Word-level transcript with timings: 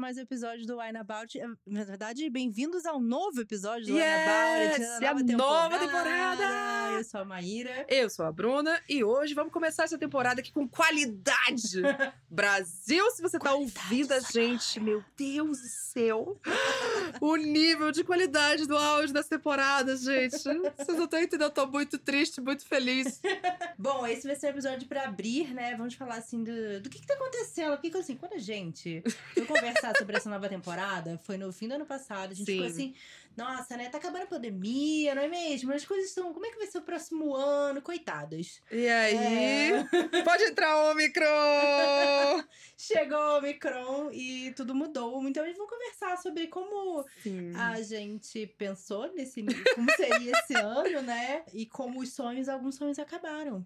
mais 0.00 0.16
um 0.16 0.22
episódio 0.22 0.66
do 0.66 0.78
Wine 0.78 0.96
About. 0.96 1.38
Eh, 1.38 1.46
Na 1.66 1.84
verdade, 1.84 2.28
bem-vindos 2.30 2.86
ao 2.86 2.98
novo 2.98 3.42
episódio 3.42 3.88
do 3.88 3.98
Yes! 3.98 4.02
Wine 4.02 4.86
About. 4.86 5.04
É 5.04 5.08
a 5.08 5.36
nova 5.36 5.78
temporada! 5.78 6.90
Eu 6.96 7.04
sou 7.04 7.20
a 7.20 7.24
Maíra. 7.24 7.84
Eu 7.86 8.08
sou 8.08 8.24
a 8.24 8.32
Bruna 8.32 8.80
e 8.88 9.04
hoje 9.04 9.34
vamos 9.34 9.52
começar 9.52 9.84
essa 9.84 9.98
temporada 9.98 10.40
aqui 10.40 10.50
com 10.50 10.66
qualidade. 10.66 11.82
Brasil, 12.30 13.10
se 13.10 13.20
você 13.20 13.38
tá 13.38 13.52
ouvindo 13.52 14.12
a 14.12 14.20
gente, 14.20 14.80
meu 14.80 15.04
Deus 15.14 15.60
do 15.60 15.68
céu. 15.68 16.40
O 17.20 17.36
nível 17.36 17.90
de 17.90 18.04
qualidade 18.04 18.66
do 18.66 18.76
áudio 18.76 19.12
das 19.12 19.26
temporadas, 19.26 20.02
gente. 20.02 20.38
Vocês 20.38 20.56
não 20.96 21.04
estão 21.04 21.20
entendendo, 21.20 21.42
eu 21.42 21.50
tô 21.50 21.66
muito 21.66 21.98
triste, 21.98 22.40
muito 22.40 22.64
feliz. 22.64 23.20
Bom, 23.76 24.06
esse 24.06 24.26
vai 24.26 24.36
ser 24.36 24.46
o 24.46 24.50
episódio 24.50 24.88
pra 24.88 25.04
abrir, 25.04 25.52
né? 25.52 25.74
Vamos 25.76 25.94
falar 25.94 26.16
assim 26.16 26.42
do, 26.42 26.80
do 26.80 26.88
que, 26.88 27.00
que 27.00 27.06
tá 27.06 27.14
acontecendo. 27.14 27.76
Porque, 27.76 27.98
assim, 27.98 28.16
quando 28.16 28.34
a 28.34 28.38
gente 28.38 29.02
foi 29.34 29.44
conversar 29.44 29.89
sobre 29.96 30.16
essa 30.16 30.30
nova 30.30 30.48
temporada, 30.48 31.18
foi 31.24 31.36
no 31.36 31.52
fim 31.52 31.68
do 31.68 31.74
ano 31.74 31.86
passado, 31.86 32.32
a 32.32 32.34
gente 32.34 32.46
Sim. 32.46 32.52
ficou 32.52 32.66
assim, 32.66 32.94
nossa, 33.36 33.76
né? 33.76 33.88
Tá 33.88 33.98
acabando 33.98 34.24
a 34.24 34.26
pandemia, 34.26 35.14
não 35.14 35.22
é 35.22 35.28
mesmo? 35.28 35.72
As 35.72 35.84
coisas 35.84 36.08
estão. 36.08 36.32
Como 36.32 36.44
é 36.44 36.50
que 36.50 36.58
vai 36.58 36.66
ser 36.66 36.78
o 36.78 36.82
próximo 36.82 37.34
ano? 37.34 37.80
Coitadas. 37.80 38.60
E 38.70 38.86
aí? 38.86 39.16
É. 39.16 40.22
Pode 40.22 40.44
entrar 40.44 40.90
o 40.90 40.94
micro! 40.94 41.24
Chegou 42.76 43.38
o 43.38 43.42
Micron 43.42 44.10
e 44.12 44.52
tudo 44.56 44.74
mudou. 44.74 45.22
Então, 45.26 45.44
a 45.44 45.46
gente 45.46 45.58
vai 45.58 45.66
conversar 45.66 46.16
sobre 46.18 46.48
como 46.48 47.04
Sim. 47.22 47.54
a 47.54 47.80
gente 47.82 48.46
pensou 48.58 49.12
nesse 49.14 49.44
como 49.74 49.90
seria 49.96 50.32
esse 50.32 50.54
ano, 50.54 51.02
né? 51.02 51.42
E 51.52 51.66
como 51.66 52.00
os 52.00 52.12
sonhos, 52.12 52.48
alguns 52.48 52.76
sonhos 52.76 52.98
acabaram. 52.98 53.64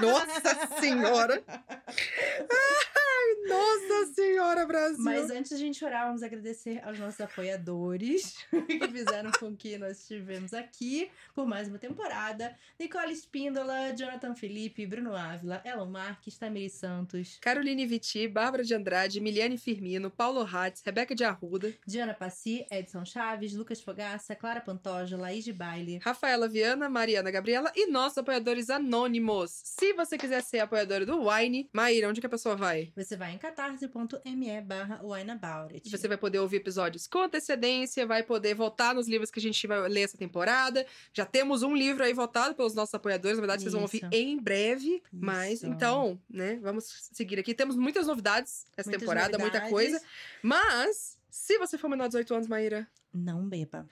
Nossa 0.00 0.80
Senhora! 0.80 1.42
Ai, 3.18 3.48
Nossa 3.48 4.12
Senhora, 4.14 4.64
Brasil! 4.64 5.02
Mas 5.02 5.28
antes 5.28 5.48
de 5.48 5.56
a 5.56 5.58
gente 5.58 5.84
orar, 5.84 6.06
vamos 6.06 6.22
agradecer 6.22 6.80
aos 6.84 6.96
nossos 7.00 7.20
apoiadores 7.20 8.36
que 8.68 8.88
fizeram 8.88 9.32
com 9.32 9.56
que 9.56 9.76
nós 9.76 9.98
estivemos 9.98 10.54
aqui 10.54 11.10
por 11.34 11.44
mais 11.44 11.68
uma 11.68 11.78
temporada. 11.78 12.56
Nicole 12.78 13.12
Espíndola, 13.12 13.92
Jonathan 13.96 14.36
Felipe, 14.36 14.86
Bruno 14.86 15.16
Ávila, 15.16 15.60
Elon 15.64 15.86
Marques, 15.86 16.38
Tamiri 16.38 16.70
Santos, 16.70 17.38
Caroline 17.40 17.86
Viti, 17.86 18.28
Bárbara 18.28 18.62
de 18.62 18.72
Andrade, 18.72 19.20
Miliane 19.20 19.58
Firmino, 19.58 20.12
Paulo 20.12 20.42
Hatz, 20.42 20.80
Rebeca 20.86 21.12
de 21.12 21.24
Arruda, 21.24 21.74
Diana 21.84 22.14
Passi, 22.14 22.64
Edson 22.70 23.04
Chaves, 23.04 23.52
Lucas 23.52 23.80
Fogaça, 23.80 24.36
Clara 24.36 24.60
Pantoja, 24.60 25.16
Laís 25.16 25.44
de 25.44 25.52
Baile. 25.52 25.98
Rafaela 26.04 26.48
Viana, 26.48 26.88
Mariana 26.88 27.32
Gabriela 27.32 27.72
e 27.74 27.90
nossos 27.90 28.18
apoiadores 28.18 28.70
anônimos. 28.70 29.60
Se 29.64 29.92
você 29.92 30.16
quiser 30.16 30.42
ser 30.42 30.60
apoiadora 30.60 31.04
do 31.04 31.28
Wine, 31.28 31.68
Maíra, 31.72 32.08
onde 32.08 32.20
que 32.20 32.26
a 32.26 32.30
pessoa 32.30 32.54
vai? 32.54 32.92
Você 32.94 33.07
vai 33.16 33.32
em 33.34 33.38
catarse.me 33.38 34.60
barra 34.62 35.00
wineaboutit. 35.02 35.90
Você 35.90 36.08
vai 36.08 36.16
poder 36.16 36.38
ouvir 36.38 36.56
episódios 36.56 37.06
com 37.06 37.20
antecedência, 37.22 38.06
vai 38.06 38.22
poder 38.22 38.54
votar 38.54 38.94
nos 38.94 39.08
livros 39.08 39.30
que 39.30 39.38
a 39.38 39.42
gente 39.42 39.66
vai 39.66 39.88
ler 39.88 40.02
essa 40.02 40.16
temporada. 40.16 40.86
Já 41.12 41.24
temos 41.24 41.62
um 41.62 41.74
livro 41.74 42.04
aí 42.04 42.12
votado 42.12 42.54
pelos 42.54 42.74
nossos 42.74 42.94
apoiadores, 42.94 43.36
na 43.38 43.42
verdade, 43.42 43.62
vocês 43.62 43.72
vão 43.72 43.82
ouvir 43.82 43.98
Isso. 43.98 44.08
em 44.12 44.38
breve. 44.38 45.02
Mas, 45.12 45.54
Isso. 45.58 45.66
então, 45.66 46.20
né, 46.28 46.58
vamos 46.62 46.84
seguir 47.12 47.38
aqui. 47.38 47.54
Temos 47.54 47.76
muitas 47.76 48.06
novidades 48.06 48.66
essa 48.76 48.88
Muitas 48.88 49.00
temporada, 49.00 49.38
muita 49.38 49.60
novidades. 49.60 49.70
coisa. 49.70 50.02
Mas, 50.42 51.18
se 51.30 51.58
você 51.58 51.76
for 51.78 51.88
menor 51.88 52.04
de 52.04 52.10
18 52.10 52.34
anos, 52.34 52.46
Maíra, 52.48 52.88
Não 53.12 53.48
beba. 53.48 53.86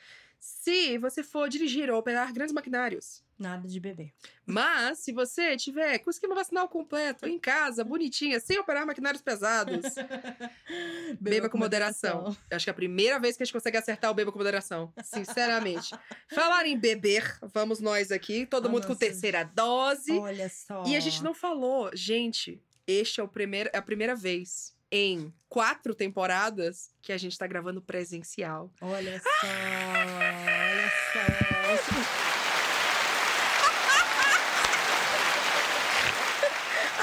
Se 0.47 0.97
você 0.98 1.25
for 1.25 1.48
dirigir 1.48 1.91
ou 1.91 1.98
operar 1.98 2.32
grandes 2.32 2.54
maquinários, 2.54 3.25
Nada 3.38 3.69
de 3.69 3.78
beber. 3.78 4.15
Mas, 4.47 5.00
se 5.00 5.12
você 5.12 5.59
tiver 5.59 5.98
com 5.98 6.09
o 6.09 6.10
esquema 6.10 6.34
vacinal 6.34 6.66
completo, 6.71 7.28
em 7.28 7.38
casa, 7.38 7.84
bonitinha, 7.84 8.41
sem 8.41 8.59
operar 8.59 8.87
maquinários 8.87 9.21
pesados, 9.21 9.84
beba, 11.21 11.47
com 11.50 11.59
moderação. 11.59 12.34
Eu 12.50 12.56
acho 12.56 12.65
que 12.65 12.71
é 12.71 12.72
a 12.72 12.75
primeira 12.75 13.19
vez 13.19 13.37
que 13.37 13.43
a 13.43 13.44
gente 13.47 13.53
consegue 13.53 13.76
acertar 13.76 14.10
o 14.10 14.15
beba 14.15 14.32
com 14.32 14.38
moderação. 14.38 14.91
Sinceramente. 15.04 15.94
Falar 16.32 16.65
em 16.65 16.78
beber, 16.78 17.38
vamos 17.53 17.78
nós 17.78 18.10
aqui, 18.10 18.47
todo 18.47 18.69
Ah, 18.69 18.71
mundo 18.71 18.84
com 18.84 18.94
nossa. 18.94 19.00
terceira 19.00 19.44
dose. 19.44 20.12
Olha 20.12 20.48
só. 20.48 20.84
E 20.87 20.97
a 20.97 21.00
gente 21.00 21.22
não 21.22 21.34
falou, 21.34 21.91
gente, 21.94 22.59
este 22.87 23.21
é, 23.21 23.22
o 23.22 23.28
primeiro, 23.28 23.69
é 23.72 23.76
a 23.76 23.82
primeira 23.82 24.15
vez 24.16 24.75
em 24.91 25.32
quatro 25.48 25.94
temporadas 25.94 26.91
que 27.02 27.12
a 27.12 27.19
gente 27.19 27.36
tá 27.36 27.47
gravando 27.47 27.80
presencial. 27.82 28.70
Olha 28.80 29.20
só. 29.22 29.28
olha 29.47 30.91
só. 31.12 32.26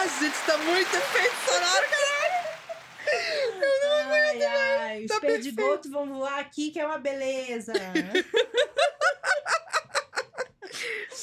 A 0.02 0.08
gente 0.08 0.38
tá 0.46 0.58
muito 0.58 0.96
efeito 0.96 1.36
sonoro, 1.46 1.88
Ai, 4.10 4.44
ai. 4.44 5.02
Os 5.02 5.08
Tá 5.08 5.20
perdigotos 5.20 5.92
vão 5.92 6.08
voar 6.14 6.40
aqui, 6.40 6.72
que 6.72 6.80
é 6.80 6.86
uma 6.86 6.98
beleza. 6.98 7.74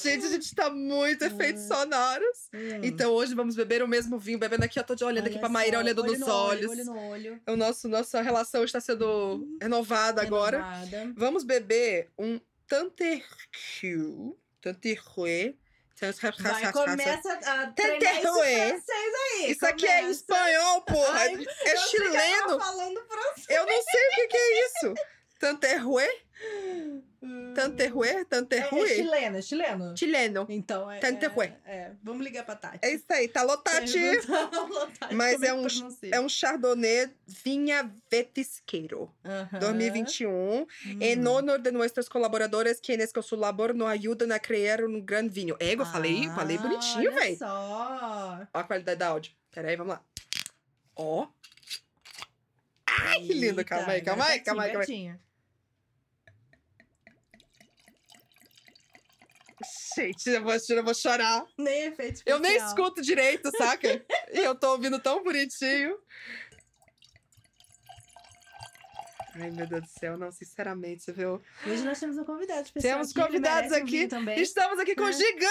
Gente, 0.03 0.27
a 0.27 0.29
gente 0.31 0.55
tá 0.55 0.71
muito 0.71 1.25
efeitos 1.25 1.63
sonoros. 1.63 2.49
Hum. 2.55 2.81
Então 2.83 3.13
hoje 3.13 3.35
vamos 3.35 3.55
beber 3.57 3.83
o 3.83 3.89
mesmo 3.89 4.19
vinho, 4.19 4.39
bebendo 4.39 4.65
aqui, 4.65 4.79
eu 4.79 4.85
tô 4.85 4.95
de 4.95 5.05
olhando 5.05 5.27
aqui 5.27 5.35
Olha 5.35 5.41
pra 5.41 5.49
Maíra, 5.49 5.77
só, 5.77 5.83
olhando 5.83 6.03
olho 6.03 6.13
nos 6.13 6.21
no 6.21 6.29
olhos. 6.33 6.71
Olho, 6.71 6.81
olho 6.81 6.85
no 6.85 7.09
olho. 7.09 7.43
O 7.49 7.57
nosso, 7.57 7.89
nossa 7.89 8.21
relação 8.23 8.65
está 8.65 8.81
sendo 8.81 9.47
renovada 9.61 10.23
agora. 10.23 10.59
Renovada. 10.59 11.13
Vamos 11.17 11.45
beber 11.45 12.09
um 12.19 12.41
Tanterru. 12.67 14.39
Tanterru. 14.61 15.55
Vai, 16.41 16.73
começa 16.73 17.33
a 17.33 17.67
treinar 17.67 18.23
Tanterrué. 18.23 18.69
francês 18.69 19.15
aí. 19.15 19.51
Isso 19.51 19.67
aqui 19.67 19.87
é 19.87 20.01
começa. 20.01 20.11
espanhol, 20.13 20.81
porra. 20.83 21.19
Ai, 21.19 21.47
é 21.67 21.75
Eu 21.75 21.79
chileno. 21.79 22.59
Eu 23.51 23.67
não 23.67 23.83
sei 23.83 24.01
o 24.01 24.15
que, 24.15 24.27
que 24.29 24.37
é 24.37 24.67
isso. 24.67 24.95
Tanterrué? 25.41 26.07
Tanterrué? 27.55 28.09
É, 28.21 28.25
Tanterrué? 28.25 28.89
chileno, 28.95 29.39
é 29.39 29.43
chileno. 29.43 29.97
Chileno. 29.97 30.47
Então, 30.49 30.91
é, 30.91 30.99
Tanterrué. 31.01 31.57
é, 31.67 31.77
é. 31.77 31.93
Vamos 32.03 32.23
ligar 32.25 32.45
pra 32.45 32.55
Tati. 32.57 32.79
É 32.83 32.93
isso 32.95 33.05
aí, 33.11 33.27
tá 33.27 33.45
Tati, 33.59 33.99
Mas 35.13 35.35
como 35.35 35.45
é 35.45 35.49
que 35.49 35.53
um- 35.53 35.67
pronuncia? 35.67 36.11
É 36.15 36.21
um 36.21 36.29
Chardonnay 36.29 37.11
Vinha 37.27 37.91
Vetisqueiro. 38.11 39.11
Aham. 39.25 39.59
2021. 39.59 40.31
Hum. 40.31 40.67
En 41.01 41.27
honor 41.27 41.59
de 41.59 41.73
nuestros 41.73 42.09
colaboradores, 42.09 42.81
quienes 42.81 43.13
con 43.13 43.23
su 43.23 43.37
labor 43.37 43.75
nos 43.75 43.89
ayudan 43.89 44.33
a 44.33 44.39
crear 44.39 44.85
um 44.85 45.01
gran 45.01 45.29
vinho. 45.29 45.57
Ego, 45.59 45.85
falei, 45.87 46.27
Ah, 46.29 46.35
falei 46.35 46.59
bonitinho, 46.59 47.11
olha 47.11 47.21
velho. 47.21 47.39
só. 47.39 48.47
Ó 48.53 48.59
a 48.59 48.65
qualidade 48.65 48.99
da 48.99 49.09
áudio. 49.09 49.33
Pera 49.51 49.69
aí, 49.69 49.77
vamos 49.77 49.95
lá. 49.95 50.03
Ó. 50.97 51.27
Ai, 52.87 53.21
que 53.27 53.33
lindo. 53.35 53.65
Calma 53.65 53.93
aí, 53.93 54.01
calma 54.03 54.25
aí, 54.27 54.41
calma 54.41 54.63
aí, 54.65 54.73
calma 54.73 54.85
aí. 54.89 55.15
Gente, 59.95 60.31
eu 60.31 60.43
vou, 60.43 60.53
eu 60.55 60.85
vou 60.85 60.95
chorar. 60.95 61.45
Nem 61.59 61.85
efeito 61.85 62.23
Eu 62.25 62.39
nem 62.39 62.53
especial. 62.57 62.69
escuto 62.79 63.03
direito, 63.03 63.51
saca? 63.57 63.89
e 64.33 64.39
eu 64.39 64.55
tô 64.55 64.73
ouvindo 64.73 64.99
tão 64.99 65.23
bonitinho. 65.23 65.97
Ai, 69.35 69.51
meu 69.51 69.67
Deus 69.67 69.83
do 69.83 69.89
céu, 69.89 70.19
não, 70.19 70.33
sinceramente, 70.33 71.05
você 71.05 71.13
viu? 71.13 71.41
Hoje 71.67 71.85
nós 71.85 72.01
temos 72.01 72.19
um 72.19 72.25
convidado 72.25 72.63
especial 72.63 72.95
Temos 72.95 73.11
aqui, 73.11 73.21
convidados 73.27 73.73
aqui. 73.73 74.07
também. 74.09 74.41
Estamos 74.41 74.79
aqui 74.79 74.95
com 74.95 75.05
o 75.05 75.09
É. 75.09 75.13
Gigão! 75.13 75.51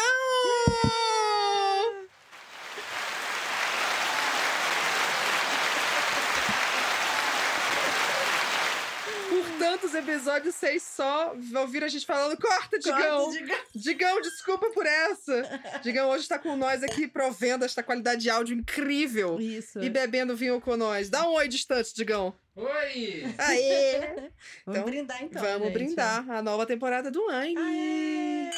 Tantos 9.92 10.08
episódios, 10.08 10.56
vocês 10.56 10.84
só 10.84 11.36
ouviram 11.56 11.86
a 11.88 11.90
gente 11.90 12.06
falando: 12.06 12.40
corta, 12.40 12.78
Digão! 12.78 13.26
Corta, 13.26 13.40
Digão. 13.40 13.58
Digão, 13.76 14.22
desculpa 14.22 14.70
por 14.70 14.86
essa! 14.86 15.42
Digão 15.82 16.10
hoje 16.10 16.24
está 16.24 16.38
com 16.38 16.56
nós 16.56 16.84
aqui, 16.84 17.08
provendo 17.08 17.66
esta 17.66 17.82
qualidade 17.82 18.22
de 18.22 18.30
áudio 18.30 18.56
incrível. 18.56 19.40
Isso. 19.40 19.80
E 19.80 19.90
bebendo 19.90 20.36
vinho 20.36 20.62
com 20.62 20.78
nós. 20.78 21.10
Dá 21.10 21.28
um 21.28 21.34
oi 21.34 21.48
distante, 21.48 21.94
Digão. 21.96 22.36
Oi! 22.56 23.24
Aê! 23.38 24.00
Vamos 24.64 24.80
Então, 24.80 24.86
brindar 24.86 25.24
então. 25.24 25.42
Vamos 25.42 25.68
gente. 25.70 25.74
brindar 25.74 26.30
a 26.30 26.42
nova 26.44 26.66
temporada 26.68 27.10
do. 27.10 27.28
Aê! 27.30 28.50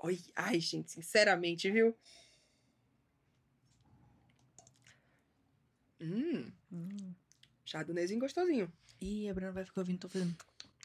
Oi, 0.00 0.18
ai, 0.34 0.58
gente, 0.58 0.90
sinceramente, 0.90 1.70
viu? 1.70 1.96
Hum, 6.00 6.50
Hum. 6.72 7.14
chardonnayzinho 7.64 8.18
gostosinho. 8.20 8.72
Ih, 9.00 9.28
a 9.28 9.34
Bruna 9.34 9.52
vai 9.52 9.64
ficar 9.64 9.80
ouvindo, 9.80 10.00
tô 10.00 10.08
fazendo. 10.08 10.34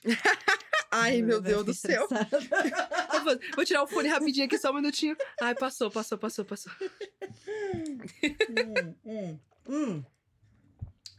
Ai, 0.92 1.20
A 1.20 1.24
meu 1.24 1.40
Deus 1.40 1.64
do 1.64 1.74
céu. 1.74 2.08
vou 3.56 3.66
tirar 3.66 3.84
o 3.84 3.88
fone 3.88 4.08
rapidinho 4.10 4.46
aqui, 4.48 4.58
só 4.58 4.72
um 4.72 4.76
minutinho. 4.76 5.16
Ai, 5.40 5.54
passou, 5.54 5.92
passou, 5.92 6.18
passou, 6.18 6.44
passou. 6.46 6.72
hum, 8.50 8.96
hum, 9.06 9.40
hum. 9.68 10.04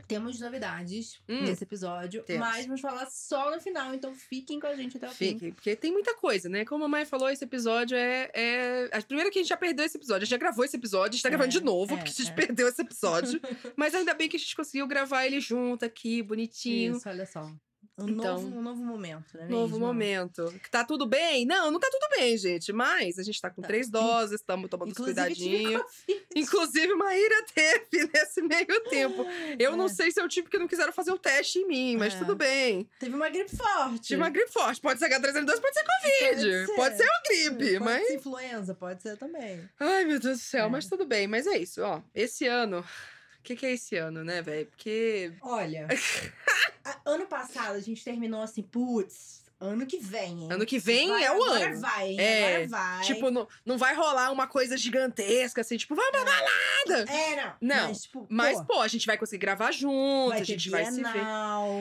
Temos 0.07 0.41
novidades 0.41 1.21
Hum, 1.29 1.43
nesse 1.43 1.65
episódio, 1.65 2.23
temos. 2.23 2.41
mas 2.41 2.67
vamos 2.67 2.81
falar 2.81 3.07
só 3.11 3.51
no 3.51 3.61
final, 3.61 3.95
então 3.95 4.15
fiquem 4.15 4.59
com 4.61 4.67
a 4.67 4.75
gente 4.75 4.97
até 4.97 5.09
o 5.09 5.11
fim. 5.11 5.39
Fique, 5.39 5.53
porque 5.53 5.77
tem 5.77 5.93
muita 5.93 6.15
coisa, 6.15 6.49
né? 6.49 6.65
Como 6.65 6.85
a 6.85 6.89
Mãe 6.89 7.05
falou, 7.05 7.29
esse 7.31 7.45
episódio 7.45 7.97
é, 7.97 8.31
é. 8.35 8.89
A 8.93 9.03
primeira 9.03 9.31
que 9.31 9.39
a 9.39 9.43
gente 9.43 9.49
já 9.49 9.57
perdeu 9.57 9.85
esse 9.85 9.97
episódio. 9.97 10.23
A 10.23 10.25
gente 10.25 10.31
já 10.31 10.37
gravou 10.39 10.65
esse 10.65 10.77
episódio, 10.77 11.11
a 11.11 11.13
gente 11.13 11.23
tá 11.23 11.29
É, 11.29 11.31
gravando 11.31 11.51
de 11.53 11.61
novo, 11.63 11.95
é, 11.95 11.97
porque 11.97 12.11
a 12.11 12.15
gente 12.15 12.31
é. 12.31 12.35
perdeu 12.35 12.69
esse 12.69 12.81
episódio. 12.83 13.41
Mas 13.77 13.95
ainda 13.95 14.15
bem 14.15 14.29
que 14.29 14.37
a 14.37 14.39
gente 14.41 14.57
conseguiu 14.57 14.87
gravar 14.87 15.27
ele 15.27 15.41
junto 15.41 15.85
aqui, 15.85 16.23
bonitinho. 16.23 16.97
Isso, 16.97 17.09
olha 17.09 17.27
só. 17.27 17.51
Um, 17.99 18.09
Então, 18.09 18.41
novo, 18.41 18.47
um 18.59 18.63
novo 18.63 18.83
momento, 18.83 19.37
né? 19.37 19.47
Novo 19.47 19.73
mesmo? 19.75 19.87
momento. 19.87 20.55
Tá 20.71 20.83
tudo 20.85 21.07
bem? 21.07 21.45
Não, 21.45 21.71
não 21.71 21.79
tá 21.79 21.89
tudo 21.91 22.09
bem, 22.17 22.37
gente. 22.39 22.73
Mas 22.73 23.19
a 23.19 23.23
gente 23.23 23.39
tá 23.41 23.51
com 23.51 23.61
Tá. 23.61 23.69
três 23.69 23.91
doses, 23.91 24.41
estamos 24.41 24.71
tomando 24.71 24.89
os 24.93 24.99
Inclusive, 24.99 25.35
tive 25.35 25.65
cuidadinhos. 25.65 25.83
Inclusive, 26.35 26.95
Maíra 26.95 27.45
teve 27.55 27.87
nesse 28.15 28.41
meio 28.43 28.81
tempo. 28.89 29.27
Eu 29.59 29.77
não 29.77 29.85
É. 29.87 29.89
sei 29.89 30.11
se 30.11 30.21
eu 30.21 30.27
tive 30.29 30.45
porque 30.45 30.59
não 30.59 30.67
quiseram 30.69 30.93
fazer 30.93 31.13
o 31.13 31.19
teste 31.19 31.59
em 31.59 31.67
mim, 31.67 31.97
mas 31.99 32.15
É. 32.15 32.19
tudo 32.19 32.35
bem. 32.35 32.89
Teve 32.99 33.15
uma 33.15 33.29
gripe 33.29 33.55
forte. 33.55 34.01
Tive 34.01 34.23
uma 34.23 34.31
gripe 34.31 34.51
forte. 34.51 34.81
Pode 34.81 34.99
ser 34.99 35.07
H3N2, 35.07 35.61
pode 35.61 35.75
ser 35.75 35.85
Covid. 35.85 36.67
Pode 36.77 36.97
ser, 36.97 37.05
uma 37.05 37.23
gripe, 37.29 37.73
pode 37.73 37.85
mas. 37.85 38.07
ser 38.07 38.15
influenza, 38.15 38.75
pode 38.75 39.03
ser 39.03 39.17
também. 39.19 39.69
Ai, 39.79 40.05
meu 40.07 40.19
Deus 40.19 40.39
do 40.39 40.43
céu, 40.43 40.67
É. 40.67 40.69
mas 40.71 40.87
tudo 40.87 41.05
bem. 41.05 41.27
Mas 41.27 41.47
é 41.47 41.59
isso, 41.59 41.83
ó. 41.83 42.01
Esse 42.15 42.47
ano. 42.47 42.81
O 43.39 43.43
que, 43.43 43.57
que 43.57 43.65
é 43.65 43.73
esse 43.73 43.97
ano, 43.97 44.23
né, 44.23 44.43
velho? 44.43 44.67
Porque. 44.67 45.33
Olha, 45.41 45.89
ano 47.05 47.27
passado 47.27 47.77
a 47.77 47.81
gente 47.81 48.05
terminou 48.05 48.43
assim, 48.43 48.63
putz, 48.63 49.40
ano 49.61 49.87
que 49.87 49.99
vem, 49.99 50.43
hein? 50.45 50.49
Ano 50.51 50.65
que 50.67 50.79
vem 50.79 51.09
Vai, 51.09 51.25
é 51.25 51.31
o 51.31 51.35
agora 51.43 51.67
ano. 51.71 51.81
vai, 51.81 52.09
hein? 52.09 52.21
É, 52.21 52.55
Agora 52.57 52.69
vai. 52.69 53.05
Tipo, 53.05 53.31
não, 53.31 53.47
não 53.65 53.77
vai 53.79 53.95
rolar 53.95 54.31
uma 54.33 54.47
coisa 54.47 54.77
gigantesca, 54.77 55.61
assim, 55.61 55.77
tipo, 55.77 55.95
vamos 55.95 56.11
pra 56.11 56.25
balada! 56.25 57.13
É, 57.13 57.37
não. 57.37 57.53
Não, 57.61 57.89
Mas, 57.89 58.03
tipo, 58.03 58.27
Mas, 58.29 58.59
pô, 58.59 58.65
pô, 58.65 58.81
a 58.81 58.89
gente 58.89 59.07
vai 59.07 59.19
conseguir 59.19 59.41
gravar 59.41 59.71
junto, 59.73 60.31
vai 60.31 60.41
a 60.41 60.45
gente 60.45 60.71
vai 60.71 60.85
se 60.87 61.03
ver. 61.03 61.23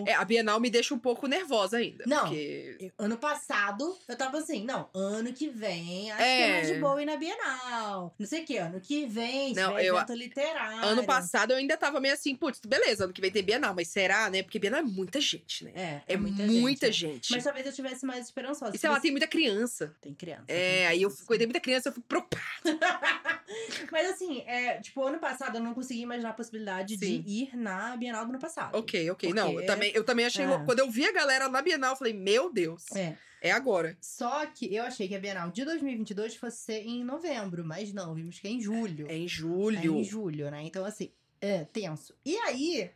É, 0.06 0.14
a 0.14 0.26
Bienal 0.26 0.60
me 0.60 0.70
deixa 0.70 0.94
um 0.94 1.00
pouco 1.00 1.26
nervosa 1.28 1.78
ainda. 1.78 2.04
Não. 2.06 2.24
Porque. 2.28 2.92
Ano 2.98 3.18
passado, 3.18 3.98
eu 4.08 4.16
tava 4.18 4.38
assim, 4.40 4.64
não, 4.64 4.90
ano 4.94 5.32
que 5.34 5.48
vem, 5.50 6.12
acho 6.12 6.22
É. 6.22 6.38
que 6.38 6.44
é 6.44 6.52
mais 6.54 6.68
de 6.68 6.74
boa 6.76 7.02
ir 7.02 7.06
na 7.06 7.16
Bienal. 7.16 8.14
Não 8.20 8.28
sei 8.28 8.44
o 8.44 8.46
que, 8.46 8.58
ano 8.58 8.80
que 8.82 9.06
vem, 9.06 9.54
Não, 9.54 9.72
não, 9.72 9.80
eu- 9.80 9.96
evento 9.96 10.14
literário. 10.14 10.84
Ano 10.86 11.04
passado 11.06 11.52
eu 11.52 11.58
ainda 11.58 11.78
tava 11.78 12.00
meio 12.00 12.14
assim, 12.14 12.36
putz, 12.36 12.60
beleza, 12.66 13.06
ano 13.06 13.14
que 13.14 13.22
vem 13.22 13.32
tem 13.32 13.44
Bienal, 13.44 13.74
mas 13.74 13.88
será, 13.88 14.30
né? 14.30 14.44
Porque 14.44 14.60
Bienal 14.60 14.80
é 14.82 14.84
muita 14.84 15.20
gente, 15.22 15.64
né? 15.64 15.72
É, 15.76 16.02
É, 16.14 16.18
muita, 16.18 16.44
muita, 16.44 16.92
gente. 16.92 17.00
gente. 17.14 17.32
Mas 17.32 17.44
talvez 17.44 17.66
eu 17.70 17.74
tivesse 17.74 18.06
mais 18.06 18.26
esperançosa. 18.26 18.76
E 18.76 18.80
sei 18.80 18.90
lá, 18.90 19.00
tem 19.00 19.12
muita 19.12 19.28
criança. 19.28 19.96
tem 20.02 20.14
criança. 20.14 20.46
É, 20.48 20.88
aí 20.88 21.02
eu 21.02 21.12
cuidei 21.26 21.48
muita 21.48 21.60
criança, 21.60 21.90
eu 21.90 21.94
fico 21.94 22.06
preocupada. 22.08 22.44
Mas 23.92 24.10
assim, 24.12 24.42
é, 24.42 24.80
tipo, 24.80 25.02
ano 25.04 25.20
passado 25.20 25.58
eu 25.58 25.64
não 25.64 25.74
consegui 25.74 26.02
imaginar 26.02 26.30
a 26.30 26.34
possibilidade 26.34 26.98
Sim. 26.98 27.22
de 27.22 27.30
ir 27.30 27.56
na 27.58 27.96
Bienal 27.98 28.26
do 28.26 28.30
ano 28.32 28.40
passado. 28.40 28.76
Ok, 28.78 29.10
ok. 29.12 29.34
Não, 29.34 29.48
eu 29.48 29.54
Porque- 29.54 29.66
também, 29.68 29.92
eu 29.96 30.04
também 30.04 30.26
achei 30.26 30.46
É. 30.46 30.66
Quando 30.66 30.80
eu 30.80 30.90
vi 30.90 31.06
a 31.06 31.12
galera 31.12 31.50
na 31.50 31.62
Bienal, 31.62 31.92
eu 31.94 31.98
falei, 31.98 32.14
meu 32.14 32.52
Deus, 32.52 32.86
É. 32.96 33.16
é 33.42 33.52
agora. 33.52 33.98
Só 34.02 34.46
que 34.48 34.74
eu 34.74 34.84
achei 34.84 35.08
que 35.08 35.16
a 35.16 35.20
Bienal 35.20 35.50
de 35.52 35.64
2022 35.66 36.36
fosse 36.36 36.58
ser 36.58 36.82
em 36.86 37.04
novembro, 37.04 37.64
mas 37.66 37.92
não, 37.94 38.14
vimos 38.14 38.40
que 38.40 38.48
é 38.48 38.52
em 38.52 38.62
julho. 38.62 39.08
É 39.10 39.16
em 39.16 39.26
É 39.26 39.28
julho. 39.28 39.96
em 39.98 40.04
julho, 40.04 40.50
né? 40.52 40.62
Então, 40.64 40.86
assim, 40.86 41.12
é 41.42 41.64
tenso. 41.66 42.14
E 42.26 42.38
aí 42.38 42.92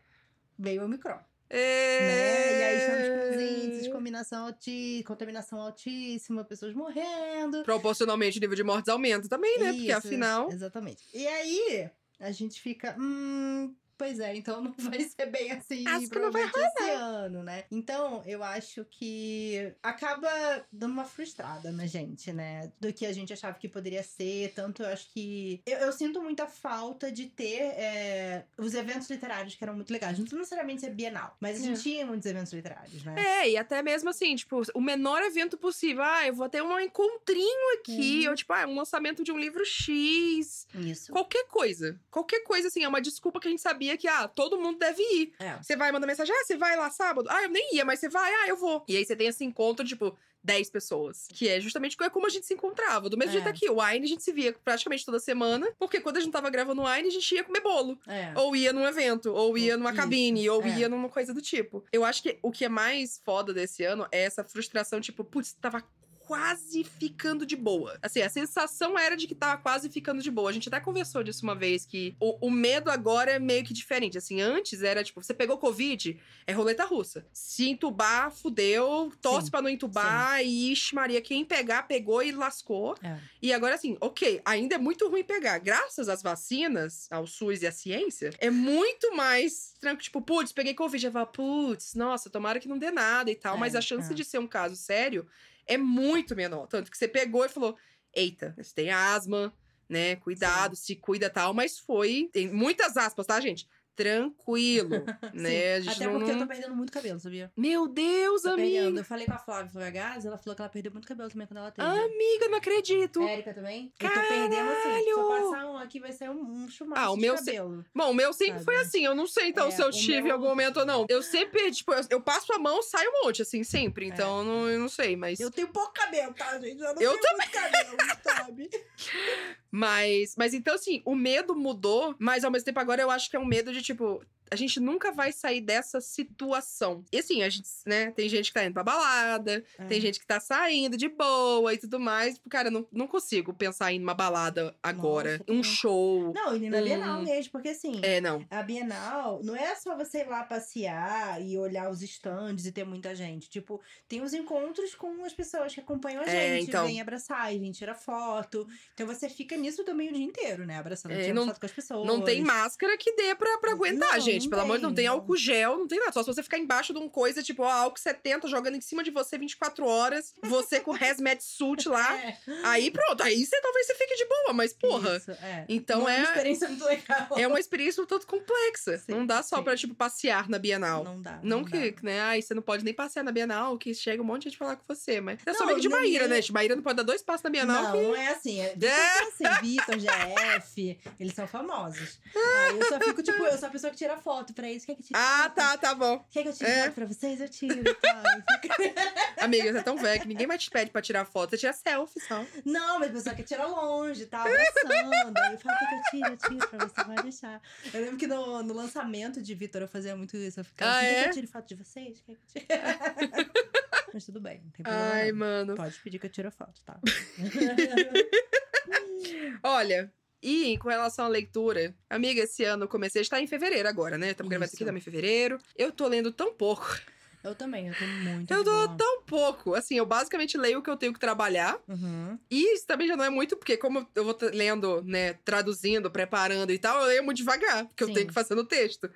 veio 0.58 0.82
o 0.82 0.86
Omicron. 0.86 1.20
É... 1.56 2.00
Né? 2.02 2.60
E 2.60 2.64
aí 2.64 2.78
estamos 2.80 3.08
com 3.08 3.30
os 3.30 3.64
índices 3.64 3.84
de 3.84 3.92
combinação 3.92 4.46
alti... 4.48 5.04
contaminação 5.06 5.62
altíssima, 5.62 6.44
pessoas 6.44 6.74
morrendo. 6.74 7.64
Proporcionalmente 7.64 8.40
o 8.40 8.42
nível 8.42 8.56
de 8.56 8.64
mortes 8.64 8.90
aumenta 8.90 9.30
também, 9.30 9.60
né? 9.60 9.72
Porque 9.72 9.88
Isso, 9.88 9.98
afinal. 9.98 10.52
Exatamente. 10.52 11.04
E 11.14 11.28
aí 11.28 11.90
a 12.20 12.32
gente 12.32 12.60
fica. 12.60 12.96
Hum, 13.00 13.76
pois 13.98 14.20
é, 14.20 14.36
então 14.36 14.62
não 14.62 14.74
vai 14.78 15.00
ser 15.02 15.26
bem 15.28 15.52
assim 15.52 15.88
Acho 15.88 16.10
que 16.10 16.20
não 16.20 16.32
vai 16.32 16.44
provavelmente 16.50 16.82
esse 16.82 16.90
ano, 16.92 17.44
né? 17.44 17.64
Então 17.72 18.22
eu 18.26 18.44
acho 18.44 18.86
que 18.86 19.74
acaba 19.82 20.66
dando 20.72 20.92
uma 20.92 21.06
frustrada 21.06 21.72
na 21.72 21.86
gente, 21.86 22.32
né? 22.32 22.72
Do 22.80 22.92
que 22.94 23.06
a 23.06 23.14
gente 23.14 23.34
achava 23.34 23.58
que 23.58 23.68
poderia 23.68 24.04
ser. 24.04 24.52
Tanto 24.54 24.84
eu 24.84 24.88
acho 24.90 25.12
que. 25.14 25.62
Eu, 25.66 25.78
eu 25.80 25.94
sinto 25.94 26.22
muita 26.22 26.48
falta 26.48 27.12
de 27.12 27.28
ter 27.28 27.62
é, 27.62 28.46
os 28.58 28.74
eventos 28.74 29.10
literários 29.10 29.56
que 29.56 29.64
eram 29.64 29.76
muito 29.76 29.92
legais. 29.92 30.18
Não 30.20 30.26
necessariamente 30.26 30.82
ser 30.82 30.92
bienal, 30.92 31.36
mas 31.40 31.60
a 31.62 31.66
gente 31.66 31.80
É. 31.80 31.84
tinha 31.84 32.06
muitos 32.06 32.26
eventos 32.26 32.54
literários, 32.54 33.04
né? 33.04 33.16
É, 33.18 33.50
e 33.50 33.58
até 33.58 33.82
mesmo 33.82 34.10
assim, 34.10 34.36
tipo, 34.36 34.62
o 34.74 34.82
menor 34.82 35.22
evento 35.24 35.58
possível. 35.58 36.04
Ah, 36.04 36.28
eu 36.28 36.34
vou 36.34 36.50
ter 36.50 36.62
um 36.62 36.80
encontrinho 36.80 37.80
aqui. 37.80 38.24
Uhum. 38.24 38.30
Ou, 38.30 38.36
tipo, 38.36 38.54
ah, 38.54 38.66
um 38.68 38.76
lançamento 38.76 39.24
de 39.24 39.32
um 39.32 39.38
livro 39.38 39.66
X. 39.66 40.68
Isso. 40.76 41.12
Qualquer 41.12 41.46
coisa. 41.48 42.00
Qualquer 42.10 42.44
coisa, 42.44 42.68
assim, 42.68 42.84
é 42.84 42.88
uma 42.88 43.02
desculpa 43.02 43.40
que 43.40 43.48
a 43.48 43.52
gente 43.52 43.62
sabia 43.62 43.93
que, 43.98 44.08
ah, 44.08 44.28
todo 44.28 44.60
mundo 44.60 44.80
deve 44.80 45.02
ir. 45.02 45.34
É. 45.40 45.58
Você 45.62 45.76
vai 45.76 45.92
mandar 45.92 46.08
mensagem, 46.08 46.34
ah, 46.36 46.44
você 46.46 46.58
vai 46.58 46.76
lá 46.76 46.90
sábado? 46.90 47.28
Ah, 47.30 47.44
eu 47.44 47.50
nem 47.50 47.76
ia, 47.76 47.86
mas 47.86 48.00
você 48.00 48.10
vai, 48.10 48.32
ah, 48.34 48.48
eu 48.48 48.58
vou. 48.58 48.84
E 48.88 48.98
aí 48.98 49.06
você 49.06 49.16
tem 49.16 49.28
esse 49.28 49.44
encontro, 49.44 49.86
tipo, 49.86 50.18
10 50.44 50.70
pessoas. 50.70 51.28
Que 51.32 51.48
é 51.48 51.62
justamente 51.62 51.96
como 51.96 52.28
a 52.28 52.30
gente 52.30 52.46
se 52.46 52.54
encontrava. 52.54 53.10
Do 53.10 53.18
mesmo 53.18 53.32
É. 53.32 53.34
jeito 53.36 53.48
aqui, 53.48 53.70
o 53.70 53.82
Wine 53.82 54.06
a 54.06 54.10
gente 54.10 54.24
se 54.24 54.32
via 54.34 54.54
praticamente 54.64 55.06
toda 55.06 55.20
semana, 55.20 55.72
porque 55.80 56.02
quando 56.02 56.18
a 56.18 56.20
gente 56.20 56.34
tava 56.34 56.50
gravando 56.50 56.82
o 56.82 56.86
Wine, 56.86 57.08
a 57.08 57.12
gente 57.12 57.34
ia 57.36 57.44
comer 57.44 57.62
bolo. 57.62 57.98
É. 58.08 58.34
Ou 58.36 58.56
ia 58.56 58.74
num 58.74 58.86
evento, 58.86 59.34
ou 59.34 59.58
ia 59.58 59.78
numa 59.78 59.92
Isso, 59.92 60.00
cabine, 60.02 60.50
ou 60.50 60.62
é. 60.64 60.80
ia 60.80 60.90
numa 60.90 61.08
coisa 61.10 61.34
do 61.34 61.42
tipo. 61.42 61.84
Eu 61.94 62.04
acho 62.04 62.22
que 62.22 62.38
o 62.42 62.52
que 62.52 62.66
é 62.66 62.70
mais 62.70 63.22
foda 63.24 63.54
desse 63.54 63.84
ano 63.86 64.06
é 64.12 64.24
essa 64.24 64.44
frustração, 64.44 65.00
tipo, 65.00 65.24
putz, 65.24 65.54
tava 65.54 65.82
quase 66.26 66.84
ficando 66.84 67.46
de 67.46 67.56
boa. 67.56 67.98
Assim, 68.02 68.22
a 68.22 68.30
sensação 68.30 68.98
era 68.98 69.16
de 69.16 69.28
que 69.28 69.36
tava 69.36 69.62
quase 69.62 69.90
ficando 69.90 70.22
de 70.22 70.32
boa. 70.32 70.50
A 70.50 70.54
gente 70.54 70.68
até 70.68 70.80
conversou 70.80 71.24
disso 71.24 71.44
uma 71.44 71.56
vez, 71.56 71.86
que 71.86 72.16
o, 72.20 72.48
o 72.48 72.52
medo 72.52 72.90
agora 72.90 73.32
é 73.32 73.40
meio 73.40 73.64
que 73.64 73.74
diferente. 73.74 74.18
Assim, 74.18 74.42
antes 74.42 74.82
era 74.82 75.04
tipo, 75.04 75.22
você 75.22 75.34
pegou 75.34 75.58
Covid, 75.58 76.20
é 76.48 76.54
roleta 76.54 76.86
russa. 76.86 77.26
Se 77.32 77.70
entubar, 77.70 78.32
fudeu, 78.32 79.12
Sim, 79.12 79.52
pra 79.52 79.62
não 79.62 79.70
entubar, 79.70 80.42
e 80.44 80.72
ixi, 80.72 80.96
Maria, 80.96 81.22
quem 81.22 81.44
pegar, 81.46 81.84
pegou 81.84 82.24
e 82.24 82.32
lascou. 82.32 82.96
É. 83.04 83.18
E 83.42 83.54
agora, 83.54 83.76
assim, 83.76 83.98
ok, 84.00 84.42
ainda 84.46 84.76
é 84.76 84.78
muito 84.78 85.08
ruim 85.10 85.24
pegar. 85.24 85.60
Graças 85.60 86.08
às 86.08 86.22
vacinas, 86.22 87.08
ao 87.12 87.28
SUS 87.28 87.62
e 87.62 87.68
à 87.68 87.72
ciência, 87.72 88.32
é 88.40 88.50
muito 88.50 89.16
mais 89.16 89.74
tranquilo. 89.80 90.04
Tipo, 90.04 90.22
putz, 90.22 90.52
peguei 90.52 90.74
Covid. 90.74 91.04
Já 91.04 91.12
fala, 91.12 91.26
putz, 91.26 91.96
nossa, 91.96 92.30
tomara 92.30 92.60
que 92.60 92.68
não 92.68 92.78
dê 92.78 92.92
nada 92.92 93.30
e 93.30 93.36
tal. 93.36 93.56
É, 93.56 93.60
Mas 93.60 93.76
a 93.76 93.82
chance 93.82 94.12
é. 94.12 94.16
de 94.16 94.24
ser 94.24 94.40
um 94.40 94.48
caso 94.48 94.76
sério 94.76 95.28
é 95.66 95.78
muito 95.78 96.36
menor. 96.36 96.68
Tanto 96.68 96.92
que 96.92 96.98
você 96.98 97.08
pegou 97.08 97.46
e 97.46 97.50
falou: 97.50 97.78
eita, 98.14 98.54
você 98.58 98.74
tem 98.74 98.92
asma, 98.92 99.54
né? 99.88 100.16
Cuidado, 100.18 100.76
se 100.76 100.96
cuida 100.96 101.30
tal. 101.30 101.54
Mas 101.54 101.80
foi. 101.80 102.30
Tem 102.32 102.52
muitas 102.52 102.98
aspas, 102.98 103.26
tá, 103.26 103.40
gente? 103.40 103.68
Tranquilo, 103.96 104.90
né? 105.34 105.78
Até 105.78 106.06
não. 106.06 106.14
porque 106.18 106.32
eu 106.32 106.40
tô 106.40 106.48
perdendo 106.48 106.76
muito 106.76 106.92
cabelo, 106.92 107.20
sabia? 107.20 107.52
Meu 107.56 107.88
Deus, 107.88 108.42
Tô 108.42 108.56
perdendo. 108.56 108.86
amiga. 108.88 109.00
Eu 109.02 109.06
falei 109.06 109.26
com 109.26 109.34
a 109.34 109.38
Flávia 109.38 109.70
Flagaz, 109.72 110.26
ela 110.26 110.38
falou 110.38 110.56
que 110.56 110.62
ela 110.62 110.70
perdeu 110.70 110.92
muito 110.92 111.08
cabelo 111.08 111.30
também 111.30 111.46
quando 111.48 111.58
ela 111.60 111.72
teve. 111.72 111.88
Amiga, 111.88 112.48
não 112.50 112.58
acredito. 112.58 113.22
Érica 113.22 113.54
também? 113.54 113.94
Eu 114.00 114.10
tô 114.10 114.20
perdendo 114.20 114.70
assim. 114.72 115.04
Se 115.04 115.10
eu 115.10 115.28
Caralho! 115.28 115.52
passar 115.52 115.66
um 115.68 115.78
aqui, 115.78 116.00
vai 116.00 116.12
ser 116.12 116.30
um, 116.30 116.42
um 116.64 116.70
chumaço 116.70 117.02
Ah, 117.02 117.12
o 117.12 117.18
meu 117.18 117.38
se- 117.38 117.46
cabelo. 117.46 117.86
Bom, 117.96 118.12
o 118.12 118.14
meu 118.14 118.34
sempre 118.34 118.54
Sabe? 118.54 118.66
foi 118.66 118.76
assim. 118.78 119.06
Eu 119.06 119.14
não 119.16 119.28
sei, 119.28 119.48
então, 119.50 119.68
É, 119.68 119.72
se 119.72 119.82
eu 119.82 119.92
tive 119.92 120.18
em 120.20 120.24
meu- 120.24 120.34
algum 120.34 120.48
momento 120.48 120.78
ou 120.82 120.86
não. 120.86 121.06
Eu 121.10 121.22
sempre, 121.22 121.72
tipo, 121.72 121.94
eu, 121.94 122.02
eu 122.10 122.22
passo 122.22 122.52
a 122.54 122.60
mão, 122.60 122.82
sai 122.82 123.08
um 123.08 123.24
monte, 123.26 123.42
assim, 123.42 123.64
sempre. 123.64 124.08
Então, 124.08 124.40
eu 124.40 124.44
não, 124.44 124.70
eu 124.70 124.80
não 124.80 124.90
sei, 124.90 125.16
mas. 125.16 125.40
É. 125.40 125.44
Eu 125.44 125.52
tenho 125.52 125.68
pouco 125.68 125.94
cabelo, 125.94 126.34
tá, 126.34 126.60
gente? 126.60 126.82
Eu 126.82 126.94
não 126.96 127.02
Eu 127.02 127.18
tenho 127.20 127.38
muito 127.38 127.52
cabelo, 127.52 127.98
sabe? 128.24 128.70
Mas, 129.76 130.36
mas 130.38 130.54
então, 130.54 130.76
assim, 130.76 131.02
o 131.04 131.16
medo 131.16 131.56
mudou, 131.56 132.16
mas 132.20 132.44
ao 132.44 132.52
mesmo 132.52 132.64
tempo 132.66 132.80
agora 132.80 133.02
eu 133.02 133.10
acho 133.10 133.28
que 133.28 133.36
é 133.36 133.40
um 133.40 133.46
medo 133.46 133.74
de, 133.74 133.82
tipo, 133.82 134.24
a 134.54 134.56
gente 134.56 134.80
nunca 134.80 135.12
vai 135.12 135.32
sair 135.32 135.62
dessa 135.62 136.00
situação. 136.00 137.04
E 137.12 137.18
assim, 137.20 137.42
a 137.44 137.50
gente, 137.50 137.68
né, 137.86 138.12
tem 138.12 138.30
gente 138.30 138.48
que 138.48 138.54
tá 138.54 138.64
indo 138.64 138.74
pra 138.74 138.84
balada, 138.84 139.64
tem 139.88 139.98
É. 139.98 140.02
gente 140.02 140.20
que 140.20 140.28
tá 140.28 140.40
saindo 140.40 140.96
de 140.96 141.10
boa 141.10 141.74
e 141.74 141.78
tudo 141.78 142.00
mais. 142.00 142.36
Tipo, 142.36 142.50
cara, 142.50 142.68
eu 142.68 142.72
não, 142.72 142.88
não 142.92 143.08
consigo 143.08 143.54
pensar 143.54 143.92
em 143.92 144.00
uma 144.02 144.14
balada 144.14 144.76
agora. 144.82 145.32
Nossa, 145.32 145.44
um 145.44 145.46
também. 145.62 145.64
show. 145.64 146.34
Não, 146.34 146.56
e 146.56 146.70
na 146.70 146.78
Hum. 146.80 146.84
Bienal 146.84 147.22
mesmo, 147.24 147.52
porque 147.52 147.70
assim, 147.70 148.00
É, 148.04 148.22
não. 148.22 148.46
a 148.50 148.62
Bienal 148.64 149.42
não 149.44 149.56
é 149.56 149.76
só 149.76 149.96
você 149.98 150.20
ir 150.20 150.28
lá 150.28 150.44
passear 150.44 151.42
e 151.42 151.58
olhar 151.58 151.90
os 151.90 152.02
estandes 152.02 152.66
e 152.66 152.72
ter 152.72 152.84
muita 152.86 153.16
gente. 153.16 153.50
Tipo, 153.50 153.82
tem 154.08 154.22
os 154.22 154.34
encontros 154.34 154.94
com 154.96 155.24
as 155.26 155.34
pessoas 155.34 155.74
que 155.74 155.80
acompanham 155.80 156.22
a 156.22 156.26
É, 156.28 156.58
gente, 156.58 156.70
então. 156.70 156.86
vem 156.86 157.02
abraçar, 157.02 157.54
e 157.54 157.60
vem 157.60 157.72
tirar 157.72 157.96
foto. 157.96 158.68
Então 158.94 159.08
você 159.08 159.28
fica 159.30 159.56
nisso 159.58 159.84
também 159.84 160.10
o 160.10 160.14
dia 160.14 160.24
inteiro, 160.26 160.66
né? 160.66 160.78
Abraçando, 160.78 161.14
É, 161.14 161.22
tirando 161.22 161.36
não- 161.38 161.48
foto 161.48 161.60
com 161.60 161.66
as 161.66 161.72
pessoas. 161.72 162.08
Não 162.08 162.22
tem 162.24 162.42
máscara 162.42 162.98
que 162.98 163.14
dê 163.16 163.34
pra, 163.36 163.58
pra 163.58 163.72
aguentar, 163.72 164.14
Não, 164.14 164.20
gente. 164.20 164.43
Não 164.44 164.50
Pelo 164.50 164.62
amor 164.62 164.76
de 164.78 164.82
Deus, 164.82 164.90
não 164.92 164.96
tem 164.96 165.04
tem, 165.04 165.06
não. 165.06 165.14
álcool 165.16 165.36
gel, 165.38 165.78
não 165.80 165.88
tem 165.88 166.00
nada. 166.00 166.12
Só 166.12 166.22
se 166.24 166.28
você 166.34 166.44
ficar 166.44 166.58
embaixo 166.58 166.94
de 166.94 167.00
um 167.00 167.10
coisa, 167.10 167.42
tipo, 167.44 167.64
ó, 167.64 167.70
álcool 167.70 168.00
70 168.00 168.48
jogando 168.48 168.76
em 168.76 168.82
cima 168.82 169.04
de 169.04 169.12
você 169.12 169.38
24 169.38 169.86
horas, 169.86 170.34
você 170.44 170.80
com 170.80 170.94
hazmat 170.94 171.42
suit 171.42 171.88
lá. 171.90 172.04
É, 172.24 172.38
Aí 172.64 172.90
pronto, 172.92 173.22
aí 173.24 173.44
você 173.46 173.60
talvez 173.62 173.88
você 173.88 173.96
fique 173.96 174.16
de 174.16 174.26
boa, 174.26 174.54
mas 174.54 174.72
porra. 174.74 175.18
Isso, 175.18 175.32
é. 175.32 175.66
Então 175.68 176.02
Não 176.02 176.10
é- 176.10 176.18
uma 176.20 176.24
experiência 176.30 176.68
muito 176.70 176.86
legal. 176.86 177.28
É 177.38 177.48
uma 177.48 177.60
experiência 177.60 178.02
um 178.04 178.06
tanto 178.06 178.26
complexa. 178.28 178.98
Sim, 179.00 179.12
não 179.12 179.26
dá 179.26 179.42
só 179.44 179.58
sim. 179.58 179.64
pra, 179.64 179.76
tipo, 179.76 179.94
passear 179.96 180.50
na 180.50 180.58
Bienal. 180.60 181.04
Não 181.04 181.22
dá. 181.22 181.40
Não, 181.44 181.64
dá. 181.64 181.70
que, 181.72 181.96
né? 182.04 182.22
Ai, 182.22 182.42
você 182.42 182.54
não 182.54 182.62
pode 182.62 182.84
nem 182.86 182.94
passear 182.94 183.24
na 183.24 183.32
Bienal, 183.32 183.78
que 183.78 183.94
chega 183.94 184.22
um 184.22 184.26
monte 184.26 184.44
de 184.44 184.50
gente 184.50 184.58
falar 184.58 184.76
com 184.78 184.84
você. 184.88 185.20
Mas 185.22 185.40
é 185.46 185.54
só 185.54 185.60
Não, 185.60 185.66
amigo 185.68 185.82
de 185.82 185.90
não 185.90 185.98
Maíra, 186.00 186.26
é- 186.26 186.28
né? 186.28 186.36
gente? 186.38 186.54
Maíra 186.54 186.76
não 186.76 186.84
pode 186.84 186.96
dar 186.98 187.04
dois 187.04 187.22
passos 187.22 187.44
na 187.44 187.50
Bienal. 187.50 187.84
Não, 187.84 187.92
que- 187.92 188.02
não 188.08 188.16
é 188.16 188.28
assim. 188.30 188.60
É, 188.62 188.76
É. 188.82 189.20
Assim, 189.24 189.44
Vitor, 189.62 189.96
GF, 190.00 191.00
eles 191.20 191.34
são 191.34 191.48
famosos. 191.48 192.20
Aí 192.36 192.80
eu 192.80 192.88
só 192.90 193.00
fico, 193.00 193.22
tipo, 193.24 193.44
eu 193.44 193.58
sou 193.58 193.68
a 193.68 193.72
pessoa 193.72 193.92
que 193.92 193.98
tira 193.98 194.18
foto 194.18 194.33
foto 194.34 194.54
pra 194.54 194.70
eles. 194.70 194.86
Quer 194.86 194.96
que 194.96 195.02
eu 195.02 195.06
tire 195.06 195.20
Ah, 195.20 195.44
foto? 195.44 195.56
tá, 195.56 195.78
tá 195.78 195.96
bom. 195.96 196.26
Quer 196.32 196.44
que 196.44 196.50
eu 196.50 196.54
tire 196.54 196.70
É. 196.70 196.84
foto 196.86 196.94
pra 196.96 197.06
vocês? 197.06 197.40
Eu 197.42 197.50
tiro 197.50 197.84
tal. 197.96 198.24
Amiga, 199.46 199.72
você 199.72 199.78
é 199.80 199.84
tão 199.84 199.98
velha 199.98 200.20
que 200.20 200.28
ninguém 200.28 200.48
mais 200.48 200.64
te 200.64 200.70
pede 200.72 200.90
pra 200.92 201.02
tirar 201.02 201.26
foto. 201.26 201.50
Você 201.52 201.58
tira 201.58 201.74
selfie 201.74 202.20
só. 202.22 202.46
Não, 202.66 203.00
mas 203.00 203.10
a 203.10 203.14
pessoa 203.14 203.36
quer 203.36 203.44
tirar 203.44 203.68
longe, 203.68 204.26
tá? 204.26 204.42
Abraçando. 204.44 205.38
Aí 205.38 205.54
eu 205.54 205.60
falo, 205.60 205.78
quer 205.78 205.90
que 205.90 205.96
eu 205.96 206.02
tire? 206.12 206.32
Eu 206.32 206.38
tiro 206.38 206.68
pra 206.70 206.80
você, 206.88 207.04
pode 207.06 207.24
deixar. 207.24 207.62
Eu 207.94 208.02
lembro 208.02 208.18
que 208.18 208.28
no, 208.28 208.64
no 208.64 208.74
lançamento 208.74 209.42
de 209.42 209.54
Vitor 209.54 209.82
eu 209.82 209.88
fazia 209.88 210.16
muito 210.16 210.36
isso. 210.38 210.60
Eu 210.60 210.64
ficava 210.66 210.92
Ah, 210.92 210.98
assim, 211.00 211.08
quer 211.08 211.20
é? 211.20 211.24
que 211.24 211.30
eu 211.30 211.34
tire 211.34 211.48
foto 211.48 211.68
de 211.68 211.76
vocês? 211.76 212.22
Quer 212.26 212.36
que 212.36 212.42
eu 212.42 212.48
tire? 212.62 212.68
mas 214.14 214.26
tudo 214.26 214.40
bem, 214.40 214.62
não 214.64 214.72
tem 214.72 214.84
problema 214.84 215.12
Ai, 215.14 215.32
não. 215.32 215.38
mano. 215.40 215.76
Pode 215.76 216.00
pedir 216.00 216.20
que 216.20 216.26
eu 216.26 216.30
tire 216.30 216.48
a 216.48 216.52
foto, 216.52 216.82
tá? 216.86 217.00
Olha, 219.64 220.12
e 220.44 220.78
com 220.78 220.90
relação 220.90 221.26
à 221.26 221.28
leitura, 221.28 221.96
amiga, 222.10 222.42
esse 222.42 222.64
ano 222.64 222.84
eu 222.84 222.88
comecei. 222.88 223.22
Está 223.22 223.40
em 223.42 223.48
fevereiro 223.48 223.88
agora, 223.88 224.18
né? 224.18 224.32
Estamos 224.32 224.50
gravando 224.50 224.70
aqui 224.74 224.84
também 224.84 225.00
em 225.00 225.04
fevereiro. 225.04 225.58
Eu 225.76 225.92
tô 225.92 226.08
lendo 226.08 226.32
tão 226.32 226.54
pouco. 226.54 227.00
eu 227.44 227.56
também, 227.56 227.88
eu 227.88 227.96
tô 227.96 228.06
muito 228.06 228.54
Eu 228.54 228.64
boa. 228.64 228.98
tão 228.98 229.22
pouco. 229.24 229.74
Assim, 229.76 229.96
eu 229.96 230.06
basicamente 230.06 230.58
leio 230.58 230.80
o 230.80 230.82
que 230.82 230.90
eu 230.90 230.98
tenho 230.98 231.14
que 231.14 231.20
trabalhar. 231.20 231.80
Uhum. 231.88 232.38
E 232.52 232.74
isso 232.74 232.86
também 232.86 233.08
já 233.08 233.16
não 233.16 233.24
é 233.26 233.30
muito, 233.30 233.56
porque 233.58 233.78
como 233.78 234.08
eu 234.16 234.24
vou 234.26 234.38
lendo, 234.54 235.02
né, 235.04 235.34
traduzindo, 235.46 236.12
preparando 236.12 236.72
e 236.72 236.78
tal, 236.80 237.02
eu 237.02 237.08
leio 237.08 237.24
muito 237.24 237.38
devagar, 237.38 237.86
porque 237.86 238.04
eu 238.04 238.08
Sim. 238.08 238.14
tenho 238.14 238.28
que 238.28 238.34
fazer 238.34 238.56
no 238.56 238.66
texto. 238.66 239.10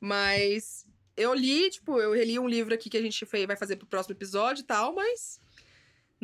Mas 0.00 0.84
eu 1.16 1.32
li, 1.34 1.70
tipo, 1.70 2.00
eu 2.00 2.12
reli 2.12 2.38
um 2.38 2.48
livro 2.48 2.74
aqui 2.74 2.90
que 2.90 2.96
a 2.96 3.02
gente 3.02 3.24
vai 3.46 3.56
fazer 3.56 3.76
pro 3.76 3.86
próximo 3.86 4.14
episódio 4.14 4.62
e 4.62 4.64
tal, 4.64 4.94
mas 4.94 5.40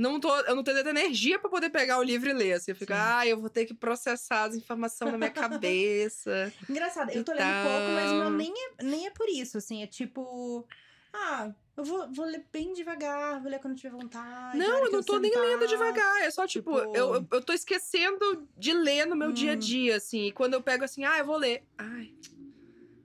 não 0.01 0.19
tô, 0.19 0.35
eu 0.41 0.57
não 0.57 0.65
tenho 0.65 0.77
tanta 0.79 0.91
energia 0.91 1.39
pra 1.39 1.51
poder 1.51 1.71
pegar 1.71 1.99
o 1.99 2.03
livro 2.03 2.29
e 2.31 2.33
ler. 2.33 2.55
Assim, 2.55 2.71
eu 2.73 2.77
fico, 2.77 2.93
Sim. 2.93 2.99
ah, 3.01 3.27
eu 3.27 3.39
vou 3.41 3.51
ter 3.51 3.67
que 3.67 3.75
processar 3.75 4.45
as 4.45 4.55
informações 4.55 5.13
na 5.13 5.19
minha 5.19 5.31
cabeça. 5.31 6.53
Engraçado, 6.69 7.11
eu 7.11 7.23
tô 7.25 7.33
lendo 7.33 7.43
Então- 7.43 7.65
pouco, 7.71 7.93
mas 7.95 8.11
o 8.11 8.15
meu 8.17 8.31
nem 8.31 8.53
é, 8.57 8.83
nem 8.85 9.07
é 9.07 9.11
por 9.11 9.29
isso, 9.29 9.59
assim, 9.59 9.83
é 9.83 9.87
tipo. 9.87 10.67
Ah, 11.13 11.53
eu 11.77 11.85
vou, 11.85 12.09
vou 12.13 12.25
ler 12.25 12.47
bem 12.53 12.73
devagar, 12.73 13.41
vou 13.41 13.51
ler 13.51 13.59
quando 13.59 13.75
tiver 13.75 13.91
vontade. 13.91 14.57
não, 14.57 14.85
eu 14.85 14.93
não 14.93 15.03
tô 15.03 15.19
nem 15.19 15.33
sentar. 15.33 15.45
lendo 15.47 15.67
devagar. 15.67 16.23
É 16.23 16.31
só, 16.31 16.47
tipo, 16.47 16.73
Tipo- 16.81 16.97
eu, 16.97 17.15
eu, 17.17 17.27
eu 17.33 17.43
tô 17.43 17.53
esquecendo 17.53 18.47
de 18.57 18.73
ler 18.73 19.07
no 19.07 19.17
meu 19.17 19.31
Hum. 19.31 19.35
dia 19.35 19.53
a 19.53 19.57
dia, 19.57 19.97
assim. 19.97 20.27
E 20.27 20.33
quando 20.33 20.55
eu 20.55 20.63
pego 20.63 20.85
assim, 20.85 21.05
ah, 21.05 21.19
eu 21.19 21.25
vou 21.27 21.37
ler. 21.37 21.65
Ai. 21.77 22.13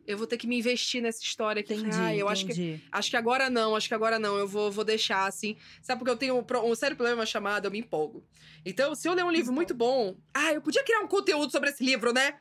Eu 0.07 0.17
vou 0.17 0.27
ter 0.27 0.37
que 0.37 0.47
me 0.47 0.57
investir 0.57 1.01
nessa 1.01 1.21
história 1.23 1.59
aqui. 1.61 1.73
Entendi, 1.73 1.95
Ah, 1.95 2.15
eu 2.15 2.29
acho 2.29 2.45
que 2.45 2.51
entendi. 2.51 2.81
Acho 2.91 3.09
que 3.09 3.17
agora 3.17 3.49
não, 3.49 3.75
acho 3.75 3.87
que 3.87 3.93
agora 3.93 4.19
não. 4.19 4.37
Eu 4.37 4.47
vou, 4.47 4.71
vou 4.71 4.83
deixar 4.83 5.25
assim. 5.27 5.57
Sabe 5.81 5.99
porque 5.99 6.11
eu 6.11 6.17
tenho 6.17 6.35
um, 6.37 6.69
um 6.71 6.75
sério 6.75 6.95
problema 6.95 7.25
chamado 7.25 7.65
eu 7.65 7.71
me 7.71 7.79
empolgo. 7.79 8.23
Então, 8.65 8.95
se 8.95 9.07
eu 9.07 9.13
ler 9.13 9.23
um 9.23 9.31
livro 9.31 9.51
muito 9.53 9.73
bom, 9.73 10.15
ah, 10.33 10.53
eu 10.53 10.61
podia 10.61 10.83
criar 10.83 10.99
um 10.99 11.07
conteúdo 11.07 11.51
sobre 11.51 11.69
esse 11.69 11.83
livro, 11.83 12.13
né? 12.13 12.35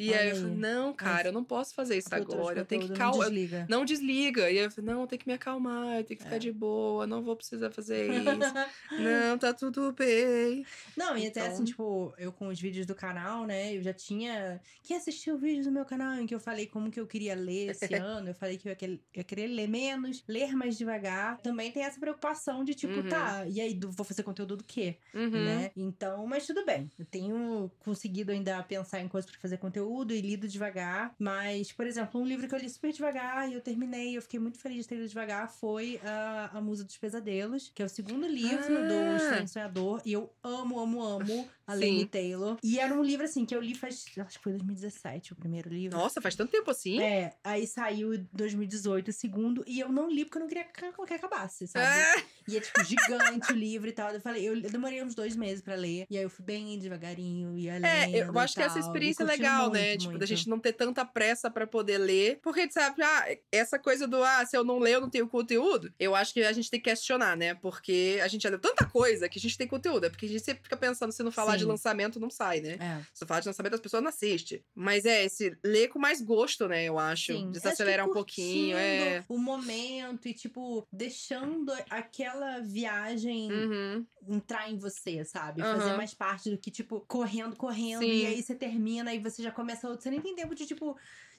E 0.00 0.10
Olha 0.10 0.20
aí 0.20 0.28
eu 0.30 0.34
aí. 0.36 0.40
falei, 0.42 0.56
não, 0.56 0.92
cara, 0.94 1.28
eu 1.28 1.32
não 1.32 1.42
posso 1.42 1.74
fazer 1.74 1.96
isso 1.98 2.08
A 2.12 2.16
agora. 2.18 2.60
Eu 2.60 2.64
tenho 2.64 2.82
que 2.82 2.88
conteúdo 2.88 3.16
não 3.16 3.20
desliga. 3.24 3.66
Não 3.68 3.84
desliga. 3.84 4.42
E 4.50 4.58
aí 4.58 4.64
eu 4.64 4.70
falei, 4.70 4.94
não, 4.94 5.00
eu 5.00 5.06
tenho 5.08 5.18
que 5.20 5.26
me 5.26 5.34
acalmar, 5.34 5.96
eu 5.98 6.04
tenho 6.04 6.18
que 6.18 6.22
ficar 6.24 6.36
É. 6.36 6.38
de 6.38 6.52
boa, 6.52 7.04
não 7.04 7.20
vou 7.20 7.34
precisar 7.34 7.70
fazer 7.72 8.08
isso. 8.12 8.24
não, 9.02 9.36
tá 9.38 9.52
tudo 9.52 9.92
bem. 9.92 10.64
Não, 10.96 11.16
e 11.16 11.26
até 11.26 11.40
Então- 11.40 11.52
assim, 11.52 11.64
tipo, 11.64 12.14
eu 12.16 12.30
com 12.32 12.46
os 12.46 12.60
vídeos 12.60 12.86
do 12.86 12.94
canal, 12.94 13.44
né? 13.44 13.76
Eu 13.76 13.82
já 13.82 13.92
tinha. 13.92 14.60
Quem 14.84 14.96
assistiu 14.96 15.36
vídeos 15.36 15.66
do 15.66 15.72
meu 15.72 15.84
canal 15.84 16.14
em 16.14 16.26
que 16.26 16.34
eu 16.34 16.38
falei 16.40 16.66
como 16.66 16.90
que 16.92 17.00
eu 17.00 17.06
queria 17.06 17.34
ler 17.34 17.70
esse 17.70 17.92
ano? 17.94 18.28
Eu 18.28 18.34
falei 18.34 18.56
que 18.56 18.68
eu 18.68 18.70
ia, 18.70 18.76
que- 18.76 19.00
ia 19.16 19.24
querer 19.24 19.48
ler 19.48 19.68
menos, 19.68 20.22
ler 20.28 20.54
mais 20.54 20.78
devagar. 20.78 21.38
Também 21.40 21.72
tem 21.72 21.82
essa 21.82 21.98
preocupação 21.98 22.62
de, 22.62 22.72
tipo, 22.74 22.94
Uhum. 23.00 23.08
tá, 23.08 23.44
e 23.48 23.60
aí, 23.60 23.76
vou 23.82 24.04
fazer 24.04 24.22
conteúdo 24.22 24.56
do 24.58 24.64
quê? 24.64 24.96
Uhum. 25.12 25.30
né? 25.30 25.72
Então, 25.76 26.24
mas 26.24 26.46
tudo 26.46 26.64
bem. 26.64 26.88
Eu 26.98 27.04
tenho 27.04 27.68
conseguido 27.80 28.30
ainda 28.30 28.62
pensar 28.62 29.00
em 29.00 29.08
coisas 29.08 29.28
pra 29.28 29.40
fazer 29.40 29.56
conteúdo 29.56 29.87
e 30.14 30.20
lido 30.20 30.46
devagar. 30.48 31.14
Mas, 31.18 31.72
por 31.72 31.86
exemplo, 31.86 32.20
um 32.20 32.26
livro 32.26 32.46
que 32.48 32.54
eu 32.54 32.58
li 32.58 32.68
super 32.68 32.92
devagar 32.92 33.48
e 33.50 33.54
eu 33.54 33.60
terminei, 33.60 34.16
eu 34.16 34.22
fiquei 34.22 34.38
muito 34.40 34.58
feliz 34.58 34.78
de 34.84 34.88
ter 34.88 34.96
lido 34.96 35.08
devagar, 35.08 35.50
foi 35.50 36.00
a, 36.04 36.50
a 36.54 36.60
Musa 36.60 36.84
dos 36.84 36.96
Pesadelos, 36.96 37.70
que 37.74 37.82
é 37.82 37.84
o 37.84 37.88
segundo 37.88 38.26
livro 38.26 38.76
Ah! 38.76 38.88
do 38.88 39.16
Estranho 39.16 39.48
Sonhador. 39.48 40.02
E 40.04 40.12
eu 40.12 40.32
amo, 40.42 40.78
amo, 40.80 41.02
amo 41.02 41.48
a. 41.66 41.74
Laini 41.74 42.06
Taylor. 42.06 42.56
E 42.62 42.78
era 42.78 42.94
um 42.94 43.02
livro, 43.02 43.24
assim, 43.24 43.44
que 43.44 43.54
eu 43.54 43.60
li 43.60 43.74
faz, 43.74 44.04
acho 44.18 44.38
que 44.38 44.42
foi 44.44 44.52
2017 44.52 45.32
o 45.32 45.36
primeiro 45.36 45.68
livro. 45.68 45.98
Nossa, 45.98 46.20
faz 46.20 46.34
tanto 46.34 46.50
tempo 46.50 46.70
assim. 46.70 47.00
É, 47.00 47.34
aí 47.44 47.66
saiu 47.66 48.14
em 48.14 48.26
2018 48.32 49.08
o 49.08 49.12
segundo, 49.12 49.64
e 49.66 49.80
eu 49.80 49.90
não 49.90 50.10
li 50.10 50.24
porque 50.24 50.38
eu 50.38 50.40
não 50.40 50.48
queria 50.48 50.64
que 50.64 51.14
acabasse, 51.14 51.66
sabe? 51.66 51.86
É. 51.86 52.24
E 52.48 52.56
é, 52.56 52.60
tipo, 52.60 52.82
gigante 52.82 53.52
o 53.52 53.56
livro 53.56 53.88
e 53.88 53.92
tal. 53.92 54.10
Eu 54.10 54.20
falei, 54.20 54.48
eu 54.48 54.60
demorei 54.62 55.02
uns 55.02 55.14
dois 55.14 55.36
meses 55.36 55.62
pra 55.62 55.74
ler. 55.74 56.06
E 56.10 56.16
aí 56.16 56.22
eu 56.22 56.30
fui 56.30 56.44
bem 56.44 56.78
devagarinho, 56.78 57.58
ia 57.58 57.74
É, 57.74 58.06
lendo 58.06 58.16
eu 58.16 58.38
acho 58.38 58.54
e 58.54 58.56
que 58.56 58.62
essa 58.62 58.74
tal, 58.74 58.82
e 58.82 58.86
experiência 58.86 59.22
é 59.22 59.26
legal, 59.26 59.70
muito, 59.70 59.77
né? 59.80 59.96
Tipo, 59.96 60.12
da 60.12 60.18
muito. 60.18 60.26
gente 60.26 60.48
não 60.48 60.58
ter 60.58 60.72
tanta 60.72 61.04
pressa 61.04 61.50
pra 61.50 61.66
poder 61.66 61.98
ler. 61.98 62.38
Porque, 62.42 62.70
sabe, 62.70 63.02
ah, 63.02 63.26
essa 63.52 63.78
coisa 63.78 64.06
do, 64.06 64.22
ah, 64.22 64.44
se 64.46 64.56
eu 64.56 64.64
não 64.64 64.78
ler, 64.78 64.94
eu 64.94 65.00
não 65.00 65.10
tenho 65.10 65.28
conteúdo. 65.28 65.92
Eu 65.98 66.14
acho 66.14 66.32
que 66.32 66.42
a 66.42 66.52
gente 66.52 66.70
tem 66.70 66.80
que 66.80 66.88
questionar, 66.90 67.36
né? 67.36 67.54
Porque 67.54 68.18
a 68.22 68.28
gente 68.28 68.42
já 68.42 68.50
leu 68.50 68.58
tanta 68.58 68.84
coisa 68.86 69.28
que 69.28 69.38
a 69.38 69.42
gente 69.42 69.56
tem 69.56 69.66
conteúdo. 69.66 70.04
É 70.06 70.10
porque 70.10 70.26
a 70.26 70.28
gente 70.28 70.42
sempre 70.44 70.62
fica 70.62 70.76
pensando, 70.76 71.12
se 71.12 71.22
não 71.22 71.30
falar 71.30 71.56
de 71.56 71.62
Sim. 71.62 71.68
lançamento, 71.68 72.18
não 72.20 72.30
sai, 72.30 72.60
né? 72.60 72.76
É. 72.80 73.02
Se 73.12 73.24
falar 73.26 73.40
de 73.40 73.46
lançamento, 73.48 73.74
as 73.74 73.80
pessoas 73.80 74.02
não 74.02 74.08
assistem. 74.10 74.62
Mas 74.74 75.04
é, 75.04 75.24
esse 75.24 75.56
ler 75.64 75.88
com 75.88 75.98
mais 75.98 76.20
gosto, 76.20 76.66
né? 76.68 76.84
Eu 76.84 76.98
acho. 76.98 77.32
Sim, 77.32 77.50
Desacelerar 77.50 78.04
acho 78.04 78.10
um 78.10 78.14
pouquinho, 78.14 78.76
é. 78.76 79.24
O 79.28 79.38
momento 79.38 80.28
e, 80.28 80.34
tipo, 80.34 80.86
deixando 80.92 81.72
aquela 81.90 82.60
viagem 82.60 83.50
Uhum. 83.52 84.06
entrar 84.28 84.70
em 84.70 84.78
você, 84.78 85.24
sabe? 85.24 85.62
Aham. 85.62 85.78
Fazer 85.80 85.96
mais 85.96 86.14
parte 86.14 86.50
do 86.50 86.58
que, 86.58 86.70
tipo, 86.70 87.00
correndo, 87.06 87.56
correndo. 87.56 88.00
Sim. 88.00 88.10
E 88.10 88.26
aí 88.26 88.42
você 88.42 88.54
termina 88.54 89.14
e 89.14 89.18
você 89.18 89.42
já 89.42 89.50
começa 89.50 89.67
outro. 89.86 90.02
Você 90.02 90.10
nem 90.10 90.20
tem 90.20 90.34
tempo 90.34 90.54
de, 90.54 90.66
tipo, 90.66 90.96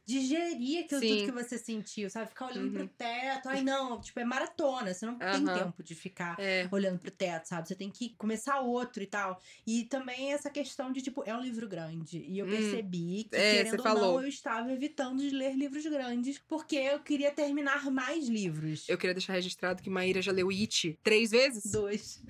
digerir 0.10 0.84
aquilo 0.86 1.02
Sim. 1.02 1.08
tudo 1.10 1.26
que 1.26 1.32
você 1.44 1.58
sentiu, 1.60 2.10
sabe? 2.10 2.30
Ficar 2.30 2.48
olhando 2.48 2.66
Uhum. 2.66 2.88
pro 2.88 2.88
teto. 2.98 3.48
Ai, 3.48 3.64
não, 3.64 4.02
tipo, 4.02 4.20
é 4.20 4.26
maratona. 4.26 4.92
Você 4.94 5.06
não 5.06 5.20
tem 5.20 5.28
Aham. 5.28 5.66
tempo 5.66 5.84
de 5.84 5.94
ficar 5.94 6.36
É. 6.40 6.68
olhando 6.72 6.98
pro 7.00 7.12
teto, 7.12 7.46
sabe? 7.48 7.68
Você 7.68 7.76
tem 7.76 7.92
que 7.92 8.16
começar 8.18 8.60
outro 8.62 9.04
e 9.04 9.06
tal. 9.06 9.40
E 9.68 9.84
também 9.86 10.34
essa 10.34 10.50
questão 10.50 10.92
de, 10.92 11.02
tipo, 11.02 11.24
é 11.28 11.36
um 11.36 11.42
livro 11.42 11.68
grande. 11.68 12.26
E 12.28 12.40
eu 12.40 12.48
Hum. 12.48 12.50
percebi 12.50 13.26
que, 13.30 13.36
É, 13.38 13.64
querendo 13.64 13.80
ou 13.88 13.96
não, 13.96 14.22
eu 14.24 14.28
estava 14.28 14.72
evitando 14.74 15.20
de 15.22 15.30
ler 15.30 15.54
livros 15.56 15.86
grandes, 15.86 16.40
porque 16.48 16.76
eu 16.78 17.00
queria 17.02 17.32
terminar 17.32 17.92
mais 17.92 18.28
livros. 18.28 18.90
Eu 18.90 18.98
queria 18.98 19.14
deixar 19.14 19.34
registrado 19.34 19.84
que 19.84 19.90
Maíra 19.90 20.22
já 20.22 20.32
leu 20.32 20.50
It 20.50 20.98
três 21.04 21.30
vezes. 21.32 21.72
Dois. 21.72 22.24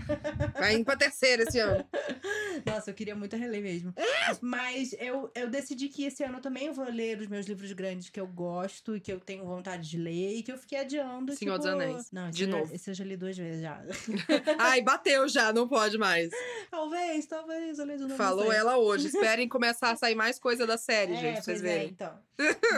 Vai 0.58 0.76
indo 0.76 0.84
pra 0.86 0.98
terceira 0.98 1.44
esse 1.44 1.60
ano. 1.60 1.86
Nossa, 2.66 2.90
eu 2.90 2.94
queria 2.94 3.16
muito 3.16 3.36
reler 3.38 3.62
mesmo. 3.62 3.94
Mas 4.42 4.94
eu, 5.00 5.32
eu 5.36 5.50
decidi 5.50 5.88
que 5.88 6.04
esse 6.04 6.24
ano 6.24 6.42
também 6.42 6.66
eu 6.68 6.74
vou 6.74 6.86
ler 6.90 7.20
os 7.22 7.28
meus 7.28 7.46
livros 7.46 7.69
grandes 7.74 8.10
que 8.10 8.20
eu 8.20 8.28
gosto 8.28 8.96
e 8.96 9.00
que 9.00 9.12
eu 9.12 9.20
tenho 9.20 9.46
vontade 9.46 9.90
de 9.90 9.98
ler 9.98 10.36
e 10.36 10.44
que 10.44 10.52
eu 10.52 10.58
fiquei 10.58 10.80
adiando. 10.80 11.34
Senhor 11.36 11.54
tipo... 11.54 11.58
dos 11.58 11.68
Anéis. 11.68 12.12
Não, 12.12 12.30
De 12.30 12.46
já- 12.46 12.52
novo. 12.52 12.74
esse 12.74 12.90
eu 12.90 12.94
já 12.94 13.04
li 13.04 13.16
duas 13.18 13.38
vezes 13.38 13.62
já. 13.62 13.82
Ai, 14.60 14.82
bateu 14.82 15.28
já, 15.28 15.52
não 15.54 15.68
pode 15.68 15.98
mais. 15.98 16.30
talvez, 16.70 17.26
talvez 17.26 17.80
eu 17.80 17.86
leia 17.86 17.98
de 17.98 18.04
novo. 18.04 18.16
Falou 18.16 18.52
ela 18.52 18.78
hoje. 18.78 19.08
Esperem 19.10 19.48
começar 19.48 19.92
a 19.92 19.96
sair 19.96 20.16
mais 20.16 20.40
coisa 20.40 20.66
da 20.66 20.78
série, 20.78 21.16
gente, 21.16 21.34
pra 21.36 21.42
vocês 21.44 21.64
é, 21.64 21.64
verem. 21.64 21.90
então. 21.90 22.20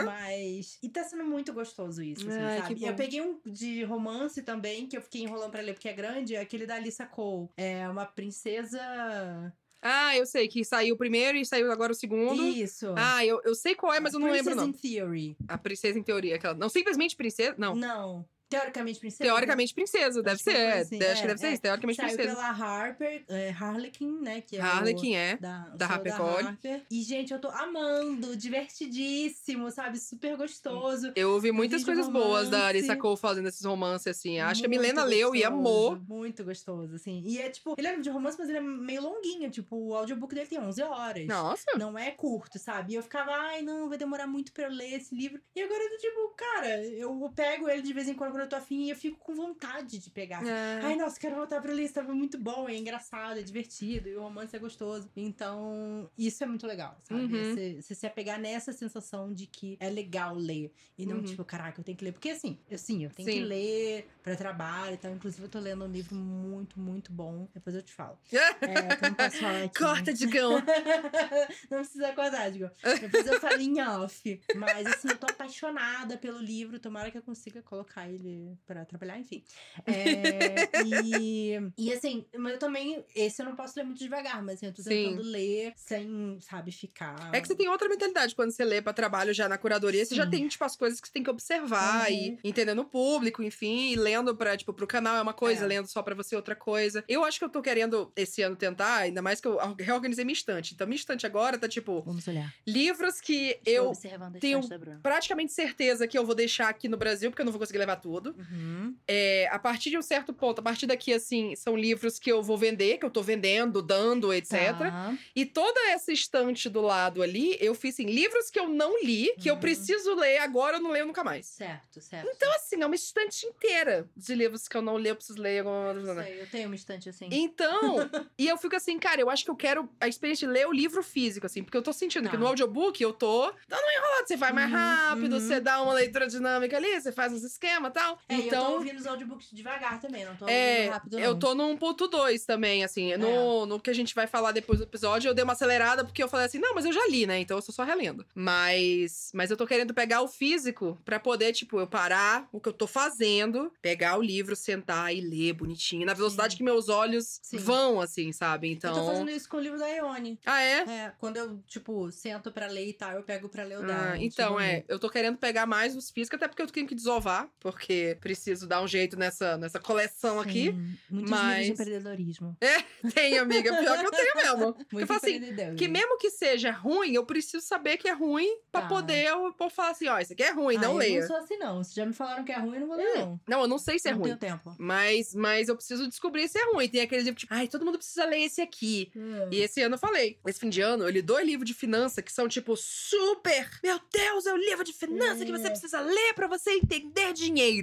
Mas. 0.04 0.78
E 0.82 0.88
tá 0.88 1.04
sendo 1.04 1.24
muito 1.24 1.52
gostoso 1.52 2.02
isso, 2.02 2.28
assim, 2.28 2.38
Ai, 2.38 2.58
sabe? 2.60 2.84
eu 2.84 2.94
peguei 2.94 3.20
um 3.20 3.40
de 3.46 3.84
romance 3.84 4.42
também, 4.42 4.86
que 4.86 4.96
eu 4.96 5.02
fiquei 5.02 5.22
enrolando 5.22 5.50
pra 5.50 5.62
ler 5.62 5.74
porque 5.74 5.88
é 5.88 5.92
grande, 5.92 6.34
é 6.34 6.40
aquele 6.40 6.66
da 6.66 6.74
Alissa 6.76 7.06
Cole. 7.06 7.48
É 7.56 7.88
uma 7.88 8.04
princesa. 8.04 9.52
Ah, 9.82 10.16
eu 10.16 10.24
sei 10.24 10.46
que 10.46 10.64
saiu 10.64 10.94
o 10.94 10.98
primeiro 10.98 11.36
e 11.36 11.44
saiu 11.44 11.70
agora 11.72 11.90
o 11.90 11.94
segundo. 11.94 12.40
Isso. 12.44 12.94
Ah, 12.96 13.26
eu, 13.26 13.40
eu 13.44 13.54
sei 13.54 13.74
qual 13.74 13.92
é, 13.92 13.98
mas 13.98 14.14
eu 14.14 14.20
não 14.20 14.30
lembro, 14.30 14.54
Princess 14.54 14.56
não. 14.56 14.68
in 14.68 14.72
Theory. 14.72 15.36
A 15.48 15.58
princesa 15.58 15.98
em 15.98 16.02
teoria, 16.02 16.36
aquela. 16.36 16.54
Não 16.54 16.68
simplesmente 16.68 17.16
princesa, 17.16 17.56
não. 17.58 17.74
Não. 17.74 18.24
Teoricamente 18.58 19.00
princesa. 19.00 19.24
Teoricamente 19.24 19.74
princesa, 19.74 20.22
deve 20.22 20.34
Acho 20.34 20.44
que 20.44 20.50
ser. 20.50 20.56
é. 20.56 20.64
coisa 20.72 20.80
assim, 20.82 20.96
Acho 20.96 21.12
que 21.14 21.24
é, 21.24 21.26
deve 21.28 21.38
ser 21.40 21.46
é. 21.46 21.52
isso, 21.52 21.62
teoricamente 21.62 21.96
Saiu 21.96 22.08
princesa. 22.16 22.34
pela 22.36 22.48
Harper, 22.50 23.24
é, 23.28 23.50
Harlequin, 23.50 24.18
né? 24.20 24.40
Que 24.40 24.56
é 24.56 24.60
o- 24.60 24.62
Harlequin 24.62 25.14
é. 25.14 25.36
Da, 25.36 25.70
o 25.74 25.76
da 25.76 25.86
HarperCollins. 25.86 26.46
Harper. 26.48 26.82
E, 26.90 27.02
gente, 27.02 27.32
eu 27.32 27.38
tô 27.40 27.48
amando, 27.48 28.36
divertidíssimo, 28.36 29.70
sabe? 29.70 29.98
Super 29.98 30.36
gostoso. 30.36 31.12
Eu 31.16 31.32
ouvi 31.32 31.52
muitas 31.52 31.84
coisas 31.84 32.08
boas 32.08 32.48
da. 32.48 32.62
Arissa 32.66 32.96
Cole 32.96 33.16
fazendo 33.18 33.48
esses 33.48 33.64
romances, 33.64 34.06
assim. 34.06 34.38
Acho 34.38 34.60
que 34.60 34.66
a 34.66 34.68
Muito 34.68 34.80
Milena 34.80 35.04
leu 35.04 35.34
e 35.34 35.40
gostoso, 35.40 35.46
amou. 35.54 35.96
Muito 36.08 36.44
gostoso, 36.44 36.94
assim. 36.94 37.22
E 37.26 37.38
é 37.38 37.50
tipo, 37.50 37.74
ele 37.76 37.86
é 37.88 37.96
de 37.98 38.08
romance, 38.08 38.38
mas 38.38 38.48
ele 38.48 38.58
é 38.58 38.62
meio 38.62 39.02
longuinho. 39.02 39.50
Tipo, 39.50 39.76
o 39.76 39.94
audiobook 39.94 40.34
dele 40.34 40.46
tem 40.46 40.58
11 40.60 40.82
horas. 40.82 41.26
Nossa. 41.26 41.64
Não 41.76 41.98
é 41.98 42.10
curto, 42.12 42.58
sabe? 42.58 42.92
E 42.92 42.96
eu 42.96 43.02
ficava, 43.02 43.30
ai, 43.32 43.62
não, 43.62 43.88
vai 43.88 43.98
demorar 43.98 44.26
muito 44.26 44.52
pra 44.52 44.64
eu 44.64 44.70
ler 44.70 44.94
esse 44.94 45.14
livro. 45.14 45.40
E 45.54 45.60
agora 45.62 45.82
eu 45.82 45.90
tô 45.90 45.96
tipo, 45.96 46.28
cara, 46.36 46.84
eu 46.86 47.32
pego 47.34 47.68
ele 47.68 47.82
de 47.82 47.92
vez 47.92 48.08
em 48.08 48.14
quando 48.14 48.32
quando 48.42 48.44
eu 48.44 48.48
tô 48.48 48.56
afim, 48.56 48.90
eu 48.90 48.96
fico 48.96 49.18
com 49.18 49.34
vontade 49.34 49.98
de 49.98 50.10
pegar. 50.10 50.44
É. 50.46 50.80
Ai, 50.82 50.96
nossa, 50.96 51.18
quero 51.18 51.36
voltar 51.36 51.60
pra 51.60 51.72
ler, 51.72 51.84
estava 51.84 52.12
muito 52.12 52.38
bom, 52.38 52.68
é 52.68 52.76
engraçado, 52.76 53.38
é 53.38 53.42
divertido, 53.42 54.08
e 54.08 54.16
o 54.16 54.22
romance 54.22 54.54
é 54.54 54.58
gostoso. 54.58 55.08
Então, 55.16 56.10
isso 56.18 56.42
é 56.42 56.46
muito 56.46 56.66
legal, 56.66 56.96
sabe? 57.04 57.22
Uhum. 57.22 57.28
Você 57.54 57.82
você 57.82 57.94
se 57.94 58.06
apegar 58.06 58.40
nessa 58.40 58.72
sensação 58.72 59.32
de 59.32 59.46
que 59.46 59.76
é 59.78 59.88
legal 59.88 60.34
ler. 60.34 60.72
E 60.98 61.06
não, 61.06 61.16
Uhum. 61.18 61.24
tipo, 61.24 61.44
caraca, 61.44 61.80
eu 61.80 61.84
tenho 61.84 61.96
que 61.96 62.04
ler. 62.04 62.12
Porque 62.12 62.30
assim, 62.30 62.58
eu 62.68 62.78
sim, 62.78 63.04
eu 63.04 63.10
tenho 63.10 63.28
Sim. 63.28 63.34
que 63.38 63.44
ler 63.44 64.08
pra 64.22 64.34
trabalho 64.36 64.94
e 64.94 64.96
tal. 64.96 65.12
Inclusive, 65.12 65.44
eu 65.44 65.48
tô 65.50 65.58
lendo 65.60 65.84
um 65.84 65.88
livro 65.90 66.14
muito, 66.16 66.78
muito 66.80 67.12
bom. 67.12 67.48
Depois 67.54 67.76
eu 67.76 67.82
te 67.82 67.92
falo. 67.92 68.18
É, 68.62 69.08
não 69.08 69.14
posso 69.14 69.36
falar 69.38 69.62
aqui. 69.64 69.78
Corta, 69.78 70.12
Digão. 70.12 70.52
não 71.70 71.78
precisa 71.78 72.12
cortar, 72.12 72.50
digo. 72.50 72.70
Depois 73.00 73.26
eu 73.26 73.40
falo 73.40 73.60
em 73.60 73.80
off. 73.82 74.40
Mas 74.56 74.86
assim, 74.86 75.08
eu 75.08 75.18
tô 75.18 75.26
apaixonada 75.30 76.16
pelo 76.16 76.38
livro. 76.38 76.78
Tomara 76.78 77.10
que 77.10 77.18
eu 77.18 77.22
consiga 77.22 77.62
colocar 77.62 78.08
ele 78.08 78.21
pra 78.66 78.84
trabalhar, 78.84 79.18
enfim. 79.18 79.42
É, 79.86 80.84
e, 80.84 81.58
e 81.78 81.92
assim, 81.92 82.24
mas 82.36 82.52
eu 82.54 82.58
também. 82.58 83.04
Esse 83.14 83.42
eu 83.42 83.46
não 83.46 83.54
posso 83.56 83.74
ler 83.78 83.84
muito 83.84 83.98
devagar, 83.98 84.42
mas 84.42 84.56
assim, 84.56 84.66
eu 84.66 84.72
tô 84.72 84.82
Sim. 84.82 84.88
tentando 84.88 85.22
ler 85.22 85.72
sem, 85.76 86.38
sabe, 86.40 86.72
ficar. 86.72 87.30
É 87.34 87.40
que 87.40 87.48
você 87.48 87.54
tem 87.54 87.68
outra 87.68 87.88
mentalidade 87.88 88.34
quando 88.34 88.50
você 88.50 88.64
lê 88.64 88.80
pra 88.82 88.92
trabalho 88.92 89.32
já 89.32 89.48
na 89.48 89.58
curadoria. 89.58 90.04
Você 90.04 90.14
já 90.14 90.24
Sim. 90.24 90.30
tem, 90.30 90.48
tipo, 90.48 90.64
as 90.64 90.76
coisas 90.76 91.00
que 91.00 91.06
você 91.08 91.12
tem 91.12 91.22
que 91.22 91.30
observar 91.30 92.08
Uhum. 92.10 92.14
e 92.14 92.38
entendendo 92.44 92.80
o 92.80 92.84
público, 92.84 93.42
enfim, 93.42 93.92
e 93.92 93.96
lendo 93.96 94.34
pra, 94.36 94.56
tipo, 94.56 94.72
pro 94.72 94.86
canal 94.86 95.16
é 95.16 95.22
uma 95.22 95.34
coisa, 95.34 95.64
É. 95.64 95.68
lendo 95.68 95.86
só 95.88 96.02
pra 96.02 96.14
você 96.14 96.34
é 96.34 96.38
outra 96.38 96.54
coisa. 96.56 97.04
Eu 97.08 97.24
acho 97.24 97.38
que 97.38 97.44
eu 97.44 97.48
tô 97.50 97.60
querendo 97.62 98.12
esse 98.16 98.42
ano 98.42 98.56
tentar, 98.56 98.96
ainda 98.98 99.20
mais 99.22 99.40
que 99.40 99.48
eu 99.48 99.58
reorganizei 99.78 100.24
minha 100.24 100.32
estante. 100.34 100.74
Então, 100.74 100.86
minha 100.86 100.96
estante 100.96 101.26
agora 101.26 101.58
tá, 101.58 101.68
tipo, 101.68 102.02
Vamos 102.02 102.26
olhar. 102.28 102.52
livros 102.66 103.20
que 103.20 103.58
Estou 103.64 103.92
eu 103.92 104.30
tenho- 104.40 104.60
praticamente 105.02 105.52
certeza 105.52 106.06
que 106.06 106.16
eu 106.16 106.24
vou 106.24 106.34
deixar 106.34 106.68
aqui 106.68 106.88
no 106.88 106.96
Brasil, 106.96 107.30
porque 107.30 107.42
eu 107.42 107.46
não 107.46 107.52
vou 107.52 107.58
conseguir 107.60 107.78
levar 107.78 107.96
tudo. 107.96 108.11
Uhum. 108.20 108.96
É, 109.08 109.48
a 109.50 109.58
partir 109.58 109.90
de 109.90 109.98
um 109.98 110.02
certo 110.02 110.32
ponto, 110.32 110.58
a 110.58 110.62
partir 110.62 110.86
daqui, 110.86 111.12
assim, 111.12 111.54
são 111.56 111.76
livros 111.76 112.18
que 112.18 112.30
eu 112.30 112.42
vou 112.42 112.56
vender, 112.58 112.98
que 112.98 113.04
eu 113.04 113.10
tô 113.10 113.22
vendendo, 113.22 113.80
dando, 113.82 114.32
etc. 114.32 114.76
Tá. 114.78 115.14
E 115.34 115.44
toda 115.46 115.80
essa 115.90 116.12
estante 116.12 116.68
do 116.68 116.80
lado 116.80 117.22
ali, 117.22 117.56
eu 117.60 117.74
fiz 117.74 117.94
assim, 117.94 118.06
livros 118.06 118.50
que 118.50 118.58
eu 118.58 118.68
não 118.68 119.02
li, 119.02 119.34
que 119.38 119.48
eu 119.50 119.54
Uhum. 119.54 119.60
preciso 119.60 120.14
ler 120.14 120.38
agora, 120.38 120.76
eu 120.76 120.82
não 120.82 120.90
leio 120.90 121.06
nunca 121.06 121.22
mais. 121.24 121.46
Certo, 121.46 122.00
certo. 122.00 122.28
Então, 122.34 122.50
assim, 122.54 122.80
é 122.82 122.86
uma 122.86 122.94
estante 122.94 123.46
inteira 123.46 124.08
de 124.16 124.34
livros 124.34 124.66
que 124.68 124.76
eu 124.76 124.82
não 124.82 124.98
li, 124.98 125.08
eu 125.08 125.16
preciso 125.16 125.40
ler. 125.40 125.60
alguma- 125.66 126.22
Sei, 126.24 126.40
eu 126.40 126.46
tenho 126.46 126.66
uma 126.68 126.74
estante 126.76 127.08
assim. 127.08 127.28
Então, 127.30 127.70
e 128.38 128.48
eu 128.48 128.56
fico 128.56 128.74
assim, 128.76 128.98
cara, 128.98 129.20
eu 129.20 129.28
acho 129.30 129.44
que 129.44 129.50
eu 129.50 129.56
quero 129.56 129.88
a 130.00 130.08
experiência 130.08 130.46
de 130.46 130.52
ler 130.52 130.66
o 130.66 130.72
livro 130.72 131.02
físico, 131.02 131.46
assim, 131.46 131.62
porque 131.62 131.76
eu 131.76 131.82
tô 131.82 131.92
sentindo 131.92 132.24
que 132.28 132.32
Tá. 132.36 132.38
no 132.38 132.46
audiobook 132.46 133.02
eu 133.02 133.12
tô 133.12 133.52
dando 133.68 133.82
uma 133.82 133.92
enrolada. 133.94 134.26
Você 134.26 134.36
vai 134.36 134.52
mais 134.52 134.70
Uhum, 134.70 134.76
rápido, 134.76 135.32
uhum. 135.34 135.40
você 135.40 135.60
dá 135.60 135.82
uma 135.82 135.92
leitura 135.94 136.26
dinâmica 136.28 136.76
ali, 136.76 137.00
você 137.00 137.10
faz 137.12 137.32
uns 137.32 137.42
esquemas 137.42 137.90
e 137.90 137.94
tal. 138.02 138.18
É, 138.28 138.34
e 138.34 138.36
eu 138.38 138.42
tô 138.42 138.46
então. 138.48 138.72
ouvindo 138.74 138.98
os 138.98 139.06
audiobooks 139.06 139.48
devagar 139.52 140.00
também, 140.00 140.24
não 140.24 140.36
tô 140.36 140.48
É, 140.48 140.76
ouvindo 140.78 140.92
rápido, 140.92 141.16
não. 141.16 141.22
eu 141.24 141.38
tô 141.38 141.54
no 141.54 141.64
1.2 141.76 142.44
também, 142.44 142.84
assim. 142.84 143.16
No, 143.16 143.66
no 143.66 143.80
que 143.80 143.90
a 143.90 143.94
gente 143.94 144.14
vai 144.14 144.26
falar 144.26 144.52
depois 144.52 144.78
do 144.78 144.84
episódio, 144.84 145.28
eu 145.28 145.34
dei 145.34 145.44
uma 145.44 145.52
acelerada 145.52 146.04
porque 146.04 146.22
eu 146.22 146.28
falei 146.28 146.46
assim, 146.46 146.58
não, 146.58 146.74
mas 146.74 146.84
eu 146.84 146.92
já 146.92 147.06
li, 147.08 147.26
né? 147.26 147.38
Então 147.40 147.56
eu 147.56 147.62
tô 147.62 147.72
só 147.72 147.84
relendo. 147.84 148.24
Mas, 148.34 149.30
mas 149.34 149.50
eu 149.50 149.56
tô 149.56 149.66
querendo 149.66 149.94
pegar 149.94 150.22
o 150.22 150.28
físico 150.28 150.98
pra 151.04 151.18
poder, 151.20 151.52
tipo, 151.52 151.78
eu 151.80 151.86
parar 151.86 152.48
o 152.52 152.60
que 152.60 152.68
eu 152.68 152.72
tô 152.72 152.86
fazendo, 152.86 153.72
pegar 153.80 154.18
o 154.18 154.22
livro, 154.22 154.54
sentar 154.56 155.14
e 155.14 155.20
ler 155.20 155.52
bonitinho, 155.52 156.06
na 156.06 156.14
velocidade 156.14 156.52
Sim. 156.52 156.58
que 156.58 156.64
meus 156.64 156.88
olhos 156.88 157.38
Sim. 157.42 157.58
vão, 157.58 158.00
assim, 158.00 158.32
sabe? 158.32 158.70
Então. 158.70 158.94
Eu 158.94 159.00
tô 159.02 159.06
fazendo 159.06 159.30
isso 159.30 159.48
com 159.48 159.56
o 159.56 159.60
livro 159.60 159.78
da 159.78 159.86
Ione. 159.88 160.38
Ah, 160.44 160.62
é? 160.62 160.78
É, 160.82 161.12
quando 161.18 161.36
eu, 161.36 161.58
tipo, 161.66 162.10
sento 162.10 162.50
pra 162.52 162.66
ler 162.66 162.88
e 162.88 162.92
tal, 162.92 163.12
eu 163.12 163.22
pego 163.22 163.48
pra 163.48 163.64
ler 163.64 163.78
o 163.78 163.82
Ah, 163.82 163.86
dela. 163.86 164.18
então, 164.18 164.58
é, 164.60 164.84
eu 164.88 164.98
tô 164.98 165.08
querendo 165.10 165.36
pegar 165.38 165.66
mais 165.66 165.96
os 165.96 166.10
físicos, 166.10 166.36
até 166.36 166.48
porque 166.48 166.62
eu 166.62 166.66
tenho 166.66 166.86
que 166.86 166.94
desovar, 166.94 167.48
porque 167.60 167.91
preciso 168.20 168.66
dar 168.66 168.82
um 168.82 168.88
jeito 168.88 169.16
nessa, 169.16 169.56
nessa 169.56 169.78
coleção 169.80 170.40
aqui. 170.40 170.72
Muitos 171.10 171.30
mas- 171.30 171.66
de 171.66 171.72
empreendedorismo. 171.72 172.56
Tem, 173.14 173.38
amiga, 173.38 173.76
pior 173.76 173.98
que 174.00 174.06
eu 174.06 174.10
tenho 174.10 174.34
mesmo. 174.36 174.76
Muito 174.92 175.00
eu 175.00 175.06
falo 175.06 175.20
assim. 175.22 175.74
Que 175.76 175.88
mesmo 175.88 176.18
que 176.18 176.30
seja 176.30 176.70
ruim, 176.70 177.14
eu 177.14 177.24
preciso 177.26 177.64
saber 177.64 177.96
que 177.96 178.08
é 178.08 178.12
ruim 178.12 178.48
pra 178.70 178.82
Tá. 178.82 178.88
poder 178.88 179.24
eu, 179.26 179.54
eu 179.60 179.70
falar 179.70 179.90
assim, 179.90 180.08
ó, 180.08 180.18
isso 180.18 180.32
aqui 180.32 180.42
é 180.42 180.50
ruim, 180.50 180.76
ah, 180.76 180.80
não 180.82 180.92
eu 180.92 180.96
leia. 180.98 181.20
não 181.20 181.26
sou 181.26 181.36
assim, 181.36 181.56
não. 181.58 181.84
Se 181.84 181.94
já 181.94 182.04
me 182.06 182.12
falaram 182.12 182.44
que 182.44 182.52
é 182.52 182.58
ruim, 182.58 182.74
eu 182.74 182.80
não 182.80 182.86
vou 182.88 182.96
ler, 182.96 183.14
não. 183.14 183.40
Não, 183.48 183.60
eu 183.62 183.68
não 183.68 183.78
sei 183.78 183.98
se 183.98 184.08
é 184.08 184.12
não 184.12 184.18
ruim. 184.18 184.36
tenho 184.36 184.38
tempo. 184.52 184.74
Mas, 184.78 185.34
mas 185.34 185.68
eu 185.68 185.76
preciso 185.76 186.08
descobrir 186.08 186.48
se 186.48 186.58
é 186.58 186.72
ruim. 186.72 186.88
Tem 186.88 187.00
aquele 187.00 187.22
livro 187.22 187.38
tipo, 187.38 187.52
ai, 187.54 187.68
todo 187.68 187.84
mundo 187.84 187.98
precisa 187.98 188.24
ler 188.24 188.40
esse 188.42 188.60
aqui. 188.60 189.10
E 189.50 189.60
esse 189.60 189.80
ano 189.82 189.94
eu 189.94 189.98
falei, 189.98 190.38
esse 190.46 190.58
fim 190.60 190.68
de 190.68 190.80
ano, 190.80 191.04
eu 191.04 191.10
li 191.10 191.22
dois 191.22 191.46
livros 191.46 191.68
de 191.68 191.74
finança 191.74 192.22
que 192.22 192.32
são, 192.32 192.48
tipo, 192.48 192.76
super. 192.76 193.68
Meu 193.82 194.00
Deus, 194.12 194.46
é 194.46 194.52
o 194.52 194.56
livro 194.56 194.84
de 194.84 194.92
finança 194.92 195.44
que 195.44 195.50
você 195.52 195.66
É. 195.66 195.70
precisa 195.70 196.00
ler 196.00 196.34
pra 196.34 196.46
você 196.46 196.70
entender 196.72 197.32
dinheiro. 197.32 197.81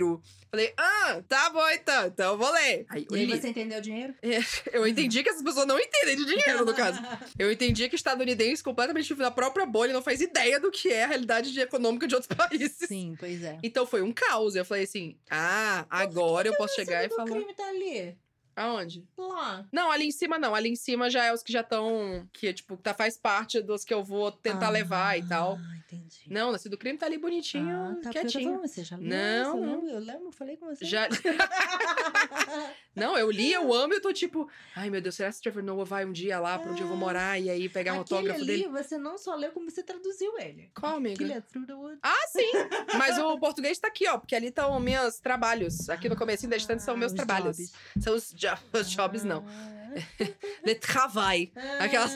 Falei, 0.52 0.74
ah, 0.78 1.22
tá 1.28 1.50
bom 1.52 1.70
então, 1.70 2.08
então 2.08 2.32
eu 2.32 2.38
vou 2.38 2.52
ler. 2.52 2.86
Aí 2.90 3.06
E 3.12 3.16
aí 3.16 3.26
você 3.40 3.50
entendeu 3.50 3.78
o 3.78 3.82
dinheiro? 3.82 4.16
Eu 4.74 4.88
entendi 4.88 5.22
que 5.22 5.30
essas 5.30 5.44
pessoas 5.44 5.68
não 5.68 5.80
entendem 5.80 6.16
de 6.16 6.26
dinheiro, 6.26 6.66
no 6.66 6.74
caso. 6.74 7.00
Eu 7.38 7.52
entendi 7.52 7.88
que 7.88 7.96
estadunidense 7.96 8.64
completamente 8.64 9.14
na 9.16 9.30
própria 9.30 9.66
bolha 9.68 9.94
não 9.94 10.02
faz 10.02 10.22
ideia 10.22 10.60
do 10.60 10.72
que 10.72 10.90
é 10.92 11.04
a 11.04 11.08
realidade 11.08 11.52
de- 11.54 11.60
econômica 11.62 12.08
de 12.08 12.16
outros 12.16 12.34
países. 12.36 12.88
Sim, 12.88 13.16
pois 13.20 13.44
é. 13.44 13.60
Então 13.62 13.86
foi 13.86 14.02
um 14.02 14.12
caos. 14.12 14.56
Eu 14.56 14.66
falei 14.66 14.86
assim: 14.86 15.16
ah, 15.30 15.86
agora 15.90 16.48
eu 16.48 16.56
posso 16.58 16.74
chegar 16.74 17.04
e 17.04 17.08
O 17.08 17.16
falar. 17.16 17.30
crime 17.30 17.54
tá 17.54 17.68
ali. 17.70 18.18
Aonde? 18.56 19.06
Lá. 19.18 19.66
Não, 19.72 19.90
ali 19.90 20.06
em 20.08 20.12
cima 20.12 20.38
não. 20.38 20.54
Ali 20.54 20.70
em 20.70 20.76
cima 20.76 21.10
já 21.10 21.24
é 21.26 21.34
os 21.34 21.42
que 21.44 21.54
já 21.54 21.62
estão. 21.62 22.28
Que, 22.34 22.52
tipo, 22.52 22.76
tá, 22.76 22.94
faz 22.94 23.16
parte 23.16 23.62
dos 23.62 23.86
que 23.86 23.94
eu 23.94 24.04
vou 24.04 24.32
tentar 24.32 24.68
Ah, 24.68 24.72
levar 24.72 25.18
e 25.18 25.26
tal. 25.26 25.58
Entendi. 25.96 26.22
Não, 26.28 26.56
esse 26.56 26.68
do 26.70 26.78
crime 26.78 26.98
tá 26.98 27.06
ali 27.06 27.18
bonitinho, 27.18 27.76
Ah, 27.76 27.96
tá, 28.04 28.10
quietinho. 28.12 28.52
falando, 28.52 28.68
Você 28.68 28.84
já 28.84 28.96
leu 28.98 29.08
Não? 29.10 29.58
Eu 29.58 29.66
lembro, 29.66 29.90
Eu 29.90 30.00
lembro, 30.00 30.32
falei 30.32 30.58
com 30.58 30.68
você. 30.68 30.86
Já. 30.86 31.08
Não, 32.96 33.18
eu 33.18 33.32
li, 33.32 33.52
eu 33.54 33.74
amo, 33.74 33.94
eu 33.94 34.02
tô 34.02 34.12
tipo, 34.12 34.50
ai 34.76 34.90
meu 34.90 35.00
Deus, 35.02 35.16
será 35.16 35.32
que 35.32 35.38
o 35.38 35.42
Trevor 35.42 35.64
Noah 35.64 35.86
vai 35.86 36.06
um 36.06 36.12
dia 36.12 36.40
lá 36.40 36.60
pra 36.60 36.72
onde 36.72 36.82
eu 36.82 36.88
vou 36.88 36.98
morar 36.98 37.40
e 37.40 37.50
aí 37.50 37.70
pegar 37.70 37.94
um 37.94 38.02
Aquele 38.02 38.18
autógrafo 38.18 38.42
ali, 38.42 38.64
dele? 38.64 38.68
você 38.68 38.98
não 38.98 39.18
só 39.18 39.36
leu, 39.36 39.52
como 39.52 39.70
você 39.70 39.82
traduziu 39.84 40.38
ele. 40.38 40.70
Qual, 40.78 40.98
amiga? 40.98 41.14
Aquele 41.16 41.34
é 41.34 41.42
Through 41.42 41.66
the 41.68 41.74
Wood. 41.76 42.00
Ah, 42.04 42.28
sim! 42.28 42.52
Mas 42.98 43.18
o 43.18 43.38
português 43.40 43.80
tá 43.80 43.88
aqui, 43.88 44.08
ó, 44.08 44.18
porque 44.18 44.36
ali 44.36 44.48
estão 44.48 44.78
meus 44.80 45.20
trabalhos. 45.20 45.90
Aqui 45.90 46.10
no 46.10 46.16
comecinho 46.18 46.50
da 46.50 46.58
estante 46.58 46.84
são 46.84 46.96
Ah, 46.96 46.98
meus 46.98 47.12
os 47.12 47.16
trabalhos. 47.16 47.58
jobs. 47.58 47.74
São 48.04 48.16
os, 48.16 48.32
jo 48.36 48.48
os 48.74 48.90
jobs, 48.90 49.24
não. 49.24 49.46
Le 50.66 50.76
travail. 50.76 51.52
Ah. 51.56 51.84
Aquelas- 51.84 52.16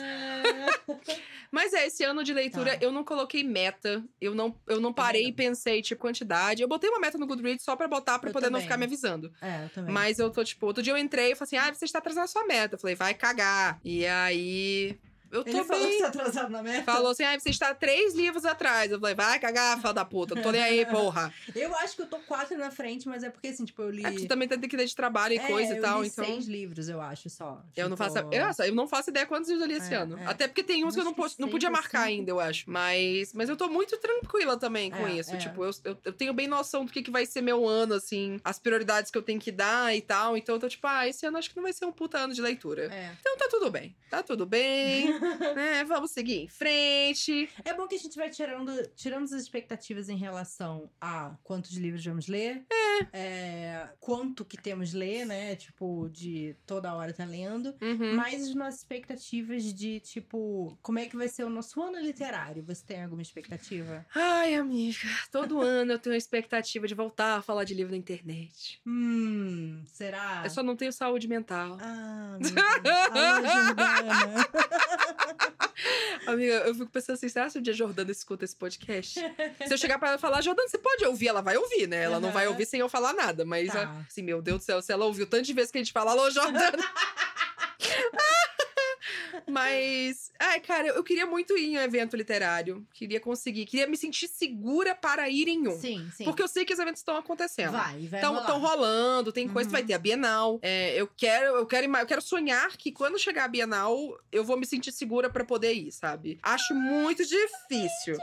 Mas 1.50 1.72
é, 1.72 1.86
esse 1.86 2.02
ano 2.02 2.24
de 2.24 2.32
leitura 2.32 2.76
Tá. 2.76 2.84
eu 2.84 2.90
não 2.90 3.04
coloquei 3.04 3.44
meta. 3.44 4.04
Eu 4.20 4.34
não, 4.34 4.58
eu 4.66 4.80
não 4.80 4.92
parei 4.92 5.26
e 5.28 5.32
pensei, 5.32 5.80
tipo, 5.82 6.00
quantidade. 6.00 6.60
Eu 6.62 6.68
botei 6.68 6.90
uma 6.90 6.98
meta 6.98 7.16
no 7.16 7.26
Goodreads 7.26 7.64
só 7.64 7.76
pra 7.76 7.86
botar, 7.86 8.18
pra 8.18 8.30
Eu 8.30 8.32
poder 8.32 8.46
não 8.46 8.54
também. 8.54 8.62
ficar 8.62 8.76
me 8.76 8.84
avisando. 8.84 9.32
É, 9.40 9.64
eu 9.64 9.68
também. 9.70 9.92
Mas 9.94 10.18
eu 10.18 10.30
tô, 10.30 10.42
tipo, 10.42 10.66
outro 10.66 10.82
dia 10.82 10.92
eu 10.92 10.98
entrei 10.98 11.32
e 11.32 11.34
falei 11.36 11.46
assim: 11.46 11.56
ah, 11.56 11.72
você 11.72 11.84
está 11.84 11.98
atrasando 12.00 12.24
a 12.24 12.28
sua 12.28 12.44
meta. 12.44 12.74
Eu 12.74 12.78
falei, 12.80 12.96
vai 12.96 13.14
cagar. 13.14 13.78
E 13.84 14.04
aí. 14.04 14.98
Eu 15.34 15.44
tô 15.44 15.50
Ele 15.50 15.64
falou 15.64 15.82
que 15.82 15.88
bem. 15.88 15.96
você 15.98 16.02
tá 16.02 16.08
atrasado 16.08 16.50
na 16.50 16.62
meta? 16.62 16.84
Falou 16.84 17.10
assim: 17.10 17.24
ah, 17.24 17.38
você 17.38 17.50
está 17.50 17.74
três 17.74 18.14
livros 18.14 18.44
atrás. 18.44 18.90
Eu 18.92 19.00
falei, 19.00 19.14
vai 19.14 19.38
cagar, 19.38 19.80
fala 19.80 19.94
da 19.94 20.04
puta. 20.04 20.34
Não 20.34 20.42
tô 20.42 20.50
nem 20.50 20.62
aí, 20.62 20.86
porra. 20.86 21.32
Eu 21.54 21.74
acho 21.76 21.96
que 21.96 22.02
eu 22.02 22.06
tô 22.06 22.18
quatro 22.20 22.56
na 22.58 22.70
frente, 22.70 23.08
mas 23.08 23.22
é 23.22 23.30
porque, 23.30 23.48
assim, 23.48 23.64
tipo, 23.64 23.82
eu 23.82 23.90
li... 23.90 24.04
É 24.04 24.26
também 24.26 24.46
tem 24.48 24.58
que 24.60 24.76
ter 24.76 24.84
de 24.86 24.94
trabalho 24.94 25.34
e 25.34 25.38
É, 25.38 25.46
coisa 25.46 25.74
e 25.74 25.76
eu 25.76 25.82
tal, 25.82 26.02
li 26.02 26.08
então. 26.08 26.24
seis 26.24 26.46
livros, 26.46 26.88
eu 26.88 27.00
acho, 27.00 27.28
só. 27.30 27.62
Eu 27.76 27.88
não 27.88 27.96
Tipo, 27.96 28.10
faço. 28.10 28.28
Eu, 28.32 28.44
nossa, 28.46 28.66
eu 28.66 28.74
não 28.74 28.88
faço 28.88 29.10
ideia 29.10 29.26
quantos 29.26 29.48
livros 29.48 29.66
eu 29.68 29.72
li 29.72 29.80
esse 29.82 29.92
É, 29.92 29.96
ano. 29.96 30.18
é. 30.18 30.26
Até 30.26 30.46
porque 30.48 30.62
tem 30.62 30.84
uns 30.84 30.94
que 30.94 31.00
eu 31.00 31.04
não, 31.04 31.12
que 31.12 31.20
pos- 31.20 31.38
não 31.38 31.48
podia 31.48 31.70
marcar 31.70 32.00
cinco. 32.06 32.08
ainda, 32.08 32.30
eu 32.30 32.40
acho. 32.40 32.68
Mas, 32.70 33.32
mas 33.32 33.48
eu 33.48 33.56
tô 33.56 33.68
muito 33.68 33.96
tranquila 33.98 34.56
também 34.56 34.90
com 34.90 35.06
É, 35.06 35.12
isso. 35.14 35.34
é. 35.34 35.36
Tipo, 35.38 35.64
eu, 35.64 35.70
eu, 35.84 35.98
eu 36.04 36.12
tenho 36.12 36.32
bem 36.32 36.46
noção 36.48 36.84
do 36.84 36.92
que, 36.92 37.02
que 37.02 37.10
vai 37.10 37.24
ser 37.26 37.40
meu 37.42 37.66
ano, 37.66 37.94
assim, 37.94 38.40
as 38.44 38.58
prioridades 38.58 39.10
que 39.10 39.18
eu 39.18 39.22
tenho 39.22 39.40
que 39.40 39.50
dar 39.52 39.94
e 39.94 40.00
tal. 40.00 40.36
Então 40.36 40.54
eu 40.56 40.60
tô 40.60 40.68
tipo, 40.68 40.86
ah, 40.86 41.06
esse 41.08 41.24
ano 41.26 41.38
acho 41.38 41.50
que 41.50 41.56
não 41.56 41.62
vai 41.64 41.72
ser 41.72 41.84
um 41.84 41.92
puta 41.92 42.18
ano 42.18 42.34
de 42.34 42.40
leitura. 42.42 42.92
É. 42.92 43.10
Então 43.20 43.36
tá 43.36 43.48
tudo 43.50 43.70
bem. 43.70 43.94
Tá 44.10 44.22
tudo 44.22 44.46
bem. 44.46 45.06
né? 45.54 45.84
Vamos 45.84 46.10
seguir 46.10 46.40
em 46.42 46.48
frente. 46.48 47.48
É 47.64 47.74
bom 47.74 47.86
que 47.86 47.94
a 47.94 47.98
gente 47.98 48.16
vai 48.16 48.30
tirando, 48.30 48.86
tirando 48.94 49.24
as 49.24 49.32
expectativas 49.32 50.08
em 50.08 50.16
relação 50.16 50.90
a 51.00 51.36
quantos 51.42 51.76
livros 51.76 52.04
vamos 52.04 52.28
ler. 52.28 52.64
É. 53.12 53.88
quanto 53.98 54.44
que 54.44 54.56
temos 54.56 54.92
ler, 54.92 55.26
né? 55.26 55.56
Tipo, 55.56 56.08
de 56.10 56.56
toda 56.64 56.94
hora 56.94 57.12
tá 57.12 57.24
lendo. 57.24 57.74
Uhum. 57.80 58.14
Mas 58.14 58.48
as 58.48 58.54
nossas 58.54 58.80
expectativas 58.80 59.64
de, 59.74 60.00
tipo, 60.00 60.78
como 60.80 60.98
é 60.98 61.06
que 61.06 61.16
vai 61.16 61.28
ser 61.28 61.44
o 61.44 61.50
nosso 61.50 61.82
ano 61.82 61.98
literário? 61.98 62.62
Você 62.64 62.84
tem 62.84 63.02
alguma 63.02 63.22
expectativa? 63.22 64.06
Ai, 64.14 64.54
amiga, 64.54 64.98
todo 65.30 65.60
ano 65.60 65.92
eu 65.92 65.98
tenho 65.98 66.14
a 66.14 66.18
expectativa 66.18 66.86
de 66.86 66.94
voltar 66.94 67.38
a 67.38 67.42
falar 67.42 67.64
de 67.64 67.74
livro 67.74 67.90
na 67.92 67.98
internet. 67.98 68.80
Hum, 68.86 69.82
será? 69.86 70.42
Eu 70.44 70.50
só 70.50 70.62
não 70.62 70.76
tenho 70.76 70.92
saúde 70.92 71.26
mental. 71.26 71.76
Ah, 71.80 72.38
meu 72.40 72.50
Deus. 72.50 73.52
Jordana. 73.52 74.48
Amiga, 76.26 76.54
eu 76.66 76.74
fico 76.74 76.90
pensando 76.90 77.14
assim, 77.16 77.28
será 77.28 77.50
que 77.50 77.58
um 77.58 77.62
dia 77.62 77.72
a 77.72 77.76
Jordana 77.76 78.10
escuta 78.10 78.44
esse 78.44 78.56
podcast? 78.56 79.20
Se 79.66 79.74
eu 79.74 79.76
chegar 79.78 79.98
pra 79.98 80.08
ela 80.08 80.16
e 80.16 80.20
falar, 80.20 80.40
Jordana, 80.40 80.68
você 80.68 80.78
pode 80.78 81.04
ouvir? 81.04 81.28
Ela 81.28 81.42
vai 81.42 81.56
ouvir, 81.56 81.86
né? 81.86 82.02
Ela 82.04 82.18
não 82.20 82.30
vai 82.32 82.46
ouvir 82.48 82.64
sem 82.66 82.80
eu 82.80 82.88
falar 82.88 83.12
nada. 83.12 83.44
Mas, 83.44 83.72
Tá. 83.72 83.82
ah, 83.82 84.04
assim, 84.08 84.22
meu 84.22 84.40
Deus 84.40 84.58
do 84.58 84.64
céu, 84.64 84.80
se 84.80 84.92
ela 84.92 85.04
ouviu 85.04 85.26
tantas 85.26 85.48
vezes 85.50 85.70
que 85.70 85.78
a 85.78 85.82
gente 85.82 85.92
fala, 85.92 86.12
alô, 86.12 86.30
Jordana. 86.30 86.78
Mas, 89.48 90.30
ai, 90.38 90.60
cara, 90.60 90.88
eu 90.88 91.02
queria 91.04 91.26
muito 91.26 91.56
ir 91.56 91.66
em 91.66 91.78
um 91.78 91.80
evento 91.80 92.16
literário. 92.16 92.86
Queria 92.92 93.20
conseguir. 93.20 93.66
Queria 93.66 93.86
me 93.86 93.96
sentir 93.96 94.28
segura 94.28 94.94
para 94.94 95.28
ir 95.28 95.48
em 95.48 95.68
um. 95.68 95.78
Sim, 95.78 96.10
sim. 96.12 96.24
Porque 96.24 96.42
eu 96.42 96.48
sei 96.48 96.64
que 96.64 96.72
os 96.72 96.78
eventos 96.78 97.00
estão 97.00 97.16
acontecendo. 97.16 97.72
vai, 97.72 98.06
vai 98.06 98.20
Estão 98.20 98.34
rolar. 98.34 98.52
rolando, 98.58 99.32
tem 99.32 99.48
coisa, 99.48 99.68
Uhum. 99.68 99.72
vai 99.72 99.82
ter 99.84 99.94
a 99.94 99.98
Bienal. 99.98 100.58
É, 100.62 100.94
eu 101.00 101.08
quero, 101.16 101.56
eu 101.56 101.66
quero, 101.66 101.86
eu 101.96 102.06
quero 102.06 102.22
sonhar 102.22 102.76
que 102.76 102.90
quando 102.92 103.18
chegar 103.18 103.44
a 103.44 103.48
Bienal, 103.48 104.18
eu 104.32 104.44
vou 104.44 104.56
me 104.56 104.66
sentir 104.66 104.92
segura 104.92 105.28
pra 105.30 105.44
poder 105.44 105.72
ir, 105.72 105.92
sabe? 105.92 106.38
Acho 106.42 106.74
muito 106.74 107.24
difícil. 107.24 108.16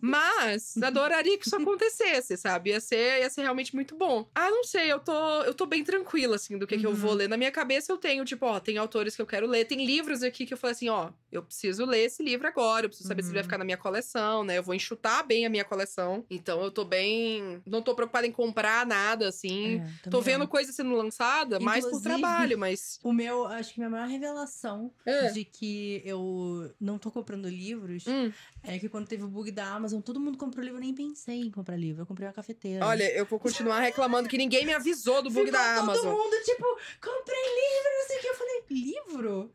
Mas 0.00 0.76
adoraria 0.82 1.36
que 1.38 1.46
isso 1.46 1.56
acontecesse, 1.56 2.36
sabe? 2.36 2.70
Ia 2.70 2.80
ser, 2.80 3.20
ia 3.20 3.30
ser 3.30 3.42
realmente 3.42 3.74
muito 3.74 3.94
bom. 3.96 4.28
Ah, 4.34 4.50
não 4.50 4.64
sei, 4.64 4.90
eu 4.92 5.00
tô, 5.00 5.42
eu 5.42 5.54
tô 5.54 5.66
bem 5.66 5.82
tranquila, 5.84 6.36
assim, 6.36 6.58
do 6.58 6.66
que, 6.66 6.78
que 6.78 6.86
eu 6.86 6.94
vou 6.94 7.10
Uhum. 7.10 7.16
ler. 7.16 7.28
Na 7.28 7.36
minha 7.36 7.50
cabeça 7.52 7.92
eu 7.92 7.96
tenho, 7.98 8.24
tipo, 8.24 8.44
ó, 8.46 8.58
tem 8.60 8.78
autores 8.78 9.15
que 9.16 9.22
eu 9.22 9.26
quero 9.26 9.46
ler. 9.46 9.64
Tem 9.64 9.84
livros 9.84 10.22
aqui 10.22 10.46
que 10.46 10.52
eu 10.54 10.58
falei 10.58 10.72
assim, 10.72 10.88
ó, 10.88 11.10
eu 11.32 11.42
preciso 11.42 11.84
ler 11.84 12.04
esse 12.04 12.22
livro 12.22 12.46
agora. 12.46 12.86
Eu 12.86 12.90
preciso 12.90 13.08
saber 13.08 13.22
se 13.22 13.28
ele 13.28 13.34
vai 13.34 13.42
Uhum. 13.42 13.44
ficar 13.46 13.58
na 13.58 13.64
minha 13.64 13.76
coleção, 13.76 14.44
né? 14.44 14.58
Eu 14.58 14.62
vou 14.62 14.74
enxutar 14.74 15.26
bem 15.26 15.44
a 15.46 15.50
minha 15.50 15.64
coleção. 15.64 16.24
Então 16.30 16.62
eu 16.62 16.70
tô 16.70 16.84
bem. 16.84 17.62
Não 17.66 17.82
tô 17.82 17.94
preocupada 17.94 18.26
em 18.26 18.32
comprar 18.32 18.86
nada, 18.86 19.28
assim. 19.28 19.80
É, 20.04 20.10
Tô 20.10 20.20
vendo 20.20 20.40
não. 20.40 20.46
coisa 20.46 20.70
sendo 20.72 20.94
lançada, 20.94 21.58
mais 21.60 21.84
por 21.86 22.00
trabalho, 22.00 22.58
mas. 22.58 22.98
O 23.02 23.12
meu, 23.12 23.46
acho 23.46 23.72
que 23.74 23.80
minha 23.80 23.90
maior 23.90 24.06
revelação 24.08 24.92
É. 25.04 25.30
de 25.32 25.44
que 25.44 26.02
eu 26.04 26.70
não 26.80 26.98
tô 26.98 27.10
comprando 27.10 27.48
livros 27.48 28.06
Hum, 28.06 28.32
é 28.62 28.78
que 28.78 28.88
quando 28.88 29.06
teve 29.06 29.22
o 29.24 29.28
bug 29.28 29.50
da 29.50 29.66
Amazon, 29.66 30.00
todo 30.00 30.20
mundo 30.20 30.36
comprou 30.38 30.62
livro, 30.64 30.78
eu 30.78 30.82
nem 30.84 30.94
pensei 30.94 31.40
em 31.40 31.50
comprar 31.50 31.76
livro. 31.76 32.02
Eu 32.02 32.06
comprei 32.06 32.26
uma 32.28 32.34
cafeteira. 32.34 32.84
olha, 32.86 33.10
eu 33.12 33.24
vou 33.24 33.38
continuar 33.38 33.80
reclamando 33.80 34.28
que 34.28 34.36
ninguém 34.38 34.64
me 34.66 34.72
avisou 34.74 35.22
do 35.22 35.30
bug 35.30 35.46
Ficou 35.46 35.52
da 35.60 35.74
todo 35.76 35.90
Amazon. 35.90 36.12
mundo, 36.12 36.36
tipo, 36.44 36.64
comprei 37.00 37.42
livro, 37.42 37.90
não 37.98 38.06
sei 38.06 38.18
o 38.18 38.20
que. 38.20 38.26
Eu 38.28 38.34
falei, 38.34 38.45
livro? 38.70 39.50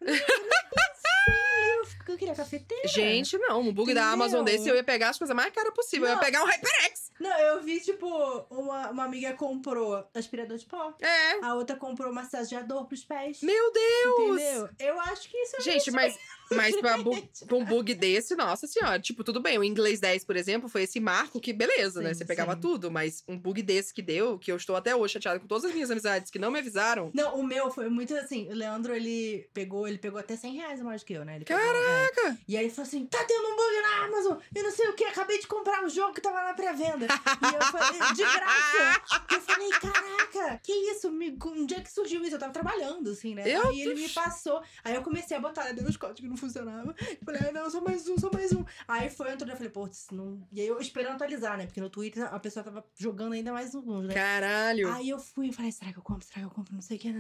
Livro. 2.12 2.13
Eu 2.13 2.17
queria 2.17 2.36
cafeteira. 2.36 2.88
Gente, 2.88 3.38
não, 3.38 3.62
um 3.62 3.74
bug 3.74 3.93
da 3.93 4.02
Entendeu? 4.02 4.13
Amazon 4.13 4.43
desse 4.43 4.67
eu 4.67 4.76
ia 4.76 4.84
pegar 4.84 5.10
as 5.10 5.17
coisas 5.17 5.36
mais 5.36 5.52
caras 5.54 5.74
possível. 5.74 6.06
Eu 6.08 6.12
ia 6.12 6.15
Não. 6.15 6.24
pegar 6.24 6.43
um 6.43 6.47
HyperX. 6.47 7.12
Não, 7.19 7.39
eu 7.39 7.62
vi, 7.62 7.80
tipo, 7.80 8.08
uma, 8.50 8.89
uma 8.89 9.04
amiga 9.06 9.34
comprou 9.34 10.04
aspirador 10.13 10.58
de 10.58 10.65
pó. 10.65 10.93
É. 11.00 11.45
A 11.45 11.54
outra 11.56 11.76
comprou 11.76 12.12
massageador 12.12 12.86
pros 12.86 13.04
pés. 13.04 13.41
Meu 13.41 13.71
Deus! 13.71 14.41
Entendeu? 14.41 14.69
Eu 14.80 15.00
acho 15.02 15.30
que 15.30 15.38
isso 15.38 15.56
é 15.58 15.62
Gente, 15.62 15.91
mas, 15.91 16.17
mas 16.52 16.76
pra, 16.78 16.97
pra 16.97 17.56
um 17.58 17.63
bug 17.63 17.93
desse, 17.93 18.36
nossa 18.36 18.65
senhora. 18.67 19.00
Tipo, 19.00 19.24
tudo 19.24 19.39
bem. 19.39 19.58
O 19.58 19.63
inglês 19.63 20.00
10, 20.00 20.26
por 20.26 20.36
exemplo, 20.36 20.67
foi 20.67 20.84
esse 20.84 21.00
marco 21.00 21.39
que, 21.39 21.54
beleza, 21.54 22.02
né? 22.02 22.13
Sim, 22.13 22.19
Você 22.19 22.26
pegava 22.26 22.56
sim. 22.56 22.62
tudo. 22.62 22.89
Mas 22.89 23.24
um 23.28 23.38
bug 23.38 23.62
desse 23.62 23.93
que 23.93 24.02
deu, 24.02 24.39
que 24.39 24.52
eu 24.52 24.58
estou 24.58 24.76
até 24.76 24.95
hoje 24.95 25.13
chateada 25.13 25.39
com 25.39 25.47
todas 25.47 25.65
as 25.65 25.74
minhas 25.74 25.91
amizades 25.91 26.32
que 26.32 26.39
não 26.39 26.50
me 26.50 26.60
avisaram. 26.60 27.12
Não, 27.13 27.36
o 27.39 27.43
meu 27.43 27.69
foi 27.69 27.88
muito 27.89 28.15
assim. 28.15 28.50
O 28.50 28.54
Leandro, 28.56 28.95
ele 28.95 29.47
pegou, 29.54 29.88
ele 29.88 29.97
pegou 29.97 30.19
até 30.19 30.36
100 30.36 30.56
reais 30.56 30.82
mais 30.82 31.04
que 31.04 31.13
eu, 31.13 31.24
né? 31.24 31.36
Ele 31.36 31.45
pegou, 31.45 31.62
Caraca! 32.01 32.37
E 32.47 32.57
aí 32.57 32.65
ele 32.65 32.73
falou 32.73 32.87
assim: 32.87 33.05
tá 33.05 33.23
tendo 33.23 33.47
um 33.47 33.55
bug 33.55 33.81
na 33.81 34.05
Amazon, 34.05 34.37
eu 34.55 34.63
não 34.63 34.71
sei 34.71 34.87
o 34.87 34.93
que, 34.93 35.03
acabei 35.05 35.39
de 35.39 35.47
comprar 35.47 35.83
um 35.83 35.89
jogo 35.89 36.13
que 36.13 36.21
tava 36.21 36.43
na 36.43 36.53
pré-venda. 36.53 37.05
E 37.05 37.55
eu 37.55 37.61
falei, 37.61 37.99
de 38.13 38.23
graça. 38.23 39.01
Eu 39.31 39.41
falei, 39.41 39.69
caraca, 39.69 40.59
que 40.63 40.71
isso? 40.71 41.11
Me, 41.11 41.37
um 41.45 41.65
dia 41.65 41.81
que 41.81 41.91
surgiu 41.91 42.23
isso, 42.23 42.35
eu 42.35 42.39
tava 42.39 42.53
trabalhando, 42.53 43.11
assim, 43.11 43.35
né? 43.35 43.43
Eu 43.45 43.69
Aí 43.69 43.81
ele 43.81 43.95
me 43.95 44.09
passou. 44.09 44.61
Aí 44.83 44.95
eu 44.95 45.01
comecei 45.01 45.35
a 45.37 45.39
botar 45.39 45.63
né, 45.63 45.69
dentro 45.69 45.85
dos 45.85 45.97
códigos 45.97 46.21
que 46.21 46.27
não 46.27 46.37
funcionava. 46.37 46.95
Eu 46.99 47.25
falei, 47.25 47.41
ah, 47.47 47.51
não, 47.51 47.69
só 47.69 47.81
mais 47.81 48.07
um, 48.07 48.17
só 48.17 48.29
mais 48.31 48.51
um. 48.51 48.63
Aí 48.87 49.09
foi, 49.09 49.31
entrou, 49.31 49.49
eu 49.49 49.55
falei, 49.55 49.71
pô, 49.71 49.89
não. 50.11 50.47
E 50.51 50.61
aí 50.61 50.67
eu 50.67 50.79
esperando 50.79 51.13
atualizar, 51.13 51.57
né? 51.57 51.65
Porque 51.65 51.81
no 51.81 51.89
Twitter 51.89 52.33
a 52.33 52.39
pessoa 52.39 52.63
tava 52.63 52.85
jogando 52.97 53.33
ainda 53.33 53.51
mais 53.51 53.73
uns, 53.75 54.05
né? 54.05 54.13
Caralho! 54.13 54.91
Aí 54.91 55.09
eu 55.09 55.19
fui 55.19 55.47
e 55.47 55.53
falei, 55.53 55.71
será 55.71 55.91
que 55.91 55.99
eu 55.99 56.03
compro? 56.03 56.25
Será 56.25 56.41
que 56.41 56.45
eu 56.45 56.51
compro? 56.51 56.73
Não 56.73 56.81
sei 56.81 56.97
o 56.97 56.99
que. 56.99 57.13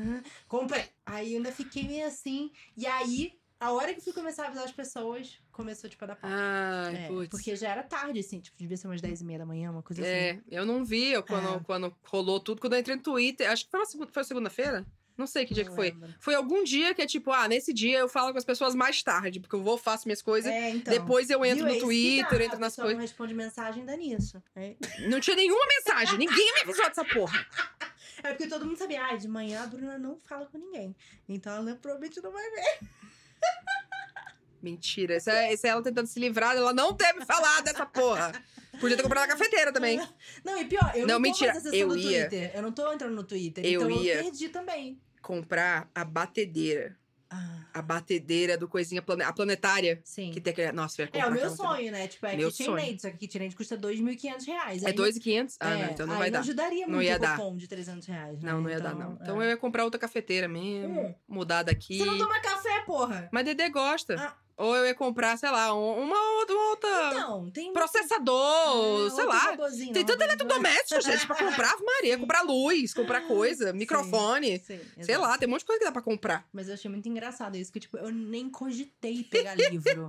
Comprei. 0.47 0.85
Aí 1.05 1.33
eu 1.33 1.37
ainda 1.37 1.51
fiquei 1.51 1.83
meio 1.83 2.07
assim. 2.07 2.51
E 2.75 2.85
aí, 2.85 3.33
a 3.61 3.71
hora 3.71 3.93
que 3.93 3.99
eu 3.99 4.03
fui 4.03 4.11
começar 4.13 4.43
a 4.43 4.47
avisar 4.47 4.65
as 4.65 4.71
pessoas, 4.71 5.37
começou, 5.51 5.89
tipo, 5.89 6.03
a 6.03 6.07
dar 6.07 6.15
pau. 6.15 6.29
Ai, 6.33 7.05
É, 7.05 7.07
putz. 7.07 7.29
porque 7.29 7.55
já 7.55 7.69
era 7.69 7.83
tarde, 7.83 8.19
assim, 8.19 8.39
tipo, 8.39 8.57
devia 8.57 8.75
ser 8.75 8.87
umas 8.87 8.99
10 8.99 9.21
e 9.21 9.23
meia 9.25 9.39
da 9.39 9.45
manhã, 9.45 9.71
uma 9.71 9.83
coisa 9.83 10.01
assim. 10.01 10.11
É, 10.11 10.39
eu 10.49 10.65
não 10.65 10.83
vi 10.83 11.11
eu, 11.11 11.21
quando, 11.23 11.55
É. 11.55 11.59
quando 11.63 11.95
rolou 12.03 12.39
tudo. 12.39 12.59
Quando 12.59 12.73
eu 12.73 12.79
entrei 12.79 12.95
no 12.97 13.01
Twitter, 13.03 13.49
acho 13.49 13.65
que 13.65 13.71
foi, 13.71 13.79
uma 13.79 13.85
segunda, 13.85 14.11
foi 14.11 14.23
segunda-feira? 14.23 14.85
Não 15.17 15.27
sei 15.27 15.45
que 15.45 15.53
dia 15.53 15.63
Não 15.65 15.69
que 15.71 15.75
foi. 15.75 15.91
lembro. 15.91 16.15
Foi 16.19 16.33
algum 16.33 16.63
dia 16.63 16.95
que 16.95 17.01
é 17.01 17.05
tipo, 17.05 17.31
ah, 17.31 17.47
nesse 17.47 17.71
dia 17.71 17.99
eu 17.99 18.09
falo 18.09 18.31
com 18.31 18.39
as 18.39 18.45
pessoas 18.45 18.73
mais 18.73 19.03
tarde, 19.03 19.39
porque 19.39 19.55
eu 19.55 19.61
vou, 19.61 19.77
faço 19.77 20.07
minhas 20.07 20.21
coisas. 20.21 20.51
É, 20.51 20.69
então. 20.71 20.91
Depois 20.91 21.29
eu 21.29 21.45
entro 21.45 21.65
Viu? 21.65 21.67
É 21.67 21.69
no 21.69 21.75
que 21.75 21.81
Twitter, 21.85 22.39
dá. 22.39 22.45
entro 22.45 22.59
nas 22.59 22.75
coisas. 22.75 22.93
não 22.95 23.01
responde 23.01 23.33
mensagem, 23.35 23.85
dá 23.85 23.95
nisso. 23.95 24.41
É. 24.55 24.75
Não 25.09 25.19
tinha 25.19 25.35
nenhuma 25.35 25.63
mensagem, 25.67 26.17
ninguém 26.17 26.53
me 26.55 26.61
avisou 26.61 26.85
dessa 26.87 27.05
porra. 27.05 27.45
é 28.23 28.29
porque 28.33 28.47
todo 28.47 28.65
mundo 28.65 28.77
sabia, 28.77 29.05
ah, 29.05 29.15
de 29.15 29.27
manhã 29.27 29.61
a 29.63 29.67
Bruna 29.67 29.99
não 29.99 30.17
fala 30.17 30.47
com 30.47 30.57
ninguém. 30.57 30.95
Então 31.29 31.53
ela 31.55 31.75
provavelmente 31.75 32.19
não 32.23 32.31
vai 32.31 32.49
ver. 32.49 32.79
Mentira, 34.61 35.17
isso 35.17 35.29
é, 35.29 35.51
é 35.53 35.57
ela 35.63 35.81
tentando 35.81 36.05
se 36.05 36.19
livrar, 36.19 36.55
ela 36.55 36.71
não 36.71 36.93
deve 36.93 37.25
falar 37.25 37.61
dessa 37.61 37.83
porra. 37.85 38.31
Podia 38.79 38.95
ter 38.95 39.01
comprado 39.03 39.27
na 39.27 39.33
cafeteira 39.35 39.71
também. 39.73 39.99
Não, 40.45 40.57
e 40.59 40.65
pior, 40.65 40.91
eu 40.95 41.01
Não, 41.07 41.15
não, 41.15 41.19
mentira, 41.19 41.53
eu 41.73 41.95
ia. 41.97 42.27
Twitter. 42.29 42.51
Eu 42.53 42.61
não 42.61 42.71
tô 42.71 42.91
entrando 42.93 43.15
no 43.15 43.23
Twitter. 43.23 43.65
Eu 43.65 43.81
então 43.85 43.89
ia. 44.03 44.15
eu 44.17 44.23
perdi 44.23 44.49
também. 44.49 44.99
Comprar 45.21 45.89
a 45.95 46.05
batedeira. 46.05 46.95
Ah, 47.33 47.61
A 47.75 47.81
batedeira 47.81 48.57
do 48.57 48.67
coisinha 48.67 49.01
plane... 49.01 49.23
a 49.23 49.31
planetária. 49.31 50.01
sim. 50.03 50.31
Que 50.31 50.41
tem 50.41 50.51
aquele. 50.51 50.71
Nossa, 50.73 51.01
ia 51.01 51.09
É 51.13 51.25
o 51.25 51.31
meu 51.31 51.49
sonho, 51.49 51.89
né? 51.89 52.05
Tipo, 52.07 52.25
é 52.25 52.35
Meu 52.35 52.49
KitchenAid, 52.49 53.01
só 53.01 53.09
que 53.09 53.17
KitchenAid 53.19 53.55
custa 53.55 53.77
2.500 53.77 54.45
reais. 54.45 54.83
É 54.83 54.87
Aí 54.87 54.93
2,500? 54.93 55.55
Ah, 55.61 55.69
é, 55.69 55.85
não, 55.85 55.91
então 55.93 56.05
não 56.07 56.13
aí 56.15 56.19
vai 56.19 56.31
dar. 56.31 56.39
ajudaria 56.39 56.85
Não 56.87 56.95
muito 56.95 57.07
ia 57.07 57.15
o 57.15 57.19
dar. 57.19 57.37
cupom 57.37 57.55
de 57.55 57.67
300 57.69 58.05
reais, 58.05 58.41
né? 58.41 58.51
Não, 58.51 58.59
não 58.61 58.69
ia 58.69 58.81
dar, 58.81 58.93
não. 58.93 59.17
Então 59.21 59.41
é. 59.41 59.45
eu 59.45 59.49
ia 59.51 59.55
comprar 59.57 59.85
outra 59.85 59.97
cafeteira 59.97 60.49
mesmo. 60.49 60.99
Hum. 60.99 61.15
Mudar 61.25 61.63
daqui. 61.63 61.99
Você 61.99 62.03
não 62.05 62.17
toma 62.17 62.37
café, 62.41 62.60
porra! 62.85 63.29
Mas 63.31 63.45
Dedê 63.45 63.69
gosta. 63.69 64.15
Ah. 64.19 64.37
Ou 64.57 64.75
eu 64.75 64.85
ia 64.85 64.93
comprar, 64.93 65.37
sei 65.37 65.49
lá, 65.49 65.73
um- 65.73 66.03
uma 66.03 66.37
outra. 66.37 66.55
outra 66.55 67.07
Então, 67.13 67.49
tem... 67.49 67.73
processador, 67.73 69.07
é, 69.07 69.09
sei 69.09 69.25
lá. 69.25 69.57
Tem 69.91 70.05
tanto 70.05 70.21
eletrodoméstico, 70.23 71.01
gente, 71.01 71.25
pra 71.25 71.35
comprar, 71.35 71.75
Maria, 71.83 72.17
comprar 72.19 72.41
luz, 72.43 72.93
comprar 72.93 73.21
coisa, 73.21 73.73
microfone. 73.73 74.59
Sim, 74.59 74.79
Sei 75.01 75.15
exato. 75.15 75.21
lá, 75.21 75.37
tem 75.37 75.47
um 75.47 75.51
monte 75.51 75.61
de 75.61 75.65
coisa 75.65 75.79
que 75.79 75.85
dá 75.85 75.91
pra 75.91 76.01
comprar. 76.01 76.47
Mas 76.53 76.67
eu 76.67 76.75
achei 76.75 76.91
muito 76.91 77.07
engraçado 77.09 77.55
isso, 77.57 77.71
que 77.71 77.79
tipo, 77.79 77.97
eu 77.97 78.11
nem 78.11 78.49
cogitei 78.49 79.23
pegar 79.23 79.55
livro. 79.55 80.07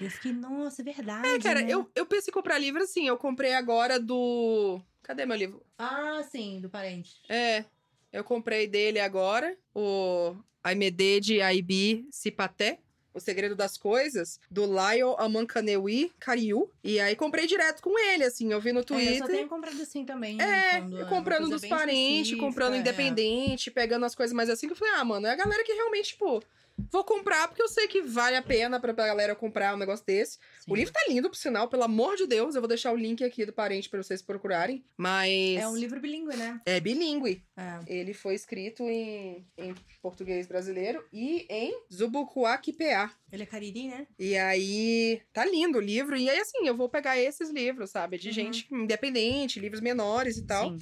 eu 0.00 0.10
fiquei, 0.10 0.32
nossa, 0.32 0.82
é 0.82 0.84
verdade, 0.84 1.28
É, 1.28 1.38
cara, 1.38 1.60
né? 1.62 1.66
eu, 1.70 1.88
eu 1.94 2.04
penso 2.06 2.28
em 2.28 2.32
comprar 2.32 2.58
livro 2.58 2.82
assim. 2.82 3.06
Eu 3.06 3.16
comprei 3.16 3.54
agora 3.54 4.00
do. 4.00 4.80
Cadê 5.02 5.24
meu 5.26 5.36
livro? 5.36 5.62
Ah, 5.78 6.22
sim, 6.28 6.60
do 6.60 6.68
parente. 6.68 7.20
É, 7.28 7.64
eu 8.12 8.22
comprei 8.22 8.66
dele 8.66 9.00
agora, 9.00 9.56
o 9.74 10.36
Aimede 10.62 11.20
de 11.20 11.40
Aibi 11.40 12.06
Sipaté. 12.10 12.78
O 13.14 13.20
Segredo 13.20 13.54
das 13.54 13.76
Coisas, 13.76 14.40
do 14.50 14.64
Lyle 14.64 15.14
Amankanewi 15.18 16.10
Kariu. 16.18 16.70
E 16.82 16.98
aí 16.98 17.14
comprei 17.14 17.46
direto 17.46 17.82
com 17.82 17.98
ele, 17.98 18.24
assim, 18.24 18.50
eu 18.50 18.58
vi 18.58 18.72
no 18.72 18.78
É, 18.78 18.80
eu 18.80 18.84
Twitter. 18.86 19.18
só 19.18 19.26
tenho 19.26 19.48
comprado 19.50 19.82
assim 19.82 20.02
também. 20.02 20.40
É, 20.40 20.80
quando 20.80 20.96
uma 20.96 21.04
comprando 21.04 21.48
dos 21.50 21.62
parentes, 21.66 22.38
comprando 22.38 22.72
é. 22.72 22.78
independente, 22.78 23.70
pegando 23.70 24.06
as 24.06 24.14
coisas 24.14 24.34
mais 24.34 24.48
assim, 24.48 24.66
que 24.66 24.72
eu 24.72 24.76
falei, 24.78 24.94
ah, 24.94 25.04
mano, 25.04 25.26
é 25.26 25.30
a 25.30 25.36
galera 25.36 25.62
que 25.62 25.74
realmente, 25.74 26.08
tipo, 26.08 26.42
vou 26.90 27.04
comprar 27.04 27.48
porque 27.48 27.62
eu 27.62 27.68
sei 27.68 27.86
que 27.88 28.00
vale 28.02 28.36
a 28.36 28.42
pena 28.42 28.80
pra, 28.80 28.92
pra 28.94 29.06
galera 29.06 29.34
comprar 29.34 29.74
um 29.74 29.78
negócio 29.78 30.04
desse. 30.06 30.38
Sim. 30.60 30.70
O 30.72 30.74
livro 30.74 30.92
tá 30.92 31.00
lindo, 31.08 31.28
por 31.28 31.36
sinal, 31.36 31.68
pelo 31.68 31.82
amor 31.84 32.16
de 32.16 32.26
Deus, 32.26 32.54
eu 32.54 32.60
vou 32.60 32.68
deixar 32.68 32.92
o 32.92 32.96
link 32.96 33.22
aqui 33.22 33.44
do 33.46 33.52
parente 33.52 33.88
pra 33.88 34.02
vocês 34.02 34.22
procurarem, 34.22 34.84
mas 34.96 35.58
É 35.58 35.68
um 35.68 35.76
livro 35.76 36.00
bilíngue, 36.00 36.36
né? 36.36 36.60
é 36.66 36.80
bilíngue. 36.80 37.42
É. 37.56 37.78
Ele 37.86 38.14
foi 38.14 38.34
escrito 38.34 38.82
em, 38.84 39.46
em 39.58 39.74
português 40.00 40.46
brasileiro 40.46 41.04
e 41.12 41.46
em 41.48 41.74
Zubucuaquipeá. 41.92 43.10
Ele 43.30 43.42
é 43.42 43.46
cariri, 43.46 43.88
né? 43.88 44.06
E 44.18 44.36
aí, 44.36 45.20
tá 45.32 45.44
lindo 45.44 45.78
o 45.78 45.80
livro. 45.80 46.16
E 46.16 46.28
aí, 46.28 46.38
assim, 46.38 46.66
eu 46.66 46.76
vou 46.76 46.88
pegar 46.88 47.18
esses 47.18 47.50
livros, 47.50 47.90
sabe? 47.90 48.18
De 48.18 48.28
Uhum. 48.28 48.34
gente 48.34 48.66
independente, 48.72 49.60
livros 49.60 49.80
menores 49.80 50.36
e 50.36 50.44
tal. 50.46 50.70
Sim. 50.70 50.78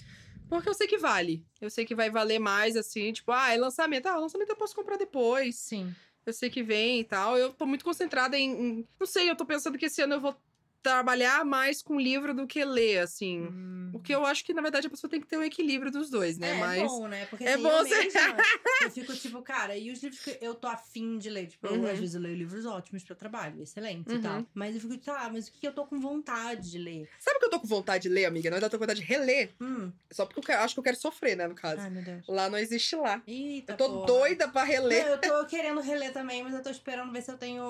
Porque 0.50 0.68
eu 0.68 0.74
sei 0.74 0.86
que 0.86 0.98
vale. 0.98 1.44
Eu 1.60 1.70
sei 1.70 1.84
que 1.86 1.94
vai 1.94 2.10
valer 2.10 2.38
mais, 2.38 2.76
assim, 2.76 3.12
tipo, 3.12 3.32
ah, 3.32 3.52
é 3.54 3.56
lançamento. 3.56 4.06
Ah, 4.06 4.16
lançamento 4.18 4.50
eu 4.50 4.56
posso 4.56 4.74
comprar 4.74 4.96
depois. 4.98 5.56
Sim. 5.56 5.94
Eu 6.26 6.32
sei 6.32 6.50
que 6.50 6.62
vem 6.62 7.00
e 7.00 7.04
tal. 7.04 7.38
Eu 7.38 7.52
tô 7.52 7.64
muito 7.64 7.84
concentrada 7.84 8.36
em. 8.38 8.50
em- 8.50 8.88
Não 8.98 9.06
sei, 9.06 9.30
eu 9.30 9.36
tô 9.36 9.46
pensando 9.46 9.78
que 9.78 9.86
esse 9.86 10.02
ano 10.02 10.14
eu 10.14 10.20
vou 10.20 10.36
trabalhar 10.82 11.44
mais 11.44 11.82
com 11.82 11.98
livro 12.00 12.34
do 12.34 12.46
que 12.46 12.64
ler, 12.64 12.98
assim. 13.00 13.40
Hum. 13.40 13.90
O 13.92 13.98
que 13.98 14.14
eu 14.14 14.24
acho 14.24 14.44
que, 14.44 14.54
na 14.54 14.62
verdade, 14.62 14.86
a 14.86 14.90
pessoa 14.90 15.10
tem 15.10 15.20
que 15.20 15.26
ter 15.26 15.36
um 15.36 15.42
equilíbrio 15.42 15.90
dos 15.90 16.08
dois, 16.10 16.38
né? 16.38 16.50
É, 16.52 16.54
Mas. 16.60 16.80
é 16.82 16.86
bom, 16.86 17.08
né? 17.08 17.26
Porque 17.26 17.44
é 17.44 17.54
assim, 17.54 17.62
bom 17.62 17.68
eu 17.70 17.78
você- 17.78 17.96
mesma, 18.04 18.20
eu 18.82 18.90
fico 18.90 19.12
tipo, 19.16 19.42
cara, 19.42 19.76
e 19.76 19.90
os 19.90 20.02
livros 20.02 20.20
que 20.22 20.38
eu 20.40 20.54
tô 20.54 20.68
afim 20.68 21.18
de 21.18 21.28
ler? 21.28 21.48
Tipo, 21.48 21.66
eu, 21.66 21.74
Uhum. 21.74 21.86
às 21.90 21.98
vezes 21.98 22.14
eu 22.14 22.20
leio 22.20 22.36
livros 22.36 22.64
ótimos 22.66 23.02
pra 23.02 23.16
trabalho, 23.16 23.60
excelentes 23.62 24.12
Uhum. 24.12 24.18
e 24.20 24.22
tal. 24.22 24.46
Mas 24.54 24.74
eu 24.76 24.80
fico, 24.80 24.96
tá, 24.98 25.28
mas 25.32 25.48
o 25.48 25.52
que 25.52 25.66
eu 25.66 25.72
tô 25.72 25.84
com 25.86 25.98
vontade 26.00 26.70
de 26.70 26.78
ler? 26.78 27.08
Sabe 27.18 27.36
o 27.36 27.40
que 27.40 27.46
eu 27.46 27.50
tô 27.50 27.60
com 27.60 27.66
vontade 27.66 28.04
de 28.04 28.08
ler, 28.08 28.24
amiga? 28.26 28.48
Na 28.48 28.54
verdade, 28.56 28.66
eu 28.74 28.78
tô 28.78 28.78
com 28.78 28.84
vontade 28.84 29.00
de 29.00 29.06
reler. 29.06 29.50
Hum, 29.60 29.90
Só 30.10 30.24
porque 30.24 30.38
eu 30.40 30.44
quero- 30.44 30.62
acho 30.62 30.74
que 30.74 30.80
eu 30.80 30.84
quero 30.84 30.96
sofrer, 30.96 31.36
né, 31.36 31.46
no 31.48 31.54
caso. 31.54 31.80
ai 31.82 31.90
meu 31.90 32.02
Deus. 32.02 32.24
Lá 32.28 32.48
não 32.48 32.58
existe 32.58 32.94
lá. 32.96 33.20
Eita, 33.26 33.72
Eu 33.72 33.76
tô 33.76 33.88
porra. 33.90 34.06
doida 34.06 34.48
pra 34.48 34.62
reler. 34.64 35.04
Não, 35.04 35.10
eu 35.12 35.20
tô 35.20 35.46
querendo 35.46 35.80
reler 35.80 36.12
também, 36.12 36.42
mas 36.44 36.54
eu 36.54 36.62
tô 36.62 36.70
esperando 36.70 37.12
ver 37.12 37.22
se 37.22 37.30
eu 37.30 37.36
tenho 37.36 37.62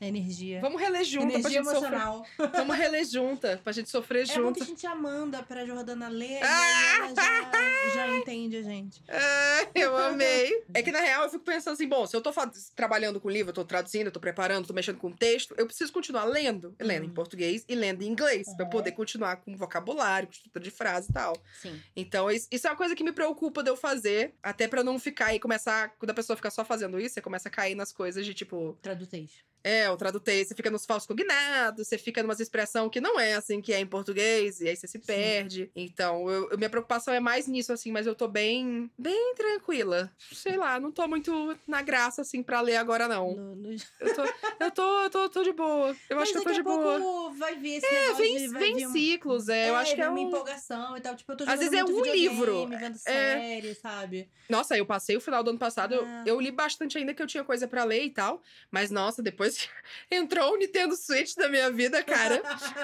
energia. 0.00 0.60
Vamos 0.60 0.80
reler 0.80 1.04
junto 1.04 1.26
pra 1.28 1.38
energia 1.38 1.62
gente 1.62 1.70
sofrer. 1.72 1.90
Vamos 2.38 2.76
reler 2.76 3.04
junta, 3.04 3.60
pra 3.62 3.72
gente 3.72 3.90
sofrer 3.90 4.22
É 4.28 4.34
bom 4.34 4.46
junto. 4.46 4.56
que 4.56 4.62
a 4.62 4.66
gente 4.66 4.82
já 4.82 4.94
manda 4.94 5.42
pra 5.42 5.64
Jordana 5.64 6.08
ler 6.08 6.40
e 6.40 6.42
Ah! 6.42 6.60
aí 6.60 6.96
ela 6.96 7.14
já, 7.14 7.94
já 7.94 8.16
entende 8.18 8.56
a 8.56 8.62
gente. 8.62 9.02
Ah, 9.62 9.68
eu 9.74 9.96
amei. 9.96 10.64
É 10.74 10.82
que 10.82 10.90
na 10.90 11.00
real 11.00 11.24
eu 11.24 11.30
fico 11.30 11.44
pensando 11.44 11.74
assim, 11.74 11.86
bom, 11.88 12.06
se 12.06 12.16
eu 12.16 12.20
tô 12.20 12.32
trabalhando 12.74 13.20
com 13.20 13.28
livro, 13.30 13.50
eu 13.50 13.54
tô 13.54 13.64
traduzindo, 13.64 14.06
eu 14.06 14.12
tô 14.12 14.18
preparando, 14.20 14.66
tô 14.66 14.72
mexendo 14.74 14.98
com 14.98 15.10
texto, 15.12 15.54
eu 15.58 15.66
preciso 15.66 15.92
continuar 15.92 16.24
lendo, 16.24 16.74
lendo 16.80 17.04
em 17.04 17.08
Uhum. 17.08 17.14
português 17.14 17.64
e 17.68 17.74
lendo 17.74 18.02
em 18.02 18.06
inglês, 18.08 18.46
pra 18.56 18.62
eu 18.62 18.64
Uhum. 18.64 18.70
poder 18.70 18.92
continuar 18.92 19.36
com 19.36 19.56
vocabulário, 19.56 20.26
com 20.28 20.32
estrutura 20.34 20.64
de 20.64 20.70
frase 20.70 21.10
e 21.10 21.12
tal. 21.12 21.34
Sim. 21.60 21.80
Então, 21.94 22.30
isso 22.30 22.48
isso 22.50 22.66
é 22.66 22.70
uma 22.70 22.76
coisa 22.76 22.94
que 22.96 23.04
me 23.04 23.12
preocupa 23.12 23.62
de 23.62 23.70
eu 23.70 23.76
fazer, 23.76 24.34
até 24.42 24.66
pra 24.68 24.82
não 24.84 24.98
ficar 24.98 25.34
e 25.34 25.40
começar, 25.40 25.90
quando 25.98 26.10
a 26.10 26.14
pessoa 26.14 26.36
fica 26.36 26.50
só 26.50 26.64
fazendo 26.64 26.98
isso, 27.00 27.14
você 27.14 27.20
começa 27.20 27.48
a 27.48 27.52
cair 27.52 27.74
nas 27.74 27.92
coisas 27.92 28.24
de 28.26 28.34
tipo, 28.34 28.78
Tradutez. 28.82 29.30
É, 29.64 29.88
o 29.90 29.96
tradutei, 29.96 30.44
você 30.44 30.54
fica 30.54 30.70
nos 30.70 30.84
falsos 30.84 31.06
cognados, 31.06 31.86
você 31.88 31.96
fica 31.98 32.22
numa 32.22 32.32
expressão 32.34 32.88
que 32.90 33.00
não 33.00 33.18
é 33.18 33.34
assim 33.34 33.60
que 33.60 33.72
é 33.72 33.80
em 33.80 33.86
português, 33.86 34.60
e 34.60 34.68
aí 34.68 34.76
você 34.76 34.86
se 34.86 34.98
perde. 34.98 35.70
Então, 35.76 36.28
eu, 36.30 36.50
eu- 36.50 36.58
minha 36.58 36.70
preocupação 36.70 37.12
é 37.14 37.20
mais 37.20 37.46
nisso, 37.46 37.72
assim, 37.72 37.92
mas 37.92 38.06
eu 38.06 38.14
tô 38.14 38.26
bem, 38.28 38.90
bem 38.98 39.34
tranquila. 39.34 40.10
Sei 40.32 40.56
lá, 40.56 40.78
não 40.80 40.90
tô 40.90 41.06
muito 41.06 41.56
na 41.66 41.82
graça, 41.82 42.22
assim, 42.22 42.42
pra 42.42 42.60
ler 42.60 42.76
agora, 42.76 43.06
não. 43.08 43.56
Eu 44.00 44.14
tô, 44.14 44.24
eu 44.64 44.70
tô, 44.70 45.02
eu 45.02 45.10
tô, 45.10 45.28
tô 45.28 45.42
de 45.42 45.52
boa. 45.52 45.96
Eu 46.08 46.16
Mas 46.16 46.22
acho 46.24 46.32
que 46.32 46.38
eu 46.38 46.44
tô 46.44 46.52
de 46.52 46.62
boa. 46.62 47.32
vai 47.34 47.54
vir 47.56 47.76
esse 47.76 47.86
É, 47.86 48.00
negócio 48.02 48.16
vem, 48.16 48.36
de- 48.36 48.48
vem 48.48 48.74
vir 48.76 48.86
um- 48.86 48.92
ciclos, 48.92 49.48
é. 49.48 49.70
eu 49.70 49.76
acho 49.76 49.94
que 49.94 50.00
é 50.00 50.08
uma 50.08 50.18
um... 50.18 50.28
empolgação 50.28 50.96
e 50.96 51.00
tal. 51.00 51.14
Tipo, 51.16 51.32
eu 51.32 51.36
tô 51.36 51.44
Às 51.44 51.58
vezes 51.60 51.72
é 51.72 51.84
um 51.84 52.00
livro, 52.02 52.66
vendo 52.68 52.96
é. 52.96 52.98
série, 52.98 53.74
sabe? 53.74 54.28
Nossa, 54.48 54.76
eu 54.76 54.84
passei 54.86 55.16
o 55.16 55.20
final 55.20 55.42
do 55.42 55.50
ano 55.50 55.58
passado, 55.58 55.94
eu- 55.94 56.04
Ah. 56.04 56.24
eu, 56.26 56.40
li 56.40 56.50
bastante 56.50 56.98
ainda 56.98 57.14
que 57.14 57.22
eu 57.22 57.26
tinha 57.26 57.44
coisa 57.44 57.66
pra 57.68 57.84
ler 57.84 58.04
e 58.04 58.10
tal. 58.10 58.42
Mas, 58.70 58.90
nossa, 58.90 59.22
depois 59.22 59.51
que 59.56 59.68
entrou 60.10 60.54
o 60.54 60.56
Nintendo 60.56 60.96
Switch 60.96 61.36
na 61.36 61.48
minha 61.48 61.70
vida, 61.70 62.02
cara. 62.02 62.42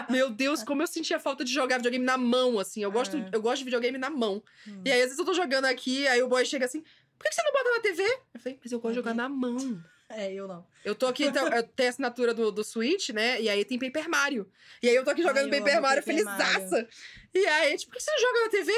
Meu 0.08 0.30
Deus, 0.30 0.62
como 0.62 0.82
eu 0.82 0.86
sentia 0.86 1.18
falta 1.18 1.44
de 1.44 1.52
jogar 1.52 1.76
videogame 1.76 2.04
na 2.04 2.16
mão, 2.18 2.58
assim. 2.58 2.82
Eu 2.82 2.90
gosto, 2.92 3.16
É. 3.16 3.30
eu 3.32 3.40
gosto 3.42 3.58
de 3.58 3.64
videogame 3.64 3.98
na 3.98 4.10
mão. 4.10 4.42
Hum. 4.66 4.82
E 4.84 4.92
aí, 4.92 4.98
às 5.00 5.06
vezes 5.06 5.18
eu 5.18 5.24
tô 5.24 5.34
jogando 5.34 5.64
aqui, 5.66 6.06
aí 6.08 6.22
o 6.22 6.28
boy 6.28 6.44
chega 6.44 6.64
assim: 6.66 6.82
por 7.18 7.28
que 7.28 7.34
você 7.34 7.42
não 7.42 7.52
bota 7.52 7.70
na 7.70 7.80
TV? 7.80 8.02
Eu 8.34 8.40
falei, 8.40 8.58
mas 8.62 8.72
eu 8.72 8.80
gosto 8.80 8.92
de 8.92 8.96
jogar 8.96 9.14
na 9.14 9.28
mão. 9.28 9.82
É, 10.10 10.32
eu 10.32 10.48
não. 10.48 10.66
Eu 10.84 10.94
tô 10.94 11.06
aqui, 11.06 11.24
então, 11.24 11.46
eu 11.48 11.62
tenho 11.62 11.88
a 11.88 11.90
assinatura 11.90 12.32
do, 12.32 12.50
do 12.50 12.64
Switch, 12.64 13.10
né? 13.10 13.40
E 13.42 13.48
aí 13.48 13.62
tem 13.62 13.78
Paper 13.78 14.08
Mario. 14.08 14.50
E 14.82 14.88
aí 14.88 14.94
eu 14.94 15.04
tô 15.04 15.10
aqui 15.10 15.20
Ai, 15.20 15.28
jogando 15.28 15.52
eu 15.52 15.58
Paper 15.60 15.82
Mario 15.82 16.02
Paper 16.02 16.16
felizaça. 16.16 16.88
E 17.34 17.46
aí, 17.46 17.76
tipo, 17.76 17.92
por 17.92 17.98
que 17.98 18.02
você 18.04 18.10
não 18.10 18.18
joga 18.20 18.40
na 18.44 18.48
TV? 18.48 18.72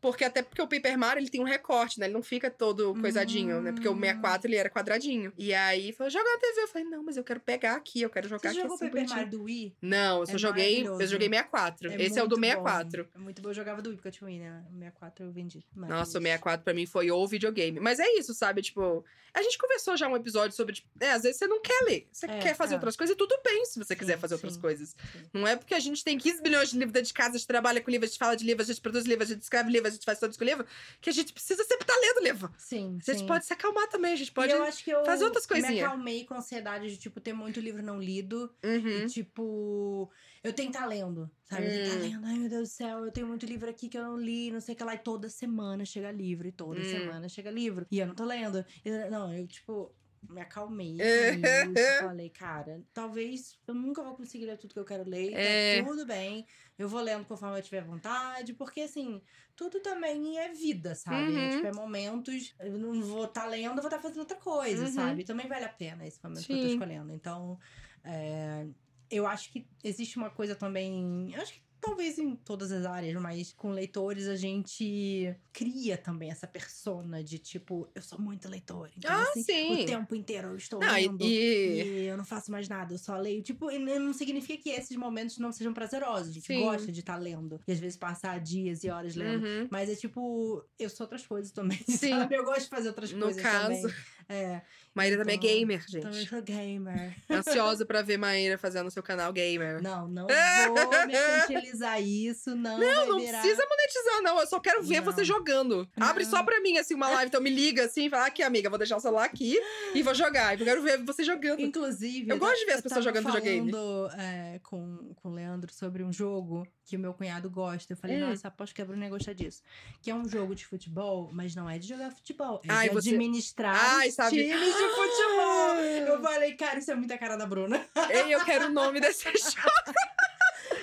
Porque 0.00 0.22
até 0.24 0.42
porque 0.42 0.62
o 0.62 0.68
Paper 0.68 0.96
Mario, 0.96 1.20
ele 1.20 1.28
tem 1.28 1.40
um 1.40 1.44
recorte, 1.44 1.98
né? 1.98 2.06
Ele 2.06 2.14
não 2.14 2.22
fica 2.22 2.48
todo 2.50 2.94
coisadinho, 3.00 3.60
né? 3.60 3.72
Porque 3.72 3.88
o 3.88 3.92
Hum. 3.92 4.00
64, 4.00 4.46
ele 4.48 4.56
era 4.56 4.70
quadradinho. 4.70 5.32
E 5.36 5.52
aí, 5.52 5.92
falou, 5.92 6.08
joga 6.10 6.24
na 6.30 6.38
TV. 6.38 6.60
Eu 6.62 6.68
falei, 6.68 6.88
não, 6.88 7.02
mas 7.02 7.16
eu 7.16 7.24
quero 7.24 7.40
pegar 7.40 7.74
aqui, 7.74 8.02
eu 8.02 8.10
quero 8.10 8.28
jogar 8.28 8.40
Você 8.40 8.46
aqui 8.48 8.56
jogou 8.60 8.74
assim, 8.76 8.84
Paper 8.86 9.00
bonitinho. 9.00 9.16
Mario 9.16 9.30
do 9.38 9.42
Wii? 9.44 9.76
Não, 9.82 10.20
eu 10.20 10.26
só 10.26 10.34
É 10.34 10.38
joguei, 10.38 10.86
eu 10.86 11.06
joguei 11.06 11.28
64. 11.28 11.92
Esse 12.00 12.18
é 12.18 12.22
o 12.22 12.26
do 12.28 12.36
muito 12.38 12.46
64. 12.48 13.04
bom. 13.04 13.10
É 13.14 13.18
muito 13.18 13.42
bom. 13.42 13.48
Eu 13.50 13.54
jogava 13.54 13.82
do 13.82 13.88
Wii, 13.90 13.96
porque 13.96 14.08
eu 14.08 14.12
tinha 14.12 14.28
Wii, 14.28 14.38
né? 14.38 14.62
O 14.70 14.74
64 14.78 15.24
eu 15.26 15.32
vendi. 15.32 15.64
Nossa, 15.74 16.18
o 16.18 16.22
64 16.22 16.64
pra 16.64 16.72
mim 16.74 16.86
foi 16.86 17.10
o 17.10 17.26
videogame. 17.26 17.80
Mas 17.80 17.98
é 17.98 18.06
isso, 18.18 18.32
sabe? 18.34 18.62
Tipo, 18.62 19.04
a 19.34 19.42
gente 19.42 19.58
conversou 19.58 19.96
já 19.96 20.06
um 20.08 20.16
episódio 20.16 20.56
sobre, 20.56 20.74
tipo, 20.76 20.88
é, 21.00 21.10
às 21.10 21.22
vezes 21.22 21.38
você 21.38 21.46
não 21.46 21.60
quer 21.60 21.82
ler. 21.84 22.08
Você 22.12 22.26
É, 22.26 22.38
quer 22.38 22.54
fazer 22.54 22.74
é. 22.74 22.76
outras 22.76 22.96
coisas 22.96 23.14
e 23.14 23.16
tudo 23.18 23.36
bem 23.44 23.64
se 23.66 23.78
você 23.78 23.94
Sim, 23.94 23.98
quiser 23.98 24.18
fazer 24.18 24.34
outras 24.34 24.54
sim. 24.54 24.60
coisas. 24.60 24.90
Sim. 24.90 25.22
Não 25.32 25.46
é 25.46 25.56
porque 25.56 25.74
a 25.74 25.80
gente 25.80 26.04
tem 26.04 26.16
15 26.18 26.40
bilhões 26.42 26.70
de 26.70 26.76
livros 26.78 26.92
dentro 26.92 27.08
de 27.08 27.14
casa, 27.14 27.30
a 27.30 27.38
gente 27.38 27.46
trabalha 27.46 27.80
com 27.80 27.90
livro, 27.90 28.04
a 28.04 28.08
gente 28.08 28.18
fala 28.18 28.36
de 28.36 28.44
livro, 28.44 28.62
a 28.62 28.66
gente 28.66 28.80
produz 28.80 29.04
livro, 29.06 29.24
a 29.24 29.26
gente 29.26 29.42
escreve 29.42 29.70
livro, 29.70 29.87
a 29.88 29.90
gente 29.90 30.04
faz 30.04 30.18
tudo 30.18 30.36
com 30.38 30.44
livro, 30.44 30.66
que 31.00 31.10
a 31.10 31.12
gente 31.12 31.32
precisa 31.32 31.62
sempre 31.64 31.82
estar 31.84 31.96
lendo 32.00 32.24
livro. 32.24 32.52
Sim, 32.58 32.98
A 33.02 33.10
gente 33.10 33.20
sim. 33.20 33.26
pode 33.26 33.44
se 33.46 33.52
acalmar 33.52 33.88
também, 33.88 34.12
a 34.12 34.16
gente 34.16 34.32
pode. 34.32 34.52
Eu 34.52 34.62
acho 34.62 34.84
que 34.84 34.90
eu 34.90 35.04
fazer 35.04 35.24
outras 35.24 35.44
me 35.44 35.48
coisinhas. 35.48 35.84
acalmei 35.84 36.24
com 36.24 36.34
a 36.34 36.38
ansiedade 36.38 36.90
de, 36.90 36.96
tipo, 36.98 37.20
ter 37.20 37.32
muito 37.32 37.58
livro 37.60 37.82
não 37.82 37.98
lido. 38.00 38.52
Uhum. 38.64 38.88
E, 39.02 39.06
tipo, 39.06 40.10
eu 40.42 40.52
tenho 40.52 40.70
que 40.70 40.78
tá 40.78 40.86
lendo, 40.86 41.30
sabe? 41.44 41.66
Eu 41.66 41.70
tenho 41.72 41.84
que 41.84 41.90
tá 41.90 41.96
Hum. 41.96 42.00
lendo. 42.00 42.26
Ai, 42.26 42.38
meu 42.38 42.48
Deus 42.48 42.68
do 42.68 42.72
céu, 42.72 43.04
eu 43.04 43.12
tenho 43.12 43.26
muito 43.26 43.44
livro 43.46 43.68
aqui 43.68 43.88
que 43.88 43.98
eu 43.98 44.02
não 44.04 44.16
li, 44.18 44.50
não 44.50 44.60
sei 44.60 44.74
o 44.74 44.78
que 44.78 44.84
lá. 44.84 44.94
E 44.94 44.98
toda 44.98 45.28
semana 45.28 45.84
chega 45.84 46.10
livro, 46.12 46.46
e 46.48 46.52
toda 46.52 46.80
Hum. 46.80 46.84
semana 46.84 47.28
chega 47.28 47.50
livro. 47.50 47.86
E 47.90 47.98
eu 47.98 48.06
não 48.06 48.14
tô 48.14 48.24
lendo. 48.24 48.64
E, 48.84 48.90
não, 49.10 49.32
eu, 49.34 49.46
tipo, 49.46 49.94
me 50.28 50.40
acalmei 50.40 50.96
isso. 50.98 51.98
Falei, 52.00 52.30
cara, 52.30 52.82
talvez 52.92 53.58
eu 53.66 53.74
nunca 53.74 54.02
vou 54.02 54.14
conseguir 54.16 54.46
ler 54.46 54.56
tudo 54.56 54.72
que 54.74 54.80
eu 54.80 54.84
quero 54.84 55.08
ler. 55.08 55.32
É. 55.34 55.82
Tá 55.82 55.88
tudo 55.88 56.06
bem. 56.06 56.46
Eu 56.78 56.88
vou 56.88 57.00
lendo 57.00 57.24
conforme 57.26 57.58
eu 57.58 57.62
tiver 57.62 57.82
vontade. 57.84 58.54
Porque, 58.54 58.80
assim, 58.82 59.20
tudo 59.54 59.80
também 59.80 60.38
é 60.38 60.52
vida, 60.52 60.94
sabe? 60.94 61.32
Uhum. 61.32 61.50
Tipo, 61.50 61.66
é 61.66 61.72
momentos. 61.72 62.54
Eu 62.60 62.78
não 62.78 63.00
vou 63.02 63.24
estar 63.24 63.46
lendo, 63.46 63.76
eu 63.78 63.82
vou 63.82 63.86
estar 63.88 64.00
fazendo 64.00 64.20
outra 64.20 64.36
coisa, 64.38 64.84
Uhum. 64.84 64.92
sabe? 64.92 65.24
Também 65.24 65.48
vale 65.48 65.64
a 65.64 65.68
pena 65.68 66.06
esse 66.06 66.22
momento 66.22 66.46
que 66.46 66.52
eu 66.52 66.56
tô 66.60 66.66
Sim. 66.66 66.72
escolhendo. 66.74 67.12
Então, 67.12 67.58
é, 68.04 68.66
eu 69.10 69.26
acho 69.26 69.52
que 69.52 69.66
existe 69.82 70.16
uma 70.16 70.30
coisa 70.30 70.54
também. 70.54 71.32
Eu 71.34 71.42
acho 71.42 71.54
que 71.54 71.62
talvez 71.80 72.18
em 72.18 72.34
todas 72.36 72.70
as 72.72 72.84
áreas, 72.84 73.20
mas 73.20 73.52
com 73.52 73.70
leitores 73.70 74.26
a 74.28 74.36
gente 74.36 75.34
cria 75.52 75.96
também 75.96 76.30
essa 76.30 76.46
persona 76.46 77.22
de 77.22 77.38
tipo, 77.38 77.88
eu 77.94 78.02
sou 78.02 78.20
muito 78.20 78.48
leitor. 78.48 78.90
Então, 78.96 79.10
Ah, 79.10 79.22
assim, 79.30 79.42
sim. 79.42 79.82
o 79.82 79.86
tempo 79.86 80.14
inteiro 80.14 80.48
eu 80.48 80.56
estou 80.56 80.80
Não, 80.80 80.92
lendo. 80.92 81.24
e- 81.24 81.82
E 81.98 82.06
eu 82.06 82.16
não 82.16 82.24
faço 82.24 82.50
mais 82.50 82.68
nada, 82.68 82.94
eu 82.94 82.98
só 82.98 83.16
leio. 83.16 83.42
Tipo, 83.42 83.70
e 83.70 83.78
não 83.78 84.12
significa 84.12 84.62
que 84.62 84.70
esses 84.70 84.96
momentos 84.96 85.38
não 85.38 85.50
sejam 85.52 85.72
prazerosos. 85.72 86.28
A 86.28 86.32
gente 86.32 86.46
Sim. 86.46 86.60
gosta 86.62 86.90
de 86.92 87.00
estar 87.00 87.16
lendo. 87.16 87.60
E 87.66 87.72
às 87.72 87.78
vezes 87.78 87.96
passar 87.96 88.38
dias 88.40 88.84
e 88.84 88.90
horas 88.90 89.14
lendo. 89.16 89.44
Uhum. 89.44 89.68
Mas 89.70 89.88
é 89.90 89.94
tipo, 89.96 90.64
eu 90.78 90.88
sou 90.90 91.04
outras 91.04 91.26
coisas 91.26 91.50
também. 91.50 91.78
Sim. 91.88 92.10
Sabe? 92.10 92.36
Eu 92.36 92.44
gosto 92.44 92.62
de 92.64 92.68
fazer 92.68 92.88
outras 92.88 93.12
No 93.12 93.22
coisas 93.26 93.42
caso. 93.42 93.68
também. 93.82 93.94
É, 94.28 94.60
Maíra 94.94 95.16
também 95.16 95.34
é 95.34 95.38
Então, 95.38 95.48
gamer, 95.50 95.86
também 95.86 96.12
gente. 96.12 96.28
sou 96.28 96.42
gamer. 96.42 97.16
Ansiosa 97.30 97.86
pra 97.86 98.02
ver 98.02 98.18
Maíra 98.18 98.58
fazendo 98.58 98.90
seu 98.90 99.02
canal 99.02 99.32
gamer. 99.32 99.80
Não, 99.82 100.06
não 100.08 100.26
vou 100.74 101.06
mercantilizar 101.06 102.02
isso, 102.02 102.54
não. 102.54 102.78
Não, 102.78 103.06
não 103.08 103.18
virar... 103.20 103.40
precisa 103.40 103.64
monetizar, 103.68 104.22
não. 104.22 104.40
Eu 104.40 104.46
só 104.46 104.60
quero 104.60 104.82
ver 104.82 104.96
Não. 105.00 105.04
você 105.04 105.24
jogando. 105.24 105.88
Abre 105.98 106.24
Não. 106.24 106.30
só 106.30 106.42
pra 106.42 106.60
mim, 106.60 106.76
assim, 106.78 106.94
uma 106.94 107.08
live. 107.08 107.28
Então 107.28 107.40
me 107.40 107.50
liga 107.50 107.84
assim 107.84 108.06
e 108.06 108.10
fala: 108.10 108.26
aqui, 108.26 108.42
amiga, 108.42 108.68
vou 108.68 108.78
deixar 108.78 108.96
o 108.96 109.00
celular 109.00 109.24
aqui 109.24 109.58
e 109.94 110.02
vou 110.02 110.14
jogar. 110.14 110.58
Eu 110.58 110.64
quero 110.64 110.82
ver 110.82 111.02
você 111.04 111.24
jogando. 111.24 111.60
Inclusive. 111.60 112.30
Eu 112.30 112.38
gosto 112.38 112.58
de 112.58 112.66
ver 112.66 112.72
as 112.72 112.78
eu 112.78 112.82
pessoas 112.82 113.04
jogando 113.04 113.26
videogame. 113.26 113.70
falando 113.70 114.10
é, 114.18 114.60
com, 114.62 115.14
com 115.16 115.28
o 115.30 115.32
Leandro 115.34 115.72
sobre 115.72 116.02
um 116.02 116.12
jogo 116.12 116.66
que 116.84 116.96
o 116.96 116.98
meu 117.00 117.12
cunhado 117.14 117.48
gosta. 117.50 117.92
Eu 117.92 117.96
falei, 117.96 118.16
Hum. 118.22 118.30
nossa, 118.30 118.48
aposto 118.48 118.74
que 118.74 118.80
a 118.82 118.84
Bruna 118.84 119.04
ia 119.04 119.10
gostar 119.10 119.32
disso. 119.34 119.62
Que 120.02 120.10
é 120.10 120.14
um 120.14 120.28
jogo 120.28 120.54
de 120.54 120.66
futebol, 120.66 121.30
mas 121.32 121.54
não 121.54 121.68
é 121.68 121.78
de 121.78 121.86
jogar 121.88 122.10
futebol. 122.10 122.60
É 122.64 122.72
Ai, 122.72 122.88
de 122.88 122.94
você- 122.94 123.10
administrar 123.10 123.76
Ai, 123.96 124.10
sabe- 124.24 124.44
times 124.44 124.74
de 124.74 124.88
futebol. 124.88 125.74
Eu 126.06 126.20
falei, 126.22 126.54
cara, 126.54 126.78
isso 126.78 126.90
é 126.90 126.94
muita 126.94 127.16
cara 127.18 127.36
da 127.36 127.46
Bruna. 127.46 127.84
Ei, 128.10 128.34
eu 128.34 128.44
quero 128.44 128.66
o 128.66 128.70
nome 128.70 129.00
desse 129.00 129.24
jogo. 129.30 129.94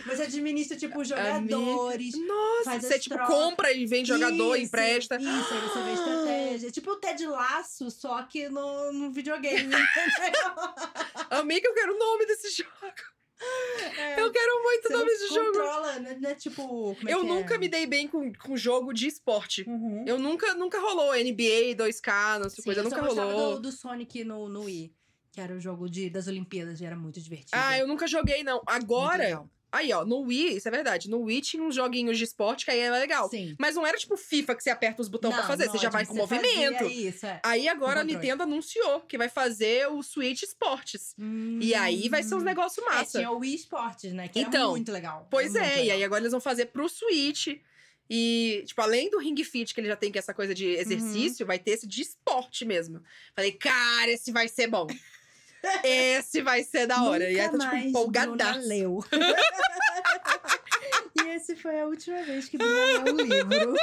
Você 0.05 0.23
administra, 0.23 0.77
tipo, 0.77 1.03
jogadores. 1.03 2.13
Nossa, 2.27 2.79
você 2.79 2.99
tipo 2.99 3.15
trocas. 3.15 3.35
compra 3.35 3.71
e 3.71 3.85
vem 3.85 4.05
jogador, 4.05 4.55
Isso, 4.55 4.65
empresta. 4.65 5.15
Isso, 5.17 5.53
aí 5.53 5.61
você 5.61 5.81
vê 5.81 5.93
estratégia. 5.93 6.71
Tipo 6.71 6.91
o 6.91 6.95
Ted 6.97 7.25
Laço, 7.25 7.89
só 7.91 8.21
que 8.23 8.47
no, 8.47 8.93
no 8.93 9.11
videogame? 9.11 9.73
Amiga, 11.29 11.67
eu 11.67 11.73
quero 11.73 11.95
o 11.95 11.99
nome 11.99 12.25
desse 12.27 12.49
jogo. 12.51 12.69
É, 13.97 14.19
Eu 14.21 14.31
quero 14.31 14.63
muito 14.63 14.85
o 14.85 14.87
você 14.87 14.93
nome 14.93 15.05
não 15.05 15.13
desse 15.13 15.33
jogo. 15.33 15.45
controla, 15.47 15.99
né? 15.99 16.17
Não 16.19 16.29
é 16.29 16.35
tipo. 16.35 16.95
como 16.95 17.09
é 17.09 17.13
Eu 17.13 17.19
que 17.21 17.25
é? 17.25 17.29
nunca 17.29 17.57
me 17.57 17.67
dei 17.67 17.85
bem 17.85 18.07
com, 18.07 18.31
com 18.33 18.55
jogo 18.57 18.93
de 18.93 19.07
esporte. 19.07 19.63
Uhum. 19.67 20.03
Eu 20.07 20.17
nunca, 20.17 20.53
nunca 20.55 20.79
rolou 20.79 21.13
NBA, 21.13 21.75
2K, 21.75 22.39
não 22.39 22.49
sei 22.49 22.57
Sim, 22.57 22.63
coisa, 22.63 22.79
eu 22.81 22.83
nunca 22.85 23.01
rolou. 23.01 23.55
do, 23.55 23.61
do 23.63 23.71
Sonic 23.71 24.23
no, 24.23 24.47
no 24.47 24.63
Wii, 24.63 24.93
que 25.31 25.41
era 25.41 25.53
o 25.53 25.59
jogo 25.59 25.89
de, 25.89 26.09
das 26.09 26.27
Olimpíadas, 26.27 26.79
e 26.79 26.85
era 26.85 26.95
muito 26.95 27.19
divertido. 27.21 27.51
Ah, 27.53 27.77
eu 27.77 27.87
nunca 27.87 28.07
joguei, 28.07 28.43
não. 28.43 28.61
Agora. 28.65 29.43
Aí, 29.75 29.91
ó, 29.93 30.05
no 30.05 30.21
Wii, 30.21 30.57
isso 30.57 30.67
é 30.67 30.71
verdade. 30.71 31.09
No 31.09 31.21
Wii 31.23 31.41
tinha 31.41 31.63
uns 31.63 31.75
joguinhos 31.75 32.17
de 32.17 32.23
esporte 32.23 32.65
que 32.65 32.71
aí 32.71 32.79
era 32.79 32.97
legal. 32.97 33.29
Sim. 33.29 33.55
Mas 33.59 33.75
não 33.75 33.85
era 33.85 33.97
tipo 33.97 34.15
FIFA 34.17 34.55
que 34.55 34.63
você 34.63 34.69
aperta 34.69 35.01
os 35.01 35.07
botões 35.07 35.33
pra 35.33 35.41
Não, 35.43 35.47
fazer, 35.47 35.65
não, 35.65 35.71
você 35.73 35.77
já 35.79 35.87
é 35.87 35.91
vai 35.91 36.05
com 36.05 36.15
movimento. 36.15 36.83
Isso, 36.85 37.25
é. 37.25 37.39
Aí 37.43 37.67
agora 37.67 38.01
a. 38.01 38.03
Nintendo 38.03 38.43
anunciou 38.43 39.01
que 39.01 39.17
vai 39.17 39.29
fazer 39.29 39.87
o 39.89 40.01
Switch 40.01 40.43
Esportes. 40.43 41.15
E 41.61 41.73
aí 41.75 42.09
vai 42.09 42.23
ser 42.23 42.35
uns 42.35 42.43
negócios 42.43 42.83
Hum. 42.85 42.89
É, 42.91 42.95
massa. 42.95 43.17
tinha 43.19 43.31
o 43.31 43.37
Wii 43.39 43.55
Sports, 43.55 44.13
né? 44.13 44.27
Que 44.27 44.39
Então, 44.39 44.61
era 44.61 44.69
muito 44.69 44.91
legal. 44.91 45.27
Pois 45.29 45.55
Era 45.55 45.65
é, 45.65 45.67
muito 45.67 45.77
e 45.79 45.81
legal. 45.83 45.97
aí 45.97 46.03
agora 46.03 46.21
eles 46.21 46.31
vão 46.31 46.41
fazer 46.41 46.65
pro 46.67 46.87
Switch. 46.89 47.47
E, 48.09 48.63
tipo, 48.67 48.79
além 48.81 49.09
do 49.09 49.17
Ring 49.17 49.43
Fit, 49.43 49.73
que 49.73 49.79
ele 49.81 49.87
já 49.87 49.95
tem 49.95 50.11
que 50.11 50.17
é 50.17 50.19
essa 50.19 50.33
coisa 50.33 50.53
de 50.53 50.67
exercício, 50.67 51.45
vai 51.45 51.57
ter 51.57 51.71
esse 51.71 51.87
de 51.87 52.01
esporte 52.03 52.63
mesmo. 52.63 53.01
Falei, 53.35 53.51
cara, 53.51 54.11
esse 54.11 54.31
vai 54.31 54.47
ser 54.47 54.67
bom. 54.67 54.85
Esse 55.83 56.41
vai 56.41 56.63
ser 56.63 56.87
da 56.87 57.03
hora. 57.03 57.29
e 57.29 57.39
aí 57.39 57.47
tá, 57.47 57.51
Nunca 57.53 57.69
tipo, 57.75 57.87
empolgadaço. 57.89 58.67
Leu. 58.67 58.99
e 61.23 61.29
esse 61.35 61.55
foi 61.55 61.79
a 61.79 61.85
última 61.85 62.21
vez 62.23 62.49
que 62.49 62.57
Bruna 62.57 63.03
leu 63.03 63.13
um 63.13 63.17
livro. 63.17 63.73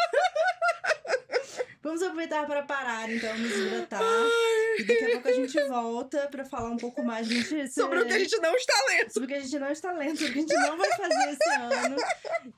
Vamos 1.83 2.01
aproveitar 2.01 2.47
para 2.47 2.63
parar, 2.63 3.11
então, 3.11 3.37
nos 3.39 3.51
hidratar. 3.51 4.01
E 4.79 4.85
daqui 4.85 5.05
a 5.05 5.11
pouco 5.11 5.29
a 5.29 5.33
gente 5.33 5.61
volta 5.65 6.29
para 6.31 6.45
falar 6.45 6.71
um 6.71 6.77
pouco 6.77 7.03
mais 7.05 7.27
gente, 7.27 7.69
Sobre 7.73 7.99
o 7.99 8.07
que 8.07 8.13
a 8.13 8.19
gente 8.21 8.37
não 8.39 8.55
está 8.55 8.73
lendo. 8.89 9.13
sobre 9.13 9.25
o 9.25 9.29
que 9.29 9.35
a 9.35 9.41
gente 9.41 9.59
não 9.59 9.73
está 9.73 9.93
lendo, 9.93 10.17
sobre 10.19 10.31
o 10.31 10.33
que 10.33 10.39
a 10.39 10.43
gente 10.43 10.55
não 10.69 10.79
vai 10.79 10.91
fazer 10.97 11.31
esse 11.33 11.51
ano. 11.51 11.97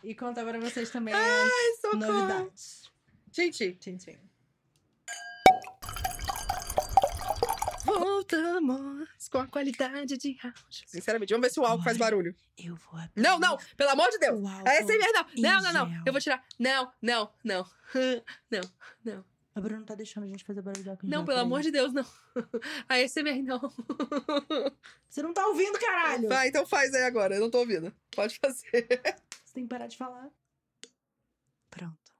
E 0.04 0.14
contar 0.14 0.44
para 0.44 0.60
vocês 0.60 0.90
também 0.90 1.14
Ai, 1.14 1.40
as 1.42 1.80
socorro. 1.80 2.12
novidades. 2.12 2.82
Gente, 3.32 3.72
Tchim, 3.80 3.96
tchim. 3.96 4.18
Voltamos 7.98 9.28
com 9.28 9.38
a 9.38 9.46
qualidade 9.46 10.16
de 10.16 10.38
áudio. 10.42 10.84
Sinceramente, 10.86 11.30
vamos 11.30 11.46
ver 11.46 11.52
se 11.52 11.60
o 11.60 11.64
álcool 11.64 11.84
faz 11.84 11.96
barulho. 11.96 12.34
Eu 12.58 12.74
vou 12.76 12.98
abrir. 12.98 13.22
Não, 13.22 13.38
não, 13.38 13.56
pelo 13.76 13.90
amor 13.90 14.10
de 14.10 14.18
Deus. 14.18 14.40
O 14.40 14.46
álcool 14.46 14.68
A 14.68 14.74
SMR 14.82 15.12
não. 15.12 15.26
Não, 15.62 15.72
não. 15.72 16.02
Eu 16.04 16.12
vou 16.12 16.20
tirar. 16.20 16.44
Não, 16.58 16.92
não, 17.00 17.32
não. 17.44 17.66
Não, 18.50 18.60
não. 19.04 19.24
A 19.54 19.60
Bruna 19.60 19.78
não 19.78 19.86
tá 19.86 19.94
deixando 19.94 20.24
a 20.24 20.26
gente 20.26 20.42
fazer 20.42 20.60
barulho 20.62 20.82
de 20.82 20.90
álcool 20.90 21.06
Não, 21.06 21.24
pelo 21.24 21.38
amor 21.38 21.60
de 21.62 21.70
Deus, 21.70 21.92
não. 21.92 22.04
A 22.88 22.98
SMR 23.06 23.40
não. 23.40 23.60
Você 25.08 25.22
não 25.22 25.32
tá 25.32 25.46
ouvindo, 25.46 25.78
caralho! 25.78 26.28
Vai, 26.28 26.48
então 26.48 26.66
faz 26.66 26.92
aí 26.92 27.04
agora. 27.04 27.36
Eu 27.36 27.40
não 27.40 27.50
tô 27.50 27.58
ouvindo. 27.58 27.94
Pode 28.10 28.36
fazer. 28.40 28.88
Você 29.44 29.54
tem 29.54 29.62
que 29.62 29.68
parar 29.70 29.86
de 29.86 29.96
falar. 29.96 30.28
Pronto. 31.70 32.12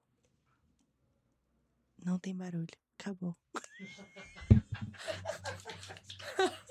Não 2.05 2.21
tem 2.21 2.37
barulho. 2.37 2.69
Acabou. 3.01 3.37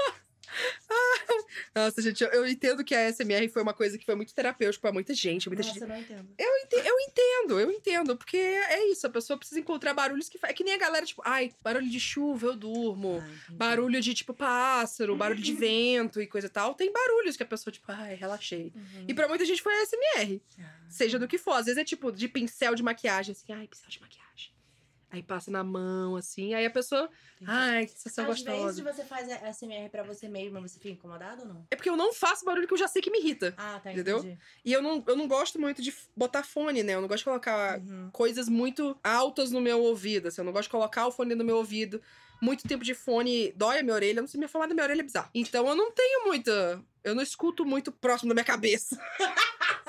Nossa, 1.76 2.00
gente, 2.04 2.24
eu, 2.24 2.30
eu 2.30 2.48
entendo 2.48 2.84
que 2.84 2.94
a 2.94 3.12
SMR 3.12 3.50
foi 3.50 3.64
uma 3.64 3.74
coisa 3.74 3.98
que 3.98 4.06
foi 4.06 4.14
muito 4.14 4.34
terapêutica 4.36 4.80
pra 4.82 4.92
muita 4.94 5.12
gente. 5.16 5.48
Muita 5.50 5.64
gente 5.64 5.80
Nossa, 5.80 5.86
eu 5.86 5.90
não 5.90 5.98
entendo. 5.98 6.30
Eu 6.38 6.56
ente- 6.58 6.88
eu 6.88 7.00
entendo, 7.00 7.60
eu 7.60 7.72
entendo, 7.72 8.16
porque 8.16 8.38
é 8.38 8.86
isso, 8.92 9.08
a 9.08 9.10
pessoa 9.10 9.38
precisa 9.40 9.60
encontrar 9.60 9.92
barulhos 9.96 10.30
que 10.30 10.38
fa- 10.38 10.50
É 10.50 10.54
que 10.54 10.64
nem 10.64 10.76
a 10.76 10.78
galera, 10.78 11.04
tipo, 11.06 11.24
ai, 11.26 11.52
barulho 11.64 11.90
de 11.90 12.00
chuva, 12.00 12.46
eu 12.48 12.56
durmo. 12.56 13.20
Ah, 13.24 13.28
entendi. 13.28 13.58
Barulho 13.58 14.00
de, 14.02 14.14
tipo, 14.14 14.34
pássaro, 14.36 15.16
barulho 15.16 15.42
de 15.42 15.54
vento 15.56 16.22
e 16.22 16.28
coisa 16.28 16.46
e 16.46 16.50
tal. 16.52 16.76
Tem 16.76 16.92
barulhos 16.94 17.36
que 17.36 17.42
a 17.44 17.48
pessoa, 17.48 17.72
tipo, 17.72 17.92
ai, 17.92 18.14
relaxei. 18.14 18.72
Uhum. 18.76 19.06
E 19.08 19.14
pra 19.16 19.28
muita 19.28 19.44
gente 19.44 19.62
foi 19.64 19.74
ASMR, 19.74 20.40
Ah. 20.60 20.76
seja 20.90 21.18
do 21.18 21.28
que 21.28 21.40
for. 21.40 21.54
Às 21.54 21.66
vezes 21.66 21.80
é 21.80 21.84
tipo 21.84 22.12
de 22.12 22.28
pincel 22.28 22.76
de 22.76 22.84
maquiagem, 22.84 23.32
assim, 23.32 23.52
ai, 23.52 23.68
pincel 23.68 23.90
de 23.90 24.00
maquiagem. 24.00 24.53
Aí 25.14 25.22
passa 25.22 25.52
na 25.52 25.64
mão, 25.64 26.16
assim, 26.16 26.56
aí 26.56 26.66
a 26.66 26.72
pessoa, 26.72 27.08
ai, 27.46 27.86
que 27.86 27.92
sensação 27.92 28.32
Às 28.32 28.42
vezes 28.42 28.80
gostosa. 28.80 28.84
você 28.94 29.04
faz 29.06 29.30
a 29.30 29.48
SMR 29.54 29.88
pra 29.88 30.02
você 30.02 30.28
mesma, 30.28 30.60
você 30.60 30.80
fica 30.80 30.90
incomodado 30.90 31.44
ou 31.44 31.48
não? 31.48 31.68
É 31.70 31.76
porque 31.76 31.88
eu 31.90 31.96
não 31.96 32.12
faço 32.12 32.44
barulho 32.44 32.68
que 32.68 32.74
eu 32.74 32.78
já 32.80 32.88
sei 32.88 33.00
que 33.00 33.12
me 33.12 33.20
irrita. 33.20 33.54
Ah, 33.56 33.80
tá, 33.80 33.92
Entendeu? 33.94 34.18
entendi. 34.18 34.40
E 34.66 34.74
eu 34.74 34.82
não, 34.82 35.04
eu 35.06 35.16
não 35.16 35.28
gosto 35.28 35.60
muito 35.62 35.84
de 35.84 35.94
botar 36.18 36.42
fone, 36.42 36.82
né? 36.82 36.96
Eu 36.96 37.02
não 37.02 37.08
gosto 37.08 37.20
de 37.20 37.26
colocar 37.26 37.78
Uhum. 37.80 38.10
coisas 38.12 38.50
muito 38.50 38.98
altas 39.04 39.52
no 39.52 39.62
meu 39.62 39.84
ouvido. 39.84 40.30
Assim, 40.30 40.42
eu 40.42 40.46
não 40.46 40.52
gosto 40.52 40.64
de 40.64 40.72
colocar 40.72 41.06
o 41.06 41.12
fone 41.12 41.36
no 41.36 41.44
meu 41.44 41.58
ouvido. 41.58 42.02
Muito 42.42 42.68
tempo 42.68 42.84
de 42.84 42.96
fone 42.96 43.52
dói 43.56 43.78
a 43.80 43.84
minha 43.84 43.94
orelha. 43.94 44.18
Eu 44.18 44.24
não 44.24 44.28
sei 44.28 44.40
me 44.40 44.48
falar 44.48 44.66
da 44.66 44.74
minha 44.74 44.84
orelha 44.84 45.02
é 45.02 45.04
bizarro. 45.04 45.30
Então 45.36 45.68
eu 45.68 45.76
não 45.76 45.92
tenho 45.92 46.26
muita. 46.26 46.84
Eu 47.04 47.14
não 47.14 47.22
escuto 47.22 47.64
muito 47.64 47.92
próximo 47.92 48.30
da 48.30 48.34
minha 48.34 48.44
cabeça. 48.44 49.00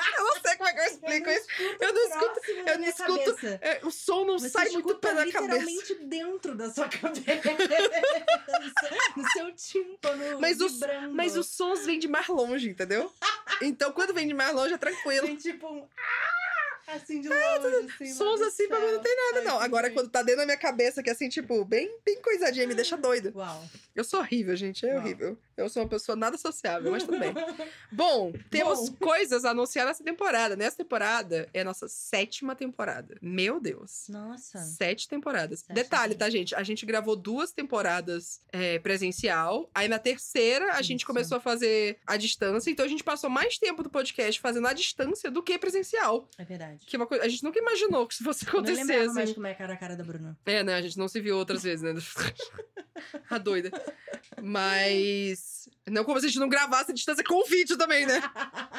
eu 0.54 0.58
não 0.58 0.58
sei 0.58 0.58
como 0.58 0.68
é 0.68 0.72
que 0.72 0.80
eu 0.80 0.84
explico 0.84 1.30
isso. 1.30 1.46
Eu 1.80 1.92
não 1.92 2.08
escuto. 2.08 2.40
eu 2.50 2.78
não 2.78 2.88
escuto-. 2.88 3.46
É, 3.60 3.80
o 3.82 3.90
som 3.90 4.24
não 4.24 4.38
Você 4.38 4.48
sai 4.48 4.68
muito 4.70 4.94
pela 4.96 5.16
cabeça. 5.30 5.40
literalmente 5.42 5.94
dentro 6.04 6.54
da 6.54 6.70
sua 6.70 6.88
cabeça. 6.88 7.50
no, 8.60 8.88
seu, 8.88 9.16
no 9.16 9.30
seu 9.30 9.54
tímpano 9.54 10.40
Mas 10.40 10.60
os-. 10.60 10.80
Mas 11.12 11.36
os 11.36 11.48
sons 11.48 11.84
vêm 11.86 11.98
de 11.98 12.08
mais 12.08 12.28
longe, 12.28 12.68
entendeu? 12.68 13.12
Então 13.62 13.92
quando 13.92 14.14
vem 14.14 14.26
de 14.26 14.34
mais 14.34 14.54
longe 14.54 14.74
é 14.74 14.78
tranquilo. 14.78 15.26
Tem 15.26 15.36
tipo 15.36 15.66
um... 15.68 15.86
Ah, 16.86 16.94
assim 16.96 17.20
de 17.20 17.28
longe, 17.28 17.90
assim. 17.94 18.12
Sons 18.12 18.40
assim 18.42 18.68
pra 18.68 18.78
mim 18.80 18.92
não 18.92 19.00
tem 19.00 19.16
nada, 19.16 19.40
não. 19.42 19.58
Agora, 19.60 19.90
quando 19.90 20.10
tá 20.10 20.22
dentro 20.22 20.40
da 20.40 20.46
minha 20.46 20.58
cabeça, 20.58 21.02
que 21.02 21.08
é 21.08 21.12
assim, 21.12 21.28
tipo, 21.28 21.64
bem, 21.64 21.90
bem 22.04 22.20
coisadinha, 22.20 22.66
me 22.66 22.74
deixa 22.74 22.96
doida. 22.96 23.32
Uau. 23.34 23.64
Eu 23.94 24.04
sou 24.04 24.20
horrível, 24.20 24.54
gente. 24.54 24.84
É 24.86 24.90
Uau. 24.92 24.98
horrível. 25.02 25.38
Eu 25.56 25.68
sou 25.68 25.82
uma 25.82 25.88
pessoa 25.88 26.16
nada 26.16 26.36
sociável, 26.36 26.90
mas 26.90 27.04
tudo 27.04 27.18
bem. 27.18 27.32
Bom, 27.90 28.32
temos 28.50 28.88
Bom. 28.88 28.96
coisas 28.96 29.44
a 29.44 29.50
anunciar 29.50 29.86
nessa 29.86 30.02
temporada. 30.02 30.56
Nessa 30.56 30.76
temporada 30.76 31.48
é 31.52 31.60
a 31.60 31.64
nossa 31.64 31.88
sétima 31.88 32.54
temporada. 32.54 33.16
Meu 33.22 33.60
Deus. 33.60 34.06
Nossa. 34.08 34.58
Sete 34.58 35.08
temporadas. 35.08 35.60
Sete 35.60 35.74
Detalhe, 35.74 36.14
tá, 36.14 36.28
gente? 36.28 36.54
A 36.54 36.62
gente 36.62 36.84
gravou 36.84 37.14
duas 37.16 37.52
temporadas 37.52 38.40
é, 38.52 38.78
presencial. 38.78 39.70
Aí 39.74 39.88
na 39.88 39.98
terceira 39.98 40.72
a 40.72 40.82
gente 40.82 41.00
Isso. 41.00 41.06
começou 41.06 41.38
a 41.38 41.40
fazer 41.40 41.98
a 42.06 42.16
distância. 42.16 42.70
Então 42.70 42.84
a 42.84 42.88
gente 42.88 43.04
passou 43.04 43.30
mais 43.30 43.58
tempo 43.58 43.82
do 43.82 43.90
podcast 43.90 44.40
fazendo 44.40 44.66
a 44.66 44.72
distância 44.72 45.30
do 45.30 45.42
que 45.42 45.58
presencial. 45.58 46.28
É 46.36 46.44
verdade. 46.44 46.84
Que 46.86 46.96
é 46.96 46.98
uma 46.98 47.06
coisa. 47.06 47.24
A 47.24 47.28
gente 47.28 47.44
nunca 47.44 47.58
imaginou 47.58 48.06
que 48.06 48.14
isso 48.14 48.24
fosse 48.24 48.46
Eu 48.46 48.60
nem 48.60 48.74
lembrava 48.74 48.92
acontecer. 49.02 49.14
mais 49.14 49.24
assim. 49.28 49.34
como 49.34 49.46
é 49.46 49.54
que 49.54 49.62
era 49.62 49.72
a 49.72 49.76
cara 49.76 49.96
da 49.96 50.04
Bruna. 50.04 50.36
É, 50.44 50.62
né? 50.62 50.74
A 50.74 50.82
gente 50.82 50.98
não 50.98 51.08
se 51.08 51.20
viu 51.20 51.36
outras 51.36 51.62
vezes, 51.62 51.82
né? 51.82 51.94
a 53.28 53.38
doida. 53.38 53.70
Mas. 54.42 55.68
Não 55.86 56.04
como 56.04 56.18
se 56.20 56.26
a 56.26 56.28
gente 56.28 56.38
não 56.38 56.48
gravasse 56.48 56.90
a 56.90 56.94
distância 56.94 57.22
com 57.24 57.34
o 57.34 57.44
vídeo 57.46 57.76
também, 57.76 58.06
né? 58.06 58.20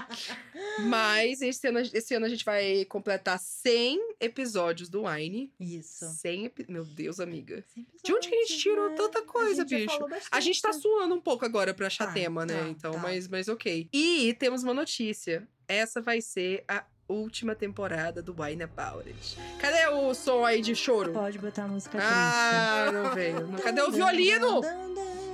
Mas 0.88 1.42
esse 1.42 1.68
ano, 1.68 1.80
esse 1.80 2.14
ano 2.16 2.26
a 2.26 2.30
gente 2.30 2.44
vai 2.44 2.86
completar 2.86 3.40
100 3.40 4.16
episódios 4.20 4.90
do 4.90 5.04
Wine. 5.06 5.54
Isso. 5.60 6.06
100 6.06 6.46
epi... 6.46 6.66
Meu 6.68 6.84
Deus, 6.84 7.20
amiga. 7.20 7.64
De 8.04 8.14
onde 8.14 8.28
que 8.28 8.36
a 8.36 8.40
gente 8.46 8.58
tirou 8.58 8.90
né? 8.90 8.96
tanta 8.96 9.22
coisa, 9.22 9.62
a 9.62 9.66
bicho? 9.66 10.00
A 10.32 10.40
gente 10.40 10.62
tá 10.62 10.74
suando 10.74 11.16
um 11.16 11.22
pouco 11.22 11.46
agora 11.46 11.74
pra 11.74 11.88
achar 11.88 12.08
Tá, 12.08 12.14
tema, 12.14 12.46
né? 12.46 12.60
tá, 12.60 12.70
então, 12.70 12.92
tá. 12.94 13.00
Mas, 13.00 13.28
mas 13.28 13.48
ok. 13.48 13.90
E 13.92 14.36
temos 14.40 14.64
uma 14.64 14.74
notícia. 14.74 15.48
Essa 15.68 16.02
vai 16.02 16.22
ser 16.22 16.64
a 16.68 16.86
última 17.08 17.56
temporada 17.56 18.22
do 18.22 18.36
Wine 18.40 18.64
About 18.64 19.08
It. 19.08 19.38
Cadê 19.60 19.88
o 19.88 20.14
som 20.14 20.44
aí 20.44 20.62
de 20.62 20.76
choro? 20.76 21.12
Pode 21.14 21.38
botar 21.38 21.66
a 21.66 21.68
música 21.68 22.00
Ah, 22.02 22.92
não 22.92 23.14
veio. 23.14 23.48
Cadê 23.64 23.82
o 23.82 23.92
violino? 23.92 24.62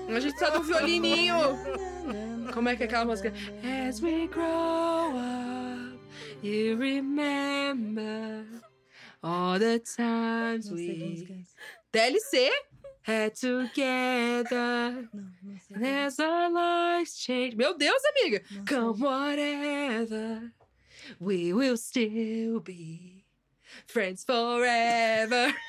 A 0.07 0.19
gente 0.19 0.35
precisa 0.35 0.51
do 0.51 0.63
violininho. 0.63 1.35
Como 2.53 2.67
é 2.67 2.75
que 2.75 2.83
é 2.83 2.85
aquela 2.85 3.05
música? 3.05 3.33
As 3.87 4.01
we 4.01 4.27
grow 4.27 5.11
up, 5.15 5.99
you 6.43 6.77
remember 6.77 8.45
all 9.23 9.57
the 9.57 9.79
times 9.79 10.69
we 10.69 11.45
é. 11.93 11.97
DLC 12.09 12.51
had 13.03 13.33
together. 13.35 15.07
Não, 15.13 15.79
não 15.79 16.05
as 16.05 16.19
our 16.19 16.49
lives 16.51 17.17
change. 17.17 17.55
Meu 17.55 17.77
Deus, 17.77 18.01
amiga. 18.05 18.43
Come 18.67 19.01
whatever, 19.03 20.51
we 21.19 21.53
will 21.53 21.77
still 21.77 22.59
be 22.59 23.25
friends 23.87 24.23
forever. 24.23 25.53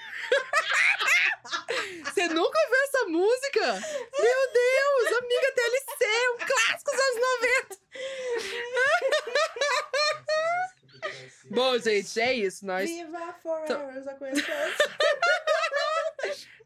Você 2.05 2.29
nunca 2.29 2.59
ouviu 2.59 2.83
essa 2.85 3.05
música? 3.07 3.81
Meu 4.19 4.53
Deus, 4.53 5.13
amiga 5.19 5.53
TLC, 5.55 6.05
um 6.33 6.39
clássico 6.39 6.91
dos 6.91 7.01
anos 7.01 7.21
90. 7.69 7.83
Bom, 11.51 11.79
gente, 11.79 12.21
é 12.21 12.33
isso. 12.35 12.65
Nós, 12.65 12.89
Viva 12.89 13.35
Forever, 13.43 13.97
eu 13.97 14.27
essa. 14.27 14.43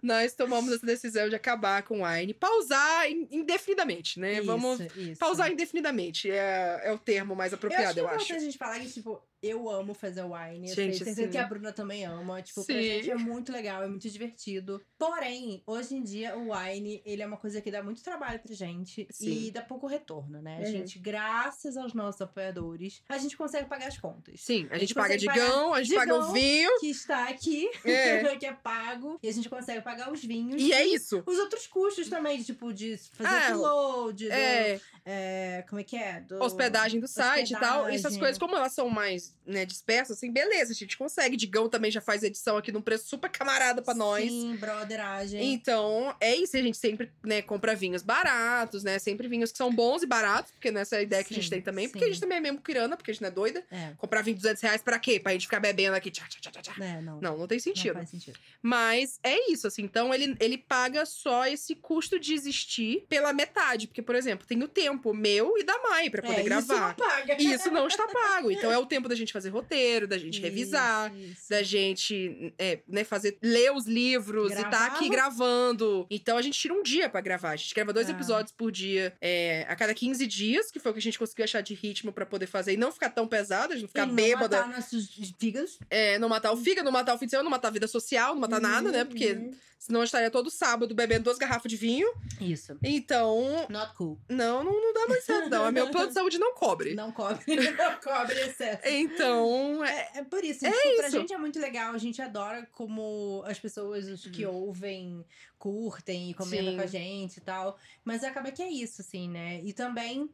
nós 0.03 0.35
tomamos 0.35 0.73
essa 0.73 0.87
decisão 0.87 1.29
de 1.29 1.35
acabar 1.35 1.83
com 1.83 2.03
o 2.03 2.07
Wine. 2.07 2.33
Pausar 2.35 3.11
in- 3.11 3.27
indefinidamente, 3.31 4.21
né? 4.21 4.41
Vamos 4.43 4.79
Isso, 4.81 5.01
isso. 5.01 5.19
pausar 5.19 5.51
indefinidamente. 5.51 6.31
É, 6.31 6.81
é 6.85 6.93
o 6.93 6.99
termo 6.99 7.35
mais 7.35 7.53
apropriado, 7.53 7.99
eu 7.99 8.05
eu 8.05 8.11
acho. 8.11 8.17
é 8.21 8.23
importante 8.23 8.37
a 8.37 8.45
gente 8.45 8.59
falar 8.59 8.79
que, 8.81 8.91
tipo, 8.93 9.21
eu 9.49 9.69
amo 9.71 9.95
fazer 9.95 10.23
wine. 10.23 10.69
Eu 10.69 10.75
Gente, 10.75 10.97
sei, 10.97 11.05
certeza 11.07 11.23
sim. 11.23 11.29
que 11.31 11.39
a 11.39 11.47
Bruna 11.47 11.73
também 11.73 12.05
ama. 12.05 12.43
Tipo, 12.43 12.65
pra 12.65 12.75
Sim. 12.75 12.83
gente 12.83 13.11
é 13.11 13.15
muito 13.17 13.53
legal, 13.53 13.83
é 13.83 13.89
muito 13.89 14.09
divertido. 14.09 14.81
Porém, 14.99 15.63
hoje 15.67 15.95
em 15.95 16.03
dia, 16.03 16.37
o 16.37 16.53
wine, 16.53 17.03
ele 17.05 17.23
é 17.23 17.27
uma 17.27 17.37
coisa 17.37 17.61
que 17.61 17.71
dá 17.71 17.83
muito 17.83 18.03
trabalho 18.03 18.39
pra 18.41 18.55
gente. 18.55 19.07
Sim. 19.11 19.47
E 19.47 19.51
dá 19.51 19.63
pouco 19.63 19.87
retorno, 19.87 20.41
né? 20.43 20.57
A 20.57 20.61
Uhum. 20.61 20.67
gente, 20.73 20.99
graças 20.99 21.77
aos 21.77 21.93
nossos 21.95 22.21
apoiadores, 22.21 23.03
a 23.09 23.19
gente 23.19 23.37
consegue 23.37 23.69
pagar 23.69 23.89
as 23.89 23.99
contas. 23.99 24.41
Sim, 24.41 24.67
a 24.71 24.75
A 24.75 24.79
gente 24.79 24.89
gente 24.89 24.95
paga 24.95 25.17
digão, 25.17 25.75
a 25.75 25.83
gente 25.83 25.95
paga 25.95 26.15
o 26.17 26.33
vinho. 26.33 26.71
Que 26.81 26.89
está 26.91 27.29
aqui, 27.29 27.69
É. 27.85 28.17
que 28.37 28.47
é 28.47 28.53
pago. 28.53 29.19
E 29.23 29.29
a 29.29 29.33
gente 29.33 29.49
consegue 29.49 29.81
pagar 29.81 30.13
os 30.13 30.23
vinhos. 30.25 30.61
E 30.61 30.73
é 30.73 30.87
isso. 30.87 31.23
Os 31.27 31.39
outros 31.39 31.67
custos 31.67 32.09
também, 32.09 32.43
tipo, 32.43 32.73
de 32.73 32.97
fazer 33.15 33.29
Ah, 33.29 33.51
upload, 33.55 34.27
do, 34.27 34.33
É, 34.33 34.81
é, 35.05 35.65
como 35.69 35.81
é 35.81 35.85
que 35.85 35.97
é? 35.97 36.21
Do... 36.21 36.43
hospedagem 36.43 37.01
do 37.01 37.09
site 37.09 37.53
e 37.55 37.59
tal. 37.59 37.89
Essas 37.89 38.17
coisas, 38.17 38.39
como 38.39 38.55
elas 38.57 38.73
são 38.73 38.89
mais 38.89 39.36
né, 39.45 39.65
dispersas, 39.65 40.17
assim, 40.17 40.31
beleza, 40.31 40.73
a 40.73 40.75
gente 40.75 40.97
consegue. 40.97 41.37
Digão 41.37 41.69
também 41.69 41.91
já 41.91 42.01
faz 42.01 42.23
edição 42.23 42.57
aqui 42.57 42.73
num 42.73 42.81
preço 42.81 43.09
super 43.09 43.31
camarada 43.31 43.83
pra 43.83 43.95
nós. 43.95 44.31
Sim, 44.31 44.57
brotheragem. 44.57 45.53
Então, 45.53 46.15
é 46.21 46.35
isso. 46.35 46.57
A 46.57 46.63
gente 46.63 46.77
sempre, 46.77 47.11
né, 47.25 47.43
compra 47.43 47.75
vinhos 47.75 48.03
baratos, 48.03 48.83
né? 48.83 48.99
Sempre 48.99 49.29
vinhos 49.29 49.53
que 49.53 49.59
são 49.59 49.73
bons 49.73 50.03
e 50.03 50.07
baratos, 50.07 50.51
porque 50.53 50.71
nessa 50.71 50.97
é 50.97 50.99
a 51.01 51.03
ideia 51.03 51.25
que 51.25 51.33
a 51.33 51.37
gente 51.37 51.45
Sim, 51.45 51.51
tem 51.51 51.63
também. 51.63 51.89
Porque 51.89 52.01
sim. 52.01 52.05
a 52.07 52.09
gente 52.13 52.21
também 52.21 52.39
é 52.39 52.41
mesmo 52.41 52.61
pirana, 52.61 52.97
porque 52.97 53.11
a 53.11 53.15
gente 53.15 53.23
não 53.23 53.29
é 53.29 53.33
doida. 53.33 53.65
É, 53.71 53.93
Comprar 53.97 54.23
vinho 54.23 54.37
de 54.37 54.43
200 54.43 54.63
reais 54.63 54.83
pra 54.83 54.99
quê? 54.99 55.21
Pra 55.21 55.33
gente 55.33 55.43
ficar 55.43 55.61
bebendo 55.61 55.97
aqui. 55.97 56.11
Tchá, 56.11 56.27
tchá, 56.29 56.51
tchá, 56.51 56.63
tchá, 56.63 56.85
é, 56.85 57.01
não. 57.01 57.21
Não, 57.21 57.39
não 57.39 57.47
tem 57.47 57.57
Não 57.57 57.63
sentido. 57.63 57.95
faz 57.95 58.11
sentido. 58.11 58.39
Mas 58.63 59.19
é 59.23 59.51
isso, 59.51 59.67
assim. 59.67 59.83
Então, 59.83 60.13
ele, 60.13 60.37
ele 60.41 60.59
paga 60.59 61.05
só 61.07 61.47
esse 61.47 61.75
custo 61.75 62.19
de 62.19 62.35
existir 62.35 63.07
pela 63.09 63.33
metade. 63.33 63.87
Porque, 63.87 64.03
por 64.03 64.15
exemplo, 64.15 64.47
tem 64.47 64.63
o 64.63 64.69
tempo 64.69 65.15
meu 65.15 65.57
e 65.57 65.65
da 65.65 65.77
Mai 65.83 66.11
pra 66.11 66.23
poder 66.23 66.41
é, 66.41 66.43
gravar. 66.43 66.63
Isso 66.63 66.75
não 66.75 66.95
paga. 67.09 67.43
Isso 67.43 67.71
não 67.71 67.87
está 67.87 68.07
pago. 68.09 68.51
Então, 68.51 68.73
é 68.73 68.79
o 68.79 68.87
tempo 68.87 69.09
da 69.09 69.15
gente 69.15 69.26
fazer 69.33 69.51
roteiro, 69.51 70.07
da 70.07 70.19
gente 70.19 70.41
revisar, 70.41 71.15
Isso, 71.17 71.49
da 71.51 71.63
gente 71.63 72.55
é, 72.59 72.81
né, 72.89 73.05
fazer, 73.05 73.39
ler 73.43 73.73
os 73.73 73.87
livros 73.87 74.53
e 74.53 74.65
tá 74.71 74.87
aqui 74.87 75.09
gravando. 75.09 76.07
Então 76.11 76.37
a 76.37 76.43
gente 76.43 76.59
tira 76.59 76.75
um 76.75 76.83
dia 76.83 77.09
pra 77.09 77.21
gravar. 77.21 77.51
A 77.51 77.57
gente 77.57 77.75
grava 77.75 77.93
dois 77.93 78.09
Ah. 78.09 78.13
episódios 78.13 78.53
por 78.53 78.71
dia 78.73 79.15
é, 79.21 79.65
a 79.69 79.77
cada 79.77 79.95
15 79.95 80.27
dias, 80.27 80.71
que 80.71 80.79
foi 80.79 80.91
o 80.91 80.95
que 80.95 81.01
a 81.01 81.03
gente 81.03 81.19
conseguiu 81.19 81.45
achar 81.45 81.61
de 81.61 81.75
ritmo 81.75 82.13
pra 82.13 82.27
poder 82.27 82.47
fazer 82.47 82.73
e 82.73 82.77
não 82.77 82.91
ficar 82.93 83.11
tão 83.11 83.27
pesado, 83.27 83.73
a 83.73 83.77
gente 83.77 83.83
não 83.83 83.89
ficar 83.89 84.05
E 84.05 84.07
não 84.07 84.15
bêbada, 84.15 84.61
matar 84.67 84.77
nossos 84.77 85.09
fígados. 85.39 85.79
é, 85.91 86.19
não 86.19 86.29
matar 86.29 86.53
o 86.53 86.57
fígado, 86.57 86.85
não 86.85 86.93
matar 86.93 87.15
o 87.15 87.19
fim 87.19 87.27
de 87.27 87.31
semana, 87.31 87.45
não 87.45 87.51
matar 87.51 87.69
a 87.69 87.73
vida 87.73 87.87
social, 87.89 88.35
não 88.35 88.41
matar 88.41 88.61
nada, 88.61 88.91
né? 88.91 89.05
Porque 89.05 89.33
Uhum. 89.33 89.51
Senão 89.79 90.01
eu 90.01 90.05
estaria 90.05 90.31
todo 90.31 90.51
sábado 90.51 90.95
bebendo 90.95 91.25
duas 91.25 91.37
garrafas 91.37 91.71
de 91.71 91.77
vinho. 91.77 92.09
Isso. 92.41 92.77
Então, 92.83 93.67
Not 93.69 93.95
cool. 93.95 94.19
não, 94.29 94.65
não, 94.65 94.73
não 94.73 94.93
dá 94.95 95.07
mais 95.07 95.23
certo, 95.25 95.51
não. 95.51 95.67
A 95.67 95.71
meu 95.71 95.91
plano 95.91 96.09
de 96.09 96.15
saúde 96.15 96.39
não 96.39 96.55
cobre. 96.55 96.95
Não 96.95 97.13
cobre. 97.13 97.45
Não 97.77 98.01
cobre 98.03 98.41
excesso. 98.41 98.81
Então, 99.15 99.85
é, 99.85 100.11
É, 100.17 100.25
por 100.25 100.43
isso, 100.45 100.67
É 100.67 100.71
tipo, 100.71 100.97
pra 100.97 101.09
isso. 101.09 101.19
gente 101.19 101.33
é 101.33 101.39
muito 101.39 101.59
legal, 101.59 101.95
a 101.95 101.99
gente 101.99 102.21
adora 102.23 102.67
como 102.73 103.43
as 103.47 103.59
pessoas 103.59 104.07
os 104.09 104.27
que 104.27 104.45
ouvem 104.47 105.25
curtem 105.59 106.31
e 106.31 106.35
comentam 106.35 106.71
Sim. 106.73 106.77
com 106.77 106.83
a 106.83 106.87
gente 106.87 107.37
e 107.39 107.41
tal. 107.41 107.79
Mas 108.05 108.23
acaba 108.25 108.51
que 108.53 108.63
é 108.63 108.69
isso, 108.71 109.01
assim, 109.03 109.29
né? 109.29 109.61
E 109.63 109.73
também 109.73 110.31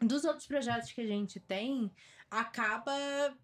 dos 0.00 0.24
outros 0.24 0.46
projetos 0.46 0.92
que 0.92 1.00
a 1.00 1.06
gente 1.06 1.40
tem, 1.40 1.90
acaba 2.30 2.92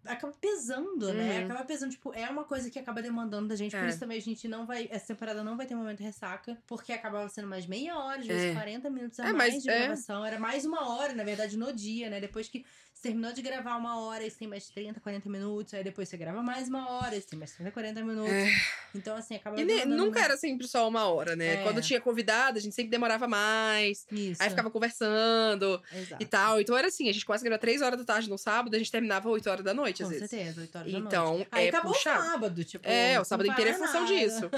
acaba 0.05 0.33
pesando, 0.39 1.13
né? 1.13 1.39
Uhum. 1.39 1.45
Acaba 1.45 1.65
pesando, 1.65 1.91
tipo, 1.91 2.13
é 2.13 2.29
uma 2.29 2.43
coisa 2.43 2.69
que 2.69 2.77
acaba 2.77 3.01
demandando 3.01 3.47
da 3.47 3.55
gente. 3.55 3.71
Por 3.71 3.83
É. 3.83 3.89
isso 3.89 3.99
também 3.99 4.17
a 4.17 4.21
gente 4.21 4.47
não 4.47 4.65
vai. 4.65 4.87
Essa 4.91 5.07
temporada 5.07 5.43
não 5.43 5.57
vai 5.57 5.65
ter 5.65 5.73
momento 5.75 6.01
ressaca, 6.01 6.57
porque 6.67 6.91
acabava 6.93 7.27
sendo 7.29 7.47
mais 7.47 7.65
meia 7.65 7.97
hora, 7.97 8.19
às 8.19 8.27
vezes 8.27 8.51
É. 8.51 8.53
40 8.53 8.89
minutos 8.89 9.19
a 9.19 9.29
É, 9.29 9.33
mais 9.33 9.53
mas 9.55 9.63
de 9.63 9.69
é. 9.69 9.79
gravação. 9.79 10.25
Era 10.25 10.39
mais 10.39 10.65
uma 10.65 10.87
hora, 10.89 11.13
na 11.13 11.23
verdade, 11.23 11.57
no 11.57 11.71
dia, 11.73 12.09
né? 12.09 12.19
Depois 12.19 12.47
que 12.49 12.65
terminou 13.03 13.31
de 13.33 13.41
gravar 13.41 13.75
uma 13.75 13.99
hora, 13.99 14.23
você 14.23 14.37
tem 14.39 14.47
mais 14.47 14.67
30, 14.69 14.99
40 14.99 15.29
minutos. 15.29 15.73
Aí 15.73 15.83
depois 15.83 16.07
você 16.09 16.17
grava 16.17 16.41
mais 16.41 16.67
uma 16.69 16.89
hora, 16.89 17.11
você 17.19 17.27
tem 17.27 17.37
mais 17.37 17.51
30, 17.51 17.69
40 17.71 18.01
minutos. 18.03 18.31
É. 18.31 18.49
Então, 18.95 19.15
assim, 19.17 19.35
acaba. 19.35 19.59
E 19.59 19.65
ne- 19.65 19.85
nunca 19.85 20.03
muito. 20.03 20.17
era 20.19 20.37
sempre 20.37 20.67
só 20.67 20.87
uma 20.87 21.05
hora, 21.07 21.35
né? 21.35 21.55
É. 21.55 21.63
Quando 21.63 21.81
tinha 21.81 21.99
convidada, 21.99 22.57
a 22.57 22.61
gente 22.61 22.73
sempre 22.73 22.89
demorava 22.89 23.27
mais. 23.27 24.05
Isso. 24.11 24.41
Aí 24.41 24.49
ficava 24.49 24.71
conversando 24.71 25.81
Exato. 25.93 26.23
e 26.23 26.25
tal. 26.25 26.61
Então 26.61 26.77
era 26.77 26.87
assim, 26.87 27.09
a 27.09 27.11
gente 27.13 27.25
quase 27.25 27.45
era 27.45 27.57
três 27.57 27.81
horas 27.81 27.99
da 27.99 28.05
tarde 28.05 28.29
no 28.29 28.37
sábado, 28.37 28.73
a 28.73 28.77
gente 28.77 28.91
terminava 28.91 29.29
8 29.29 29.49
horas 29.49 29.65
da 29.65 29.73
noite, 29.73 29.97
Com 29.97 30.03
às 30.05 30.09
vezes. 30.13 30.29
certeza, 30.29 30.61
8 30.61 30.77
horas 30.77 30.91
da 30.91 30.97
Então, 30.99 31.33
noite. 31.35 31.47
Aí 31.51 31.65
é 31.65 31.69
acabou 31.69 31.91
puxado. 31.93 32.19
o 32.21 32.25
sábado, 32.25 32.63
tipo. 32.63 32.87
É, 32.87 33.19
o 33.19 33.25
sábado 33.25 33.49
inteiro 33.49 33.71
é 33.71 33.73
função 33.73 34.01
nada. 34.03 34.15
disso. 34.15 34.49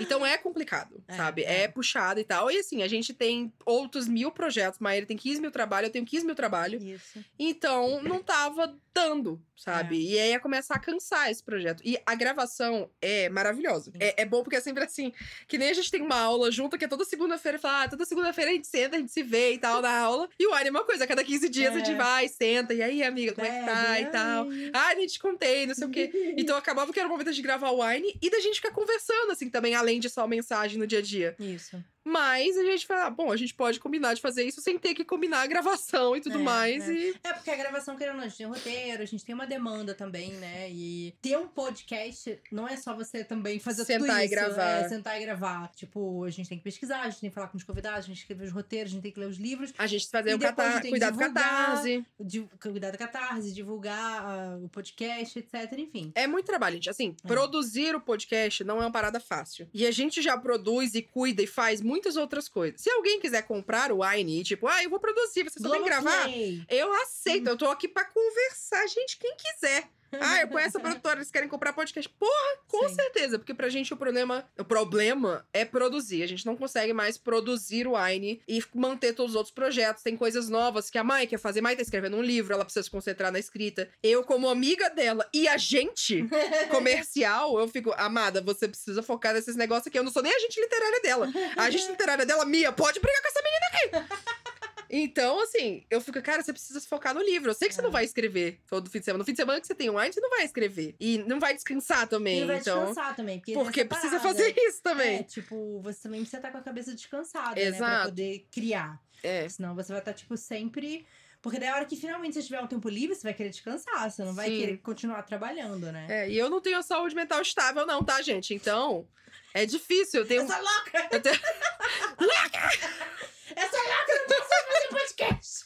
Então 0.00 0.24
é 0.26 0.36
complicado, 0.36 1.02
É, 1.08 1.16
sabe? 1.16 1.42
é. 1.44 1.62
É. 1.62 1.68
puxado 1.68 2.20
e 2.20 2.24
tal. 2.24 2.50
E 2.50 2.58
assim, 2.58 2.82
a 2.82 2.88
gente 2.88 3.14
tem 3.14 3.52
outros 3.64 4.06
mil 4.06 4.30
projetos. 4.30 4.78
Maíra 4.80 5.06
tem 5.06 5.16
15 5.16 5.40
mil 5.40 5.50
trabalhos, 5.50 5.88
eu 5.88 5.92
tenho 5.92 6.04
15 6.04 6.26
mil 6.26 6.34
trabalhos. 6.34 6.82
Isso. 6.82 7.24
Então 7.38 7.85
não 8.02 8.22
tava 8.22 8.76
dando, 8.92 9.42
sabe? 9.54 9.96
É. 9.96 10.10
E 10.12 10.18
aí 10.18 10.30
ia 10.30 10.40
começar 10.40 10.74
a 10.74 10.78
cansar 10.78 11.30
esse 11.30 11.42
projeto. 11.42 11.82
E 11.84 11.98
a 12.06 12.14
gravação 12.14 12.90
é 13.00 13.28
maravilhosa. 13.28 13.92
É, 14.00 14.22
é 14.22 14.24
bom 14.24 14.42
porque 14.42 14.56
é 14.56 14.60
sempre 14.60 14.82
assim, 14.84 15.12
que 15.46 15.58
nem 15.58 15.68
a 15.70 15.74
gente 15.74 15.90
tem 15.90 16.00
uma 16.00 16.18
aula 16.18 16.50
junto, 16.50 16.78
que 16.78 16.84
é 16.84 16.88
toda 16.88 17.04
segunda-feira 17.04 17.58
fala, 17.58 17.84
ah, 17.84 17.88
toda 17.88 18.04
segunda-feira 18.06 18.50
a 18.50 18.54
gente 18.54 18.66
senta, 18.66 18.96
a 18.96 18.98
gente 18.98 19.12
se 19.12 19.22
vê 19.22 19.52
e 19.52 19.58
tal 19.58 19.82
na 19.82 19.98
aula. 19.98 20.28
E 20.38 20.46
o 20.46 20.52
Ari 20.54 20.68
é 20.68 20.70
uma 20.70 20.84
coisa, 20.84 21.04
a 21.04 21.06
cada 21.06 21.22
15 21.22 21.48
dias 21.48 21.74
a 21.74 21.78
gente 21.78 21.90
É. 21.90 21.94
vai, 21.94 22.28
senta, 22.28 22.72
e 22.72 22.82
aí, 22.82 23.02
amiga, 23.02 23.34
como 23.34 23.46
é 23.46 23.60
que 23.60 23.66
tá 23.66 24.00
e 24.00 24.06
tal. 24.06 24.46
Ah, 24.72 24.94
nem 24.94 25.06
te 25.06 25.18
contei, 25.18 25.66
não 25.66 25.74
sei 25.74 25.86
o 25.86 25.90
quê. 25.90 26.10
Então 26.38 26.56
acabava 26.56 26.92
que 26.92 26.98
era 26.98 27.08
o 27.08 27.10
momento 27.10 27.32
de 27.32 27.42
gravar 27.42 27.70
o 27.70 27.82
Wine 27.84 28.16
e 28.22 28.30
da 28.30 28.40
gente 28.40 28.56
ficar 28.56 28.70
conversando, 28.70 29.30
assim, 29.32 29.50
também, 29.50 29.74
além 29.74 30.00
de 30.00 30.08
só 30.08 30.26
mensagem 30.26 30.78
no 30.78 30.86
dia 30.86 30.98
a 31.00 31.02
dia. 31.02 31.36
Isso. 31.38 31.82
Mas 32.08 32.56
a 32.56 32.62
gente 32.62 32.86
fala, 32.86 33.10
bom, 33.10 33.32
a 33.32 33.36
gente 33.36 33.52
pode 33.52 33.80
combinar 33.80 34.14
de 34.14 34.20
fazer 34.20 34.44
isso 34.44 34.60
sem 34.60 34.78
ter 34.78 34.94
que 34.94 35.04
combinar 35.04 35.40
a 35.42 35.46
gravação 35.48 36.14
e 36.16 36.20
tudo 36.20 36.38
É, 36.38 36.42
mais. 36.42 36.88
é. 36.88 36.92
E 36.92 37.14
É, 37.24 37.32
porque 37.32 37.50
a 37.50 37.56
gravação, 37.56 37.96
querendo 37.96 38.14
ou 38.14 38.18
não, 38.20 38.26
a 38.26 38.28
gente 38.28 38.38
tem 38.38 38.46
um 38.46 38.50
roteiro, 38.50 39.02
a 39.02 39.06
gente 39.06 39.24
tem 39.24 39.34
uma 39.34 39.44
demanda 39.46 39.92
também, 39.92 40.30
né? 40.34 40.70
E 40.70 41.12
ter 41.20 41.36
um 41.36 41.48
podcast 41.48 42.38
não 42.52 42.68
é 42.68 42.76
só 42.76 42.94
você 42.94 43.24
também 43.24 43.58
fazer 43.58 43.84
tudo 43.84 44.02
Sentar 44.02 44.22
e 44.22 44.26
isso. 44.26 44.34
gravar. 44.34 44.70
É, 44.70 44.88
sentar 44.88 45.20
e 45.20 45.24
gravar. 45.24 45.72
Tipo, 45.74 46.22
a 46.22 46.30
gente 46.30 46.48
tem 46.48 46.58
que 46.58 46.64
pesquisar, 46.64 47.00
a 47.00 47.10
gente 47.10 47.22
tem 47.22 47.30
que 47.30 47.34
falar 47.34 47.48
com 47.48 47.56
os 47.56 47.64
convidados, 47.64 48.04
a 48.04 48.08
gente 48.08 48.08
tem 48.08 48.14
que 48.14 48.20
escrever 48.32 48.44
os 48.44 48.52
roteiros, 48.52 48.92
a 48.92 48.94
gente 48.94 49.02
tem 49.02 49.12
que 49.12 49.18
ler 49.18 49.26
os 49.26 49.36
livros, 49.38 49.72
a 49.76 49.86
gente 49.88 50.08
fazer 50.08 50.34
o 50.34 50.38
depois 50.38 50.54
catar... 50.54 50.72
tem 50.74 50.82
que 50.82 50.90
cuidar 50.90 51.10
do 51.10 51.18
divulgar. 51.18 51.44
catarse. 51.44 52.06
de, 52.20 52.42
cuidar 52.60 52.90
da 52.92 52.98
catarse, 52.98 53.52
divulgar 53.52 54.22
ah, 54.24 54.58
o 54.62 54.68
podcast, 54.68 55.38
etc. 55.40 55.72
Enfim. 55.76 56.12
É 56.14 56.28
muito 56.28 56.46
trabalho, 56.46 56.74
gente. 56.76 56.90
Assim, 56.90 57.16
É. 57.24 57.26
produzir 57.28 57.96
o 57.96 58.00
podcast 58.00 58.62
não 58.62 58.76
é 58.78 58.80
uma 58.82 58.92
parada 58.92 59.18
fácil. 59.18 59.68
E 59.74 59.84
a 59.86 59.90
gente 59.90 60.22
já 60.22 60.38
produz 60.38 60.94
e 60.94 61.02
cuida 61.02 61.42
e 61.42 61.46
faz 61.46 61.80
muitas 61.96 62.16
outras 62.16 62.48
coisas. 62.48 62.80
Se 62.80 62.90
alguém 62.90 63.18
quiser 63.18 63.42
comprar 63.42 63.90
o 63.90 64.02
Wine 64.04 64.40
e 64.40 64.44
tipo, 64.44 64.68
ah, 64.68 64.82
eu 64.84 64.90
vou 64.90 65.00
produzir, 65.00 65.44
você 65.44 65.58
só 65.58 65.70
tem 65.70 65.82
que 65.82 65.88
gravar. 65.88 66.28
Eu 66.68 66.92
aceito, 67.02 67.48
eu 67.48 67.56
tô 67.56 67.68
aqui 67.68 67.88
pra 67.88 68.04
conversar, 68.04 68.86
gente, 68.86 69.18
quem 69.18 69.34
quiser. 69.36 69.88
Ah, 70.20 70.40
eu 70.40 70.48
conheço 70.48 70.78
a 70.78 70.80
produtora, 70.80 71.16
eles 71.16 71.30
querem 71.30 71.48
comprar 71.48 71.72
podcast. 71.72 72.08
Porra, 72.18 72.58
com 72.66 72.88
Sim. 72.88 72.94
certeza, 72.94 73.38
porque 73.38 73.54
pra 73.54 73.68
gente 73.68 73.92
o 73.92 73.96
problema, 73.96 74.48
o 74.58 74.64
problema 74.64 75.46
é 75.52 75.64
produzir. 75.64 76.22
A 76.22 76.26
gente 76.26 76.46
não 76.46 76.56
consegue 76.56 76.92
mais 76.92 77.18
produzir 77.18 77.86
o 77.86 77.96
Wine 77.96 78.40
e 78.48 78.62
manter 78.74 79.12
todos 79.12 79.32
os 79.32 79.36
outros 79.36 79.54
projetos. 79.54 80.02
Tem 80.02 80.16
coisas 80.16 80.48
novas 80.48 80.90
que 80.90 80.98
a 80.98 81.04
mãe 81.04 81.26
quer 81.26 81.38
fazer. 81.38 81.60
A 81.60 81.62
mãe 81.62 81.76
tá 81.76 81.82
escrevendo 81.82 82.16
um 82.16 82.22
livro, 82.22 82.54
ela 82.54 82.64
precisa 82.64 82.84
se 82.84 82.90
concentrar 82.90 83.32
na 83.32 83.38
escrita. 83.38 83.88
Eu, 84.02 84.24
como 84.24 84.48
amiga 84.48 84.88
dela 84.90 85.28
e 85.32 85.48
agente 85.48 86.26
comercial, 86.70 87.58
eu 87.58 87.68
fico, 87.68 87.92
amada, 87.96 88.40
você 88.40 88.68
precisa 88.68 89.02
focar 89.02 89.34
nesses 89.34 89.56
negócios 89.56 89.86
aqui. 89.86 89.98
Eu 89.98 90.04
não 90.04 90.12
sou 90.12 90.22
nem 90.22 90.34
agente 90.34 90.60
literária 90.60 91.00
dela. 91.02 91.28
A 91.56 91.64
agente 91.64 91.88
literária 91.90 92.26
dela, 92.26 92.44
Mia, 92.44 92.72
pode 92.72 93.00
brigar 93.00 93.22
com 93.22 93.28
essa 93.28 93.42
menina 93.42 94.06
aqui. 94.06 94.45
Então, 94.90 95.40
assim, 95.40 95.84
eu 95.90 96.00
fico, 96.00 96.20
cara, 96.22 96.42
você 96.42 96.52
precisa 96.52 96.80
se 96.80 96.88
focar 96.88 97.14
no 97.14 97.22
livro. 97.22 97.50
Eu 97.50 97.54
sei 97.54 97.68
que 97.68 97.74
você 97.74 97.80
É. 97.80 97.84
não 97.84 97.90
vai 97.90 98.04
escrever 98.04 98.60
todo 98.68 98.90
fim 98.90 98.98
de 99.00 99.04
semana. 99.04 99.18
No 99.18 99.24
fim 99.24 99.32
de 99.32 99.36
semana 99.38 99.60
que 99.60 99.66
você 99.66 99.74
tem 99.74 99.90
um 99.90 99.94
você 99.94 100.20
não 100.20 100.30
vai 100.30 100.44
escrever. 100.44 100.94
E 101.00 101.18
não 101.18 101.40
vai 101.40 101.54
descansar 101.54 102.06
também. 102.06 102.42
E 102.42 102.44
vai 102.44 102.58
então, 102.58 102.86
descansar 102.86 103.16
também. 103.16 103.38
Porque, 103.38 103.52
porque 103.54 103.84
precisa 103.84 104.20
fazer 104.20 104.54
isso 104.56 104.82
também. 104.82 105.18
É, 105.18 105.22
tipo, 105.22 105.80
você 105.80 106.02
também 106.02 106.20
precisa 106.20 106.38
estar 106.38 106.50
com 106.50 106.58
a 106.58 106.62
cabeça 106.62 106.94
descansada, 106.94 107.48
né? 107.54 107.54
Pra 107.54 107.62
Exato. 107.76 108.04
poder 108.10 108.46
criar. 108.52 109.00
É. 109.22 109.48
Senão 109.48 109.74
você 109.74 109.92
vai 109.92 110.00
estar, 110.00 110.12
tipo, 110.12 110.36
sempre. 110.36 111.06
Porque 111.42 111.58
daí 111.58 111.68
a 111.68 111.76
hora 111.76 111.84
que 111.84 111.96
finalmente 111.96 112.34
você 112.34 112.42
tiver 112.42 112.60
um 112.60 112.66
tempo 112.66 112.88
livre, 112.88 113.14
você 113.14 113.22
vai 113.22 113.34
querer 113.34 113.50
descansar. 113.50 114.10
Você 114.10 114.24
não 114.24 114.34
vai 114.34 114.48
Sim. 114.48 114.58
querer 114.58 114.76
continuar 114.78 115.22
trabalhando, 115.22 115.92
né? 115.92 116.06
É, 116.08 116.28
e 116.30 116.36
eu 116.36 116.50
não 116.50 116.60
tenho 116.60 116.78
a 116.78 116.82
saúde 116.82 117.14
mental 117.14 117.40
estável, 117.40 117.86
não, 117.86 118.02
tá, 118.02 118.20
gente? 118.22 118.52
Então, 118.54 119.06
é 119.54 119.64
difícil. 119.64 120.20
Eu 120.20 120.26
tenho. 120.26 120.42
Essa 120.42 120.58
louca! 120.58 121.08
Eu 121.12 121.20
tenho... 121.22 121.36
Essa 123.56 123.76
louca 123.76 124.14
não 124.14 124.26
precisa 124.26 124.56
fazer 124.66 124.88
podcast! 124.90 125.64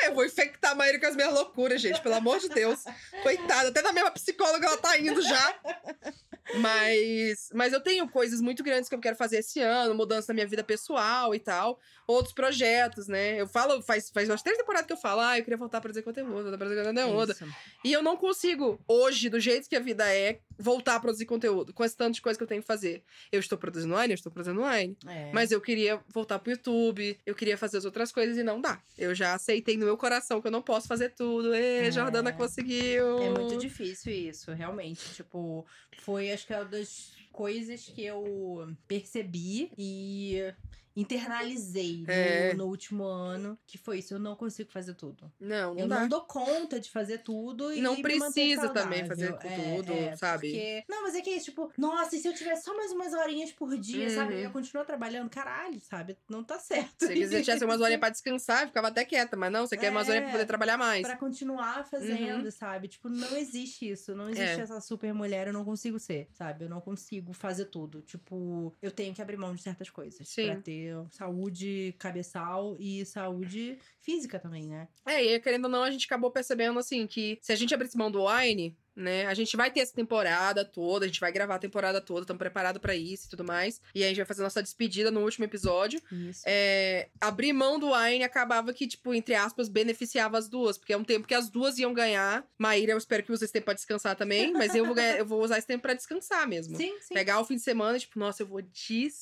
É, 0.00 0.08
eu 0.08 0.14
vou 0.14 0.24
infectar 0.24 0.72
a 0.72 0.74
Maíra 0.74 0.98
com 0.98 1.06
as 1.06 1.16
minhas 1.16 1.32
loucuras, 1.32 1.80
gente, 1.80 2.00
pelo 2.00 2.14
amor 2.14 2.38
de 2.38 2.48
Deus. 2.48 2.84
Coitada, 3.22 3.68
até 3.68 3.82
na 3.82 3.92
mesma 3.92 4.10
psicóloga 4.10 4.66
ela 4.66 4.78
tá 4.78 4.98
indo 4.98 5.20
já. 5.22 5.60
Mas, 6.54 7.50
mas 7.52 7.72
eu 7.72 7.80
tenho 7.80 8.08
coisas 8.08 8.40
muito 8.40 8.62
grandes 8.62 8.88
que 8.88 8.94
eu 8.94 9.00
quero 9.00 9.16
fazer 9.16 9.38
esse 9.38 9.60
ano, 9.60 9.94
mudança 9.94 10.32
na 10.32 10.34
minha 10.34 10.46
vida 10.46 10.62
pessoal 10.62 11.34
e 11.34 11.40
tal. 11.40 11.78
Outros 12.06 12.32
projetos, 12.32 13.08
né? 13.08 13.40
Eu 13.40 13.48
falo, 13.48 13.82
faz, 13.82 14.10
faz 14.10 14.28
umas 14.28 14.42
três 14.42 14.56
temporadas 14.56 14.86
que 14.86 14.92
eu 14.92 14.96
falo, 14.96 15.20
ah, 15.20 15.36
eu 15.36 15.42
queria 15.42 15.56
voltar 15.56 15.80
pra 15.80 15.90
dizer 15.90 16.02
conteúdo, 16.02 16.32
voltar 16.32 16.56
pra 16.56 16.68
dizer 16.68 16.84
conteúdo. 16.84 17.32
Isso. 17.32 17.46
E 17.84 17.92
eu 17.92 18.02
não 18.02 18.16
consigo, 18.16 18.80
hoje, 18.86 19.28
do 19.28 19.40
jeito 19.40 19.68
que 19.68 19.74
a 19.74 19.80
vida 19.80 20.08
é, 20.14 20.38
voltar 20.56 20.96
a 20.96 21.00
produzir 21.00 21.26
conteúdo, 21.26 21.72
com 21.72 21.84
esse 21.84 21.96
tanto 21.96 22.14
de 22.14 22.22
coisa 22.22 22.38
que 22.38 22.42
eu 22.44 22.48
tenho 22.48 22.62
que 22.62 22.66
fazer. 22.66 23.02
Eu 23.32 23.40
estou 23.40 23.58
produzindo 23.58 23.92
online, 23.92 24.12
eu 24.12 24.16
estou 24.16 24.30
produzindo 24.30 24.60
online. 24.60 24.96
É. 25.06 25.32
Mas 25.32 25.50
eu 25.50 25.60
queria 25.60 26.00
voltar 26.08 26.38
pro 26.38 26.52
YouTube, 26.52 27.18
eu 27.26 27.34
queria 27.34 27.58
fazer 27.58 27.78
as 27.78 27.84
outras 27.84 28.12
coisas 28.12 28.38
e 28.38 28.44
não 28.44 28.60
dá. 28.60 28.80
Eu 28.98 29.14
já 29.14 29.34
aceitei 29.34 29.76
no 29.76 29.84
meu 29.84 29.96
coração 29.96 30.40
que 30.40 30.46
eu 30.46 30.52
não 30.52 30.62
posso 30.62 30.88
fazer 30.88 31.10
tudo. 31.10 31.54
Ê, 31.54 31.86
É. 31.86 31.90
Jordana 31.90 32.32
conseguiu. 32.32 33.18
É 33.22 33.30
muito 33.30 33.58
difícil 33.58 34.12
isso, 34.12 34.52
realmente. 34.52 35.14
Tipo, 35.14 35.66
foi 35.98 36.32
acho 36.32 36.46
que 36.46 36.54
é 36.54 36.56
uma 36.56 36.64
das 36.64 37.14
coisas 37.32 37.84
que 37.84 38.02
eu 38.04 38.74
percebi 38.88 39.70
e 39.76 40.38
internalizei 40.96 41.98
no- 41.98 42.10
É. 42.10 42.54
no, 42.54 42.66
último 42.66 43.04
ano, 43.04 43.58
que 43.66 43.76
foi 43.78 43.98
isso, 43.98 44.14
eu 44.14 44.18
não 44.18 44.34
consigo 44.34 44.70
fazer 44.70 44.94
tudo. 44.94 45.30
Não, 45.38 45.74
não 45.74 45.80
eu 45.82 45.88
dá. 45.88 46.00
não 46.00 46.08
dou 46.08 46.22
conta 46.22 46.80
de 46.80 46.90
fazer 46.90 47.18
tudo 47.18 47.72
e 47.72 47.80
Não 47.80 48.00
precisa 48.00 48.68
também 48.70 49.06
fazer 49.06 49.34
É, 49.42 49.76
tudo, 49.76 49.92
é, 49.92 50.16
sabe? 50.16 50.50
Porque... 50.50 50.84
Não, 50.88 51.02
mas 51.02 51.14
é 51.14 51.20
que 51.20 51.30
é 51.30 51.36
isso, 51.36 51.46
tipo, 51.46 51.70
nossa, 51.76 52.16
e 52.16 52.18
se 52.18 52.28
eu 52.28 52.34
tivesse 52.34 52.64
só 52.64 52.76
mais 52.76 52.90
umas 52.92 53.12
horinhas 53.12 53.52
por 53.52 53.76
dia, 53.78 54.08
sabe? 54.10 54.34
Uhum. 54.34 54.40
Eu 54.40 54.50
continuo 54.50 54.84
trabalhando, 54.84 55.28
caralho, 55.30 55.80
sabe? 55.80 56.16
Não 56.28 56.42
tá 56.42 56.58
certo. 56.58 57.06
Se 57.06 57.12
quiser 57.12 57.42
tivesse 57.42 57.64
umas 57.64 57.80
horinhas 57.80 58.00
pra 58.00 58.08
descansar, 58.10 58.62
eu 58.62 58.68
ficava 58.68 58.88
até 58.88 59.04
quieta. 59.04 59.36
Mas 59.36 59.52
não, 59.52 59.66
você 59.66 59.76
quer 59.76 59.90
umas 59.90 60.08
É. 60.08 60.10
horinhas 60.12 60.24
pra 60.30 60.32
poder 60.38 60.46
trabalhar 60.46 60.76
mais. 60.78 61.02
Pra 61.02 61.16
continuar 61.16 61.84
fazendo, 61.86 62.50
sabe? 62.50 62.88
Tipo, 62.88 63.08
não 63.08 63.36
existe 63.36 63.90
isso. 63.90 64.14
Não 64.14 64.28
existe 64.28 64.60
É. 64.60 64.62
essa 64.62 64.80
super 64.80 65.12
mulher, 65.12 65.46
eu 65.48 65.52
não 65.52 65.64
consigo 65.64 65.98
ser, 65.98 66.28
sabe? 66.32 66.64
Eu 66.64 66.68
não 66.70 66.80
consigo 66.80 67.32
fazer 67.32 67.66
tudo. 67.66 68.00
Tipo, 68.02 68.74
eu 68.82 68.90
tenho 68.90 69.14
que 69.14 69.20
abrir 69.22 69.36
mão 69.36 69.54
de 69.54 69.62
certas 69.62 69.90
coisas. 69.90 70.28
Sim. 70.28 70.46
Pra 70.46 70.56
ter 70.60 70.85
saúde 71.10 71.94
cabeçal 71.98 72.76
e 72.78 73.04
saúde 73.04 73.78
física 74.00 74.38
também, 74.38 74.68
né? 74.68 74.88
É, 75.06 75.22
e 75.22 75.40
querendo 75.40 75.64
ou 75.64 75.70
não, 75.70 75.82
a 75.82 75.90
gente 75.90 76.06
acabou 76.06 76.30
percebendo, 76.30 76.78
assim, 76.78 77.06
que 77.06 77.38
se 77.40 77.52
a 77.52 77.56
gente 77.56 77.74
abrisse 77.74 77.96
mão 77.96 78.10
do 78.10 78.26
wine, 78.26 78.76
né, 78.96 79.26
a 79.26 79.34
gente 79.34 79.56
vai 79.56 79.70
ter 79.70 79.80
essa 79.80 79.92
temporada 79.94 80.64
toda, 80.64 81.04
a 81.04 81.08
gente 81.08 81.20
vai 81.20 81.30
gravar 81.30 81.56
a 81.56 81.58
temporada 81.58 82.00
toda, 82.00 82.22
estamos 82.22 82.38
preparados 82.38 82.80
pra 82.80 82.96
isso 82.96 83.26
e 83.26 83.30
tudo 83.30 83.44
mais. 83.44 83.80
E 83.94 84.02
a 84.02 84.08
gente 84.08 84.16
vai 84.16 84.24
fazer 84.26 84.42
nossa 84.42 84.62
despedida 84.62 85.10
no 85.10 85.20
último 85.22 85.44
episódio. 85.44 86.00
Isso. 86.10 86.42
É, 86.46 87.08
abrir 87.20 87.52
mão 87.52 87.78
do 87.78 87.92
wine 87.92 88.24
acabava 88.24 88.72
que, 88.72 88.86
tipo, 88.86 89.12
entre 89.14 89.34
aspas, 89.34 89.68
beneficiava 89.68 90.38
as 90.38 90.48
duas, 90.48 90.78
porque 90.78 90.92
é 90.94 90.96
um 90.96 91.04
tempo 91.04 91.26
que 91.28 91.34
as 91.34 91.50
duas 91.50 91.78
iam 91.78 91.92
ganhar. 91.92 92.44
Maíra, 92.58 92.92
eu 92.92 92.98
espero 92.98 93.22
que 93.22 93.30
vocês 93.30 93.50
tenham 93.50 93.64
pra 93.64 93.74
descansar 93.74 94.16
também, 94.16 94.52
mas 94.52 94.74
eu 94.74 94.84
vou, 94.86 94.94
ganhar- 94.94 95.18
eu 95.18 95.26
vou 95.26 95.42
usar 95.44 95.58
esse 95.58 95.66
tempo 95.66 95.82
pra 95.82 95.92
descansar 95.94 96.48
mesmo. 96.48 96.74
Sim, 96.76 96.96
sim. 97.00 97.12
Pegar 97.14 97.38
o 97.40 97.44
fim 97.44 97.56
de 97.56 97.62
semana 97.62 97.96
e, 97.98 98.00
tipo, 98.00 98.18
nossa, 98.18 98.42
eu 98.42 98.46
vou 98.46 98.62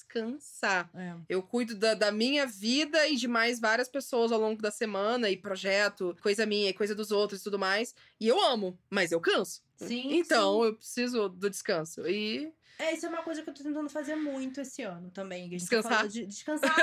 descansar. 0.05 0.89
É. 0.95 1.15
Eu 1.29 1.43
cuido 1.43 1.75
da, 1.75 1.95
da 1.95 2.13
minha 2.13 2.47
vida 2.47 3.07
e 3.09 3.17
de 3.17 3.27
mais 3.27 3.59
várias 3.61 3.89
pessoas 3.89 4.31
ao 4.33 4.39
longo 4.41 4.61
da 4.63 4.71
semana, 4.71 5.31
e 5.31 5.37
projeto, 5.37 6.17
coisa 6.23 6.47
minha 6.47 6.71
e 6.71 6.75
coisa 6.75 6.95
dos 6.95 7.11
outros 7.11 7.41
e 7.41 7.45
tudo 7.45 7.59
mais. 7.59 7.95
E 8.21 8.29
eu 8.29 8.41
amo, 8.41 8.79
mas 8.91 9.13
eu 9.13 9.21
canso. 9.21 9.63
Sim. 9.77 10.17
Então, 10.17 10.61
sim. 10.61 10.67
eu 10.67 10.77
preciso 10.77 11.29
do 11.29 11.51
descanso. 11.51 12.07
E. 12.07 12.53
É, 12.79 12.93
isso 12.93 13.07
é 13.07 13.09
uma 13.09 13.23
coisa 13.23 13.41
que 13.41 13.49
eu 13.49 13.55
tô 13.55 13.63
tentando 13.63 13.89
fazer 13.89 14.17
muito 14.17 14.61
esse 14.61 14.83
ano 14.83 15.09
também. 15.11 15.49
gente 15.49 15.61
Descansar? 15.61 16.09
De 16.09 16.27
descansar. 16.27 16.75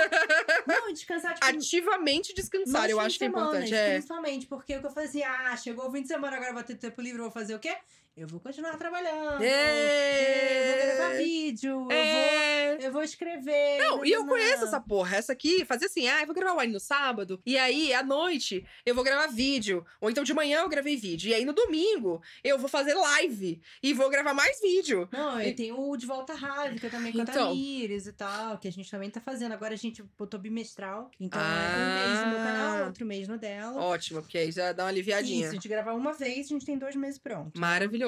Não, 0.66 0.94
descansar, 0.94 1.34
tipo. 1.34 1.46
Ativamente 1.46 2.34
descansar, 2.34 2.90
eu 2.90 3.00
acho 3.00 3.18
que 3.18 3.26
é 3.26 3.28
importante. 3.28 3.74
É. 3.74 3.94
Principalmente, 3.96 4.48
porque 4.48 4.78
o 4.78 4.80
que 4.80 4.88
eu 4.88 4.92
assim, 5.10 5.24
ah, 5.24 5.56
chegou 5.58 5.88
o 5.88 5.92
fim 5.92 6.02
de 6.02 6.08
semana, 6.08 6.38
agora 6.38 6.52
eu 6.52 6.56
vou 6.56 6.64
ter 6.64 6.76
tempo 6.76 7.02
livre, 7.02 7.22
vou 7.22 7.32
fazer 7.32 7.56
o 7.56 7.60
quê? 7.60 7.76
Eu 8.16 8.28
vou 8.28 8.42
continuar 8.42 8.76
trabalhando. 8.78 9.42
É. 9.42 10.74
Eu 10.74 10.76
vou 10.76 10.98
gravar 10.98 11.18
vídeo, 11.18 11.88
eu, 11.90 11.92
É. 11.92 12.76
vou, 12.76 12.86
eu 12.86 12.92
vou 12.92 13.04
escrever. 13.04 13.80
Não, 13.80 14.06
e 14.06 14.12
eu 14.12 14.26
conheço 14.28 14.66
essa 14.66 14.82
porra. 14.82 15.16
Essa 15.16 15.32
aqui, 15.32 15.64
fazer 15.64 15.86
assim, 15.86 16.10
ah, 16.10 16.20
eu 16.20 16.26
vou 16.26 16.36
gravar 16.36 16.60
Wine 16.60 16.74
no 16.74 16.80
sábado, 16.80 17.42
e 17.46 17.58
aí, 17.58 17.94
à 17.94 18.04
noite, 18.04 18.66
eu 18.86 18.94
vou 18.94 19.04
gravar 19.04 19.28
vídeo. 19.28 19.86
Ou 20.02 20.10
então 20.10 20.26
de 20.26 20.34
manhã 20.34 20.60
eu 20.60 20.68
gravei 20.70 20.98
vídeo. 20.98 21.30
E 21.30 21.34
aí, 21.34 21.46
no 21.46 21.54
domingo, 21.54 22.22
eu 22.44 22.60
vou 22.60 22.68
fazer 22.68 22.94
live. 22.96 23.62
E 23.82 23.94
vou 23.94 24.10
gravar 24.10 24.34
mais 24.34 24.60
vídeo. 24.60 25.08
Não, 25.10 25.42
e 25.42 25.54
tem 25.54 25.72
o 25.72 25.96
De 25.96 26.06
Volta 26.06 26.34
Rádica 26.34 26.90
também 26.90 27.14
com 27.14 27.20
a 27.20 27.22
Então. 27.24 27.48
Tamires 27.48 28.08
e 28.08 28.14
tal, 28.14 28.58
que 28.58 28.68
a 28.68 28.72
gente 28.72 28.92
também 28.92 29.10
tá 29.10 29.22
fazendo. 29.22 29.54
Agora 29.54 29.74
a 29.74 29.78
gente 29.78 30.04
botou 30.20 30.38
bimestral. 30.40 31.10
Então 31.20 31.40
é 31.40 31.44
Ah. 31.44 31.76
um 31.78 32.10
mês 32.10 32.26
no 32.26 32.32
meu 32.32 32.38
canal, 32.40 32.86
outro 32.88 33.06
mês 33.06 33.28
no 33.30 33.38
dela. 33.38 33.82
Ótimo, 33.82 34.22
porque 34.22 34.38
aí 34.38 34.52
já 34.52 34.74
dá 34.74 34.84
uma 34.84 34.90
aliviadinha. 34.90 35.40
Isso, 35.44 35.50
a 35.52 35.54
gente 35.54 35.68
gravar 35.70 35.94
uma 35.94 36.12
vez, 36.12 36.48
a 36.48 36.50
gente 36.50 36.66
tem 36.66 36.78
dois 36.78 36.96
meses 36.96 37.18
pronto. 37.18 37.58
Maravilhoso. 37.60 38.01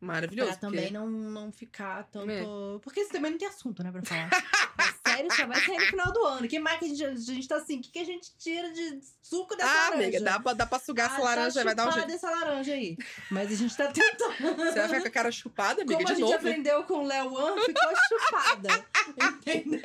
Maravilhoso. 0.00 0.50
Pra 0.50 0.58
porque- 0.58 0.76
também 0.76 0.92
não, 0.92 1.08
não 1.08 1.50
ficar 1.52 2.04
tanto. 2.10 2.30
É. 2.30 2.42
Porque 2.82 3.00
isso 3.00 3.10
também 3.12 3.32
não 3.32 3.38
tem 3.38 3.48
assunto, 3.48 3.82
né, 3.82 3.90
pra 3.90 4.02
falar. 4.02 4.30
a 4.78 5.10
série 5.10 5.30
só 5.34 5.46
vai 5.46 5.60
sair 5.60 5.78
no 5.78 5.86
final 5.86 6.12
do 6.12 6.24
ano. 6.24 6.48
que 6.48 6.58
mais 6.58 6.78
que 6.78 6.84
a 6.84 6.88
gente, 6.88 7.04
a 7.04 7.14
gente 7.34 7.48
tá 7.48 7.56
assim? 7.56 7.78
O 7.78 7.80
que, 7.82 7.90
que 7.90 7.98
a 7.98 8.04
gente 8.04 8.30
tira 8.38 8.70
de 8.72 9.00
suco 9.22 9.56
dessa 9.56 9.68
Ah, 9.70 9.74
laranja? 9.90 10.02
amiga, 10.02 10.20
dá 10.20 10.40
pra, 10.40 10.52
dá 10.52 10.66
pra 10.66 10.78
sugar 10.78 11.06
essa 11.10 11.20
Ah, 11.20 11.24
laranja, 11.24 11.54
tá 11.60 11.64
vai 11.64 11.74
dar 11.74 11.88
um 11.88 11.92
jeito. 11.92 12.10
essa 12.12 12.30
laranja 12.30 12.72
aí. 12.72 12.96
Mas 13.30 13.52
a 13.52 13.54
gente 13.56 13.76
tá 13.76 13.86
tentando. 13.92 14.56
Você 14.56 14.72
vai 14.78 14.88
ficar 14.88 15.00
com 15.02 15.08
a 15.08 15.10
cara 15.10 15.32
chupada, 15.32 15.82
amiga, 15.82 15.94
Como 15.96 16.08
a 16.08 16.12
de 16.12 16.20
gente 16.20 16.20
novo. 16.30 16.34
aprendeu 16.36 16.84
com 16.84 16.94
o 16.94 17.06
Léo 17.06 17.36
An, 17.38 17.56
ficou 17.60 17.92
chupada. 18.08 18.84
Entendeu? 19.18 19.80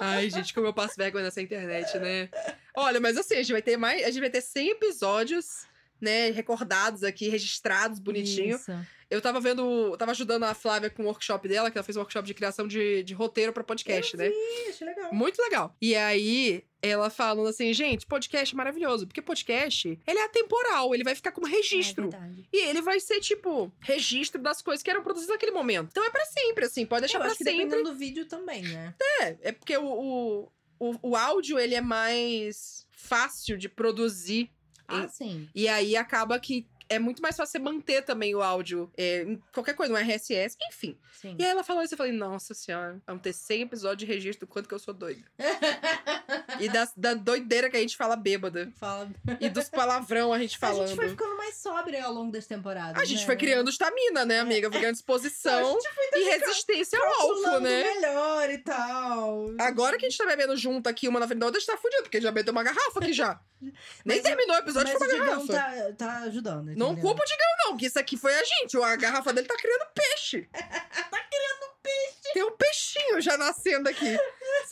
Ai, 0.00 0.30
gente, 0.30 0.52
como 0.54 0.66
eu 0.66 0.72
passo 0.74 0.94
vergonha 0.96 1.24
nessa 1.24 1.40
internet, 1.42 1.98
né? 1.98 2.28
Olha, 2.74 3.00
mas 3.00 3.16
assim, 3.16 3.34
a 3.34 3.38
gente 3.38 3.52
vai 3.52 3.62
ter 3.62 3.76
mais. 3.76 4.02
A 4.02 4.10
gente 4.10 4.20
vai 4.20 4.30
ter 4.30 4.40
100 4.40 4.70
episódios, 4.70 5.66
né? 6.00 6.30
Recordados 6.30 7.02
aqui, 7.04 7.28
registrados, 7.28 7.98
bonitinho. 7.98 8.56
Isso. 8.56 8.72
Eu 9.12 9.20
tava 9.20 9.38
vendo. 9.40 9.62
eu 9.90 9.96
Tava 9.98 10.12
ajudando 10.12 10.44
a 10.44 10.54
Flávia 10.54 10.88
com 10.88 11.02
o 11.02 11.06
workshop 11.06 11.46
dela, 11.46 11.70
que 11.70 11.76
ela 11.76 11.84
fez 11.84 11.96
um 11.96 12.00
workshop 12.00 12.26
de 12.26 12.32
criação 12.32 12.66
de, 12.66 13.02
de 13.02 13.12
roteiro 13.12 13.52
pra 13.52 13.62
podcast, 13.62 14.16
né? 14.16 14.28
Ih, 14.28 14.70
achei 14.70 14.86
legal. 14.86 15.12
Muito 15.12 15.38
legal. 15.42 15.76
E 15.82 15.94
aí, 15.94 16.64
ela 16.80 17.10
falando 17.10 17.46
assim, 17.46 17.74
gente, 17.74 18.06
podcast 18.06 18.54
é 18.54 18.56
maravilhoso. 18.56 19.06
Porque 19.06 19.20
podcast, 19.20 20.00
ele 20.06 20.18
é 20.18 20.24
atemporal, 20.24 20.94
ele 20.94 21.04
vai 21.04 21.14
ficar 21.14 21.30
como 21.30 21.46
registro. 21.46 22.08
É. 22.14 22.30
E 22.50 22.68
ele 22.68 22.80
vai 22.80 22.98
ser, 23.00 23.20
tipo, 23.20 23.70
registro 23.80 24.40
das 24.40 24.62
coisas 24.62 24.82
que 24.82 24.90
eram 24.90 25.02
produzidas 25.02 25.34
naquele 25.34 25.52
momento. 25.52 25.88
Então 25.90 26.04
é 26.06 26.10
pra 26.10 26.24
sempre, 26.24 26.64
assim, 26.64 26.86
pode 26.86 27.02
deixar 27.02 27.18
Eu 27.22 27.30
que 27.30 27.36
sempre. 27.36 27.52
dependendo 27.52 27.90
do 27.90 27.94
vídeo 27.94 28.26
também, 28.26 28.62
né? 28.62 28.94
É, 29.20 29.36
é 29.42 29.52
porque 29.52 29.76
o, 29.76 29.84
o, 29.84 30.52
o, 30.78 31.10
o 31.10 31.16
áudio, 31.16 31.58
ele 31.58 31.74
é 31.74 31.82
mais 31.82 32.86
fácil 32.90 33.58
de 33.58 33.68
produzir. 33.68 34.50
Ah, 34.88 35.06
sim. 35.08 35.48
E 35.54 35.68
aí 35.68 35.96
acaba 35.96 36.38
que 36.40 36.66
é 36.92 36.98
muito 36.98 37.22
mais 37.22 37.36
fácil 37.36 37.52
você 37.52 37.58
manter 37.58 38.02
também 38.02 38.34
o 38.34 38.42
áudio 38.42 38.90
é, 38.96 39.22
em 39.22 39.42
qualquer 39.52 39.74
coisa, 39.74 39.92
um 39.92 39.96
RSS, 39.96 40.56
enfim. 40.68 40.96
Sim. 41.12 41.36
E 41.38 41.44
aí 41.44 41.50
ela 41.50 41.64
falou 41.64 41.82
isso, 41.82 41.94
eu 41.94 41.98
falei, 41.98 42.12
nossa 42.12 42.54
senhora, 42.54 43.00
vamos 43.06 43.22
ter 43.22 43.32
100 43.32 43.62
episódios 43.62 43.98
de 43.98 44.12
registro 44.12 44.46
do 44.46 44.50
quanto 44.50 44.68
que 44.68 44.74
eu 44.74 44.78
sou 44.78 44.92
doida. 44.92 45.24
E 46.60 46.68
da, 46.68 46.88
da 46.96 47.14
doideira 47.14 47.70
que 47.70 47.76
a 47.76 47.80
gente 47.80 47.96
fala 47.96 48.16
bêbada. 48.16 48.72
Fala. 48.78 49.08
E 49.40 49.48
dos 49.48 49.68
palavrão 49.68 50.32
a 50.32 50.38
gente 50.38 50.56
A 50.56 50.58
falando. 50.58 50.88
gente 50.88 50.96
foi 50.96 51.08
ficando 51.08 51.36
mais 51.36 51.56
sóbria 51.56 52.04
ao 52.04 52.12
longo 52.12 52.32
das 52.32 52.46
temporadas. 52.46 53.00
A 53.00 53.04
gente 53.04 53.20
né? 53.20 53.26
foi 53.26 53.36
criando 53.36 53.70
estamina, 53.70 54.24
né, 54.24 54.40
amiga? 54.40 54.70
Foi 54.70 54.78
criando 54.78 54.94
disposição 54.94 55.78
e 56.14 56.24
resistência 56.24 56.98
ao 56.98 57.28
álcool, 57.28 57.60
né? 57.60 57.82
melhor 57.82 58.50
e 58.50 58.58
tal. 58.58 59.50
Agora 59.58 59.96
que 59.98 60.06
a 60.06 60.08
gente 60.08 60.18
tá 60.18 60.26
bebendo 60.26 60.56
junto 60.56 60.88
aqui, 60.88 61.08
uma 61.08 61.20
na 61.20 61.26
frente 61.26 61.40
da 61.40 61.46
outra, 61.46 61.58
a 61.58 61.60
gente 61.60 61.70
tá 61.70 61.76
fudido, 61.76 62.02
porque 62.02 62.20
já 62.20 62.30
bebeu 62.30 62.52
uma 62.52 62.62
garrafa 62.62 63.00
aqui 63.00 63.12
já. 63.12 63.40
Nem 64.04 64.16
Mas- 64.18 64.22
terminou 64.22 64.56
o 64.56 64.58
episódio, 64.58 64.98
foi 64.98 65.14
uma 65.14 65.24
garrafa. 65.24 65.52
tá, 65.52 65.92
tá 65.96 66.18
ajudando. 66.24 66.66
Não 66.76 66.92
entendeu? 66.92 67.02
culpa 67.02 67.22
o 67.22 67.26
Digão, 67.26 67.48
não, 67.66 67.76
que 67.76 67.86
isso 67.86 67.98
aqui 67.98 68.16
foi 68.16 68.34
a 68.34 68.44
gente. 68.44 68.76
A 68.76 68.96
garrafa 68.96 69.32
dele 69.32 69.46
tá 69.46 69.56
criando 69.56 69.86
peixe. 69.94 70.48
tá 70.52 71.24
criando 71.30 71.72
peixe. 71.82 72.32
Tem 72.34 72.42
um 72.42 72.50
peixinho 72.56 73.20
já 73.20 73.36
nascendo 73.36 73.88
aqui. 73.88 74.18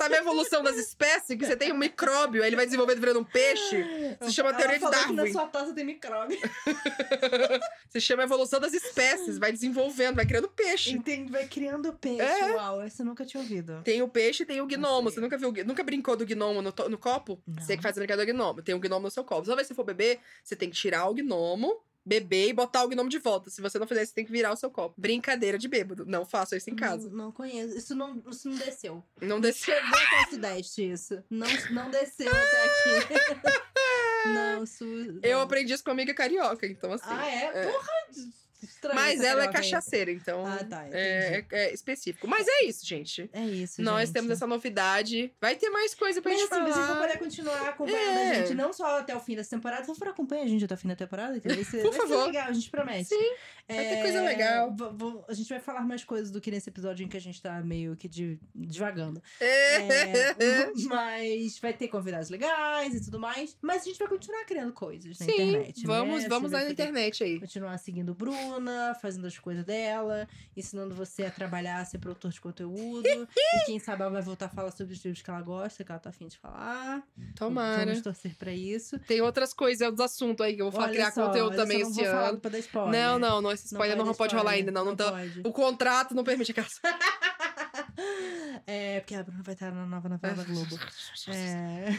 Sabe 0.01 0.15
a 0.15 0.19
evolução 0.19 0.63
das 0.63 0.77
espécies? 0.79 1.37
Que 1.37 1.45
você 1.45 1.55
tem 1.55 1.71
um 1.71 1.77
micróbio, 1.77 2.43
aí 2.43 2.49
ele 2.49 2.57
vai 2.57 2.65
desenvolvendo 2.65 3.01
virando 3.01 3.21
um 3.21 3.25
peixe. 3.25 3.85
Se 4.23 4.33
chama 4.33 4.49
Ela 4.49 4.59
teoria 4.59 4.79
de 4.79 4.91
Darwin. 4.91 5.15
na 5.15 5.31
sua 5.31 5.47
taça 5.47 5.75
tem 5.75 5.85
micróbio. 5.85 6.39
Se 7.91 8.01
chama 8.01 8.23
evolução 8.23 8.59
das 8.59 8.73
espécies. 8.73 9.37
Vai 9.37 9.53
desenvolvendo, 9.53 10.17
vai 10.17 10.25
criando 10.25 10.49
peixe. 10.49 10.93
Entende? 10.93 11.31
Vai 11.31 11.47
criando 11.47 11.93
peixe. 11.93 12.23
É. 12.23 12.55
Uau, 12.55 12.81
essa 12.81 13.03
eu 13.03 13.07
nunca 13.07 13.27
tinha 13.27 13.43
ouvido. 13.43 13.83
Tem 13.85 14.01
o 14.01 14.09
peixe 14.09 14.43
e 14.43 14.47
tem 14.47 14.63
o 14.63 14.67
gnomo. 14.67 15.11
Você 15.11 15.21
nunca 15.21 15.37
viu, 15.37 15.51
o 15.51 15.65
nunca 15.67 15.85
brincou 15.85 16.17
do 16.17 16.25
gnomo 16.25 16.63
no, 16.63 16.73
no 16.89 16.97
copo? 16.97 17.39
Não. 17.47 17.63
Você 17.63 17.77
que 17.77 17.83
faz 17.83 17.95
a 17.99 18.01
brincadeira 18.01 18.33
do 18.33 18.35
gnomo. 18.35 18.63
Tem 18.63 18.75
um 18.75 18.81
gnomo 18.81 19.03
no 19.03 19.11
seu 19.11 19.23
copo. 19.23 19.43
Vez 19.43 19.59
que 19.59 19.65
você 19.67 19.75
for 19.75 19.85
beber, 19.85 20.19
você 20.43 20.57
tem 20.57 20.71
que 20.71 20.77
tirar 20.77 21.11
o 21.11 21.15
gnomo, 21.15 21.79
beber 22.11 22.49
e 22.49 22.53
botar 22.53 22.83
o 22.83 22.89
gnomo 22.89 23.09
de 23.09 23.21
volta. 23.21 23.51
Se 23.51 23.63
você 23.63 23.79
não 23.79 23.87
fizer 23.87 24.03
isso, 24.03 24.11
você 24.11 24.17
tem 24.17 24.25
que 24.25 24.33
virar 24.33 24.53
o 24.53 24.57
seu 24.57 24.69
copo. 24.69 25.01
Brincadeira 25.01 25.57
de 25.57 25.69
bêbado. 25.69 26.05
Não 26.05 26.27
faça 26.27 26.57
isso 26.57 26.69
em 26.69 26.75
casa. 26.75 27.09
Não, 27.09 27.27
não 27.27 27.33
conheço. 27.33 27.79
Isso 27.79 27.95
não, 27.95 28.21
isso 28.29 28.49
não 28.49 28.57
desceu. 28.57 29.05
Não 29.21 29.41
desceu. 29.41 29.77
Chegou 29.77 29.97
até 29.97 30.27
o 30.27 30.31
Sudeste, 30.31 30.91
isso. 30.91 31.25
Não, 31.31 31.47
não 31.71 31.89
desceu 31.89 32.29
até 32.29 32.65
aqui. 32.65 33.41
não, 34.35 34.65
isso. 34.65 34.85
Eu 35.23 35.39
não. 35.39 35.43
aprendi 35.43 35.73
isso 35.73 35.85
com 35.85 35.93
amiga 35.93 36.13
carioca, 36.13 36.67
então 36.67 36.93
assim. 36.93 37.05
Ah, 37.07 37.31
é? 37.31 37.45
é. 37.55 37.71
Porra! 37.71 37.93
Estranho 38.63 38.95
Mas 38.95 39.21
ela 39.21 39.45
é 39.45 39.49
cachaceira, 39.49 40.11
então 40.13 40.45
Ah, 40.47 40.65
tá, 40.69 40.87
é, 40.93 41.45
é- 41.51 41.59
é 41.69 41.73
específico. 41.75 42.27
Mas 42.29 42.47
é 42.49 42.65
isso, 42.65 42.87
gente. 42.87 43.29
É 43.33 43.45
isso, 43.45 43.81
Nós 43.83 44.09
gente. 44.09 44.15
temos 44.15 44.31
essa 44.31 44.47
novidade. 44.47 45.33
Vai 45.41 45.57
ter 45.57 45.71
mais 45.71 45.95
coisa 45.95 46.21
pra 46.21 46.31
Mas 46.31 46.41
gente 46.41 46.53
assim, 46.53 46.61
falar. 46.63 46.73
vocês 46.75 46.87
vão 46.87 46.97
poder 46.99 47.19
continuar 47.19 47.69
acompanhando 47.69 48.19
É. 48.19 48.31
a 48.31 48.35
gente, 48.35 48.55
não 48.55 48.73
só 48.73 48.99
até 48.99 49.15
o 49.17 49.21
fim 49.21 49.37
dessa 49.37 49.51
temporada, 49.51 49.85
só 49.85 49.95
for 49.95 50.09
acompanhar 50.09 50.45
a 50.45 50.49
gente 50.49 50.65
até 50.65 50.75
o 50.75 50.79
fim 50.79 50.89
da 50.89 50.97
temporada, 50.97 51.41
que 51.41 51.49
vai 51.49 51.65
ser, 51.65 51.83
Por 51.83 51.91
vai 51.93 52.01
ser 52.01 52.09
favor. 52.09 52.27
legal, 52.27 52.49
a 52.49 52.53
gente 52.53 52.71
promete. 52.71 53.09
Sim, 53.09 53.35
vai 53.77 53.89
ter 53.89 54.03
coisa 54.03 54.23
legal. 54.23 54.75
v- 54.75 54.91
v- 54.93 55.25
a 55.29 55.35
gente 55.35 55.49
vai 55.49 55.61
falar 55.61 55.83
mais 55.83 56.05
coisas 56.05 56.31
do 56.31 56.41
que 56.41 56.51
nesse 56.51 56.69
episódio 56.71 57.05
em 57.05 57.09
que 57.09 57.17
a 57.17 57.21
gente 57.21 57.41
tá 57.41 57.61
meio 57.63 57.97
que 57.97 58.09
de, 58.09 58.39
divagando. 58.55 59.23
É. 59.41 59.77
É, 59.77 60.71
mas 60.89 61.59
vai 61.59 61.73
ter 61.73 61.89
convidados 61.89 62.31
legais 62.31 62.95
e 62.95 63.05
tudo 63.05 63.19
mais. 63.19 63.57
Mas 63.61 63.83
a 63.83 63.85
gente 63.87 63.99
vai 63.99 64.09
continuar 64.09 64.45
criando 64.45 64.73
coisas 64.73 65.19
na 65.19 65.27
Sim, 65.27 65.33
internet. 65.51 65.87
vamos, 65.87 66.23
né? 66.23 66.29
vamos 66.29 66.53
lá 66.53 66.65
na 66.65 66.71
internet 66.71 67.23
aí. 67.25 67.41
Continuar 67.41 67.79
seguindo 67.79 68.15
Bruna, 68.15 68.95
fazendo 69.01 69.27
as 69.27 69.39
coisas 69.39 69.65
dela, 69.65 70.29
ensinando 70.57 70.95
você 70.95 71.25
a 71.25 71.31
trabalhar, 71.31 71.81
a 71.81 71.85
ser 71.85 71.99
produtor 71.99 72.31
de 72.31 72.41
conteúdo. 72.41 73.07
e 73.07 73.65
quem 73.67 73.79
sabe 73.79 74.03
ela 74.03 74.11
vai 74.11 74.23
voltar 74.23 74.47
a 74.47 74.49
falar 74.49 74.71
sobre 74.71 74.95
os 74.95 75.05
livros 75.05 75.23
que 75.23 75.31
ela 75.31 75.43
gosta, 75.43 75.85
que 75.85 75.91
ela 75.91 76.01
tá 76.01 76.11
afim 76.11 76.27
de 76.29 76.39
falar. 76.39 77.03
Tomara. 77.37 77.87
Vamos 77.87 78.01
torcer 78.03 78.35
pra 78.37 78.53
isso. 78.53 78.99
Tem 79.01 79.21
outras 79.21 79.53
coisas, 79.53 79.87
outros 79.87 80.05
assuntos 80.05 80.45
aí 80.45 80.55
que 80.57 80.63
eu 80.63 80.67
vou 80.67 80.73
falar, 80.73 80.85
Olha 80.87 80.95
criar 80.95 81.13
só, 81.13 81.27
conteúdo 81.27 81.57
também 81.57 81.81
esse 81.81 82.05
ano. 82.05 82.41
Não, 82.93 83.19
não, 83.19 83.41
não, 83.43 83.51
esse 83.61 83.75
spoiler 83.75 83.97
não, 83.97 84.05
dar 84.05 84.15
pode 84.15 84.35
rolar 84.35 84.57
spoiler, 84.57 84.69
ainda, 84.69 84.73
não. 84.73 84.85
não, 84.85 84.97
tá- 84.97 85.11
pode. 85.13 85.41
O 85.45 85.53
contrato 85.53 86.15
não 86.15 86.25
permite 86.25 86.51
aquela. 86.53 86.67
É, 88.67 89.01
porque 89.01 89.15
a 89.15 89.23
Bruna 89.23 89.43
vai 89.43 89.55
estar 89.55 89.71
na 89.73 89.85
nova 89.85 90.09
novela 90.09 90.37
da 90.37 90.45
Globo. 90.45 90.79
É. 91.29 91.91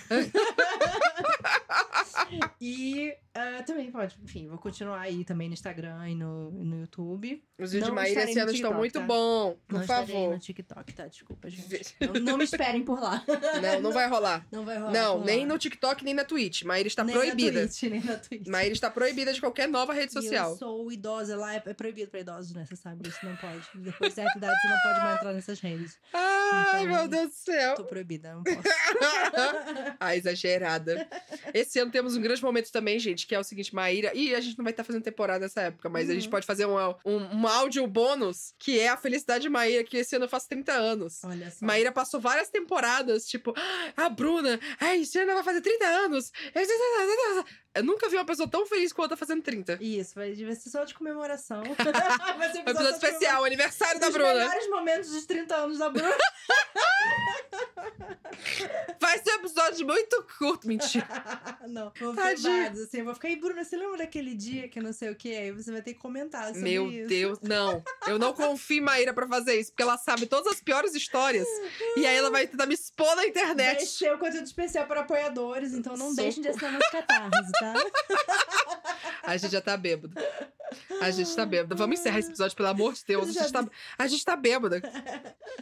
e 2.61 3.13
ah, 3.33 3.63
também 3.65 3.89
pode, 3.89 4.17
enfim, 4.21 4.47
vou 4.49 4.57
continuar 4.57 4.99
aí 4.99 5.23
também 5.23 5.47
no 5.47 5.53
Instagram 5.53 6.09
e 6.09 6.15
no, 6.15 6.51
no 6.51 6.81
YouTube. 6.81 7.41
Os 7.57 7.71
vídeos 7.71 7.89
de 7.89 7.95
Maíra 7.95 8.23
esse 8.23 8.35
no 8.35 8.41
ano 8.41 8.51
estão 8.51 8.73
muito 8.73 8.99
tá? 8.99 9.05
bons. 9.05 9.55
Por 9.67 9.79
não 9.79 9.85
favor. 9.87 10.33
no 10.33 10.39
TikTok, 10.39 10.93
tá? 10.93 11.07
Desculpa, 11.07 11.47
gente. 11.49 11.95
Não, 12.01 12.13
não 12.21 12.37
me 12.37 12.43
esperem 12.43 12.83
por 12.83 12.99
lá. 12.99 13.23
Não, 13.61 13.81
não 13.81 13.91
vai 13.91 14.07
rolar. 14.07 14.45
Não 14.51 14.65
vai 14.65 14.77
rolar. 14.77 14.91
Não, 14.91 15.23
nem 15.23 15.45
no 15.45 15.57
TikTok, 15.57 16.03
nem 16.03 16.13
na 16.13 16.25
Twitch. 16.25 16.63
Maíra 16.63 16.87
está 16.87 17.03
nem 17.03 17.15
proibida. 17.15 17.61
Na 17.61 17.67
Twitch, 17.67 17.83
nem 17.83 18.03
na 18.03 18.17
Twitch. 18.17 18.47
Maíra 18.47 18.73
está 18.73 18.89
proibida 18.89 19.31
de 19.31 19.39
qualquer 19.39 19.67
nova 19.67 19.93
rede 19.93 20.13
E 20.13 20.17
Eu 20.17 20.21
social. 20.21 20.57
sou 20.57 20.91
idosa 20.91 21.37
lá, 21.37 21.55
é 21.55 21.61
é 21.65 21.73
proibido 21.73 22.09
pra 22.11 22.19
idosos, 22.19 22.53
né? 22.53 22.65
Você 22.65 22.75
sabe, 22.75 23.07
isso 23.07 23.19
não 23.23 23.35
pode. 23.37 23.61
Depois 23.75 24.09
de 24.09 24.15
certa 24.15 24.37
idade, 24.37 24.59
você 24.61 24.67
não 24.67 24.81
pode 24.81 24.99
mais 24.99 25.15
entrar 25.15 25.33
nessas 25.33 25.59
redes. 25.59 25.97
Ai, 26.13 26.83
Então, 26.83 26.93
meu 26.93 27.07
Deus 27.07 27.29
do 27.29 27.35
céu. 27.35 27.75
Tô 27.75 27.85
proibida, 27.85 28.33
não 28.33 28.43
posso. 28.43 28.61
ah, 29.99 30.15
exagerada. 30.15 31.07
Esse 31.53 31.79
ano 31.79 31.91
temos 31.91 32.15
um 32.21 32.23
grande 32.23 32.41
momento 32.43 32.71
também, 32.71 32.97
gente, 32.99 33.25
que 33.27 33.33
é 33.35 33.39
o 33.39 33.43
seguinte, 33.43 33.73
Maíra. 33.73 34.11
E 34.15 34.33
a 34.35 34.39
gente 34.39 34.57
não 34.57 34.63
vai 34.63 34.71
estar 34.71 34.83
fazendo 34.83 35.03
temporada 35.03 35.39
nessa 35.39 35.61
época, 35.61 35.89
mas 35.89 36.09
a 36.09 36.13
gente 36.13 36.25
Uhum. 36.25 36.29
pode 36.31 36.45
fazer 36.45 36.65
um, 36.65 36.75
um, 37.05 37.17
um 37.41 37.47
áudio 37.47 37.85
bônus, 37.87 38.53
que 38.59 38.79
é 38.79 38.89
a 38.89 38.97
felicidade 38.97 39.41
de 39.43 39.49
Maíra, 39.49 39.83
que 39.83 39.97
esse 39.97 40.15
ano 40.15 40.25
eu 40.25 40.29
faço 40.29 40.47
30 40.47 40.71
anos. 40.71 41.23
Olha 41.23 41.49
só. 41.51 41.65
Maíra 41.65 41.91
passou 41.91 42.19
várias 42.19 42.49
temporadas, 42.49 43.25
tipo, 43.27 43.53
"Ah, 43.97 44.05
a 44.05 44.09
Bruna, 44.09 44.59
ai, 44.79 45.01
esse 45.01 45.17
ano 45.19 45.33
vai 45.33 45.43
fazer 45.43 45.61
30 45.61 45.85
anos. 45.85 46.31
Eu 47.73 47.83
nunca 47.85 48.09
vi 48.09 48.17
uma 48.17 48.25
pessoa 48.25 48.49
tão 48.49 48.65
feliz 48.65 48.91
quanto 48.91 49.13
a 49.13 49.17
fazendo 49.17 49.41
30. 49.41 49.77
Isso, 49.81 50.13
vai, 50.15 50.33
vai 50.33 50.55
ser 50.55 50.69
só 50.69 50.83
de 50.83 50.93
comemoração. 50.93 51.63
vai 52.37 52.51
ser 52.51 52.57
Um 52.59 52.61
episódio 52.61 52.89
especial, 52.91 53.45
aniversário 53.45 53.99
da 53.99 54.07
Os 54.07 54.13
Bruna. 54.13 54.33
melhores 54.33 54.69
momentos 54.69 55.09
dos 55.09 55.25
30 55.25 55.55
anos 55.55 55.77
da 55.77 55.89
Bruna. 55.89 56.15
Vai 58.99 59.17
ser 59.19 59.31
um 59.31 59.35
episódio 59.35 59.85
muito 59.85 60.25
curto, 60.37 60.67
mentira. 60.67 61.05
não, 61.67 61.91
vou 61.99 62.13
vários, 62.13 62.45
assim. 62.45 62.99
Eu 62.99 63.05
vou 63.05 63.13
ficar, 63.13 63.29
e 63.29 63.35
Bruna, 63.35 63.63
você 63.63 63.75
lembra 63.75 63.97
daquele 63.99 64.35
dia 64.35 64.67
que 64.69 64.79
não 64.79 64.93
sei 64.93 65.09
o 65.09 65.15
que? 65.15 65.35
Aí 65.35 65.51
você 65.51 65.71
vai 65.71 65.81
ter 65.81 65.93
que 65.93 65.99
comentar 65.99 66.45
sobre 66.47 66.61
Meu 66.61 66.89
isso. 66.89 67.07
Deus, 67.07 67.39
não. 67.41 67.83
Eu 68.07 68.17
não 68.17 68.33
confio 68.33 68.77
em 68.77 68.81
Maíra 68.81 69.13
pra 69.13 69.27
fazer 69.27 69.59
isso, 69.59 69.71
porque 69.71 69.83
ela 69.83 69.97
sabe 69.97 70.27
todas 70.27 70.53
as 70.53 70.61
piores 70.61 70.93
histórias. 70.95 71.47
E 71.97 72.05
aí 72.05 72.15
ela 72.15 72.29
vai 72.29 72.47
tentar 72.47 72.65
me 72.65 72.73
expor 72.73 73.09
na 73.09 73.15
Vai 73.15 73.27
internet. 73.27 73.85
ser 73.85 74.13
o 74.13 74.17
conteúdo 74.19 74.45
especial 74.45 74.85
para 74.87 75.01
apoiadores, 75.01 75.73
então 75.73 75.93
não 75.93 76.09
Socorro. 76.09 76.15
deixem 76.23 76.43
de 76.43 76.49
assinar 76.49 76.71
nosso 76.73 76.91
catarse, 76.91 77.51
A 79.23 79.37
gente 79.37 79.51
já 79.51 79.61
tá 79.61 79.77
bêbado. 79.77 80.13
A 80.99 81.11
gente 81.11 81.35
tá 81.35 81.45
bêbado. 81.45 81.75
Vamos 81.75 81.99
encerrar 81.99 82.19
esse 82.19 82.29
episódio, 82.29 82.55
pelo 82.57 82.69
amor 82.69 82.93
de 82.93 83.03
Deus. 83.05 83.29
A 83.29 83.31
gente 83.43 83.51
tá, 83.53 83.67
a 83.97 84.07
gente 84.07 84.25
tá 84.25 84.35
bêbada. 84.35 84.81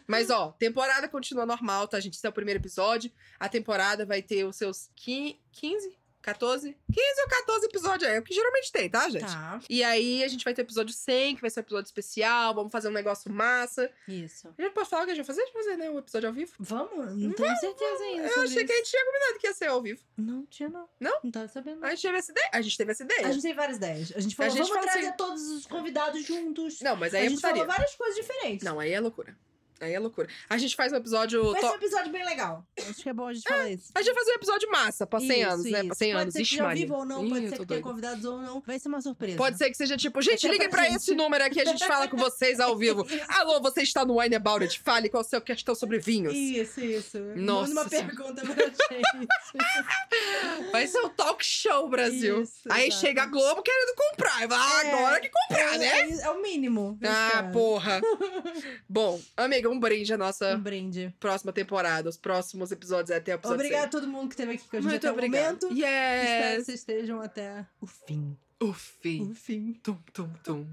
Mas, 0.07 0.29
ó, 0.29 0.51
temporada 0.53 1.07
continua 1.09 1.45
normal, 1.45 1.87
tá, 1.87 1.99
gente? 1.99 2.15
Esse 2.15 2.25
é 2.25 2.29
o 2.29 2.33
primeiro 2.33 2.59
episódio. 2.59 3.11
A 3.39 3.49
temporada 3.49 4.05
vai 4.05 4.21
ter 4.21 4.43
os 4.45 4.55
seus 4.55 4.89
qui- 4.95 5.39
15, 5.51 5.97
14? 6.21 6.77
15 6.91 7.21
ou 7.21 7.27
14 7.29 7.65
episódios 7.65 8.09
aí. 8.09 8.15
É 8.17 8.19
o 8.19 8.23
que 8.23 8.33
geralmente 8.33 8.71
tem, 8.71 8.89
tá, 8.89 9.09
gente? 9.09 9.25
Tá, 9.25 9.59
E 9.69 9.83
aí 9.83 10.23
a 10.23 10.27
gente 10.27 10.43
vai 10.43 10.53
ter 10.53 10.61
episódio 10.61 10.93
100, 10.93 11.35
que 11.35 11.41
vai 11.41 11.49
ser 11.49 11.59
um 11.59 11.63
episódio 11.63 11.87
especial. 11.87 12.53
Vamos 12.53 12.71
fazer 12.71 12.89
um 12.89 12.91
negócio 12.91 13.31
massa. 13.31 13.89
isso. 14.07 14.53
A 14.57 14.61
gente 14.61 14.73
pode 14.73 14.89
falar 14.89 15.03
o 15.03 15.05
que 15.05 15.11
a 15.11 15.15
gente 15.15 15.25
vai 15.25 15.35
fazer? 15.35 15.41
A 15.41 15.45
gente 15.45 15.53
vai 15.53 15.63
fazer, 15.63 15.77
né? 15.77 15.89
Um 15.89 15.97
episódio 15.99 16.27
ao 16.29 16.33
vivo? 16.35 16.53
Vamos? 16.59 17.15
Não 17.15 17.31
tenho 17.31 17.55
certeza 17.57 18.03
ainda. 18.03 18.27
Eu 18.27 18.43
achei 18.43 18.65
que 18.65 18.71
a 18.71 18.75
isso. 18.75 18.85
gente 18.85 18.89
tinha 18.91 19.05
combinado 19.05 19.39
que 19.39 19.47
ia 19.47 19.53
ser 19.53 19.65
ao 19.67 19.81
vivo. 19.81 20.01
Não 20.17 20.45
tinha, 20.45 20.69
não. 20.69 20.89
Não? 20.99 21.19
Não 21.23 21.31
tava 21.31 21.47
sabendo. 21.47 21.83
A 21.85 21.89
gente 21.91 22.01
teve 22.01 22.17
essa 22.17 22.31
ideia. 22.31 22.49
A 22.53 22.61
gente 22.61 22.77
teve 22.77 22.91
essa 22.91 23.03
ideia. 23.03 23.27
A 23.27 23.31
gente 23.31 23.41
tem 23.41 23.53
várias 23.53 23.77
ideias. 23.77 24.13
A 24.15 24.19
gente 24.19 24.35
falou, 24.35 24.51
gente 24.51 24.59
vamos 24.67 24.73
fala 24.75 24.91
trazer 24.91 25.07
assim- 25.07 25.17
todos 25.17 25.41
os 25.49 25.65
convidados 25.65 26.23
juntos. 26.25 26.81
Não, 26.81 26.95
mas 26.95 27.13
aí 27.13 27.21
a 27.21 27.25
é 27.25 27.29
gente 27.29 27.37
putaria. 27.37 27.55
falou 27.61 27.71
várias 27.73 27.95
coisas 27.95 28.15
diferentes. 28.15 28.63
Não, 28.65 28.79
aí 28.79 28.91
é 28.91 28.99
loucura. 28.99 29.35
Aí 29.81 29.93
é 29.93 29.99
loucura. 29.99 30.27
A 30.49 30.57
gente 30.57 30.75
faz 30.75 30.91
um 30.91 30.97
episódio. 30.97 31.51
Vai 31.51 31.61
to- 31.61 31.67
ser 31.67 31.73
um 31.73 31.75
episódio 31.77 32.11
bem 32.11 32.25
legal. 32.25 32.65
Acho 32.77 33.01
que 33.01 33.09
é 33.09 33.13
bom 33.13 33.27
a 33.27 33.33
gente 33.33 33.47
falar 33.47 33.69
isso. 33.69 33.91
A 33.95 34.01
gente 34.01 34.13
vai 34.13 34.23
fazer 34.23 34.31
um 34.31 34.35
episódio 34.35 34.69
massa, 34.71 35.07
pra 35.07 35.19
100 35.19 35.29
Isso, 35.41 35.49
anos, 35.49 35.65
né? 35.65 35.71
Pra 35.71 35.83
isso. 35.85 35.95
100 35.95 36.11
pode 36.11 36.21
anos. 36.21 36.33
ser 36.33 36.39
que 36.39 36.43
Ixi, 36.43 36.55
seja 36.55 36.63
ao 36.69 36.75
vivo 36.75 36.93
ou 36.95 37.05
não, 37.05 37.25
Ih, 37.25 37.29
pode 37.29 37.49
ser 37.49 37.57
que 37.59 37.65
tenha 37.65 37.81
convidados 37.81 38.25
ou 38.25 38.41
não. 38.41 38.61
Vai 38.65 38.79
ser 38.79 38.87
uma 38.89 39.01
surpresa. 39.01 39.37
Pode 39.37 39.57
ser 39.57 39.69
que 39.69 39.77
seja 39.77 39.95
tipo, 39.97 40.21
gente, 40.21 40.47
liga 40.47 40.67
pra 40.69 40.79
pra 40.79 40.83
gente. 40.89 40.95
esse 40.97 41.15
número 41.15 41.43
aqui, 41.43 41.61
a 41.61 41.65
gente 41.65 41.85
fala 41.87 42.07
com 42.07 42.17
vocês 42.17 42.59
ao 42.59 42.75
vivo. 42.77 43.05
Alô, 43.29 43.59
você 43.61 43.81
está 43.81 44.03
no 44.05 44.19
Wine 44.19 44.35
About 44.35 44.63
It, 44.63 44.79
fale 44.79 45.09
qual 45.09 45.21
é 45.23 45.25
a 45.25 45.29
sua 45.29 45.41
questão 45.41 45.73
sobre 45.75 45.97
vinhos. 45.99 46.33
Isso, 46.33 46.79
isso. 46.81 47.17
Nossa 47.35 47.73
Manda 47.73 47.81
uma 47.81 47.89
pergunta 47.89 48.41
pra 48.41 48.65
gente. 48.65 49.27
Vai 50.71 50.87
ser 50.87 50.99
o 50.99 51.09
talk 51.09 51.43
show, 51.45 51.87
Brasil. 51.89 52.41
Isso, 52.43 52.53
Aí 52.69 52.87
exato. 52.87 53.01
chega 53.01 53.23
a 53.23 53.25
Globo 53.25 53.61
querendo 53.61 53.95
comprar. 53.95 54.47
Vai, 54.47 54.87
É, 54.87 54.93
agora 54.93 55.19
que 55.19 55.29
comprar, 55.29 55.77
né? 55.77 55.87
é, 55.87 56.21
é 56.21 56.29
o 56.29 56.41
mínimo. 56.41 56.97
Ah, 57.03 57.49
porra. 57.51 58.01
Bom, 58.87 59.19
amiga, 59.37 59.68
um 59.69 59.79
brinde 59.79 60.13
à 60.13 60.17
nossa 60.17 60.55
Um 60.55 60.59
brinde. 60.61 61.13
próxima 61.19 61.51
temporada, 61.53 62.09
os 62.09 62.17
próximos 62.17 62.71
episódios 62.71 63.11
até 63.11 63.33
o 63.33 63.35
episódio 63.35 63.55
Obrigada 63.63 63.85
a 63.85 63.89
todo 63.89 64.07
mundo 64.07 64.27
que 64.29 64.33
esteve 64.33 64.53
aqui 64.53 64.63
com 64.67 64.77
a 64.77 64.81
100. 64.81 64.81
gente 64.81 64.91
Muito 64.91 65.07
até 65.07 65.11
obrigada. 65.11 65.43
o 65.65 65.69
momento. 65.69 65.73
Espero 65.73 65.75
que 65.75 66.55
Yes. 66.55 66.65
vocês 66.65 66.79
estejam 66.79 67.21
até 67.21 67.65
o 67.81 67.85
fim. 67.87 68.37
O 68.61 68.73
fim. 68.73 69.29
O 69.31 69.33
fim. 69.35 69.73
Tum, 69.83 69.97
tum, 70.13 70.29
tum. 70.43 70.65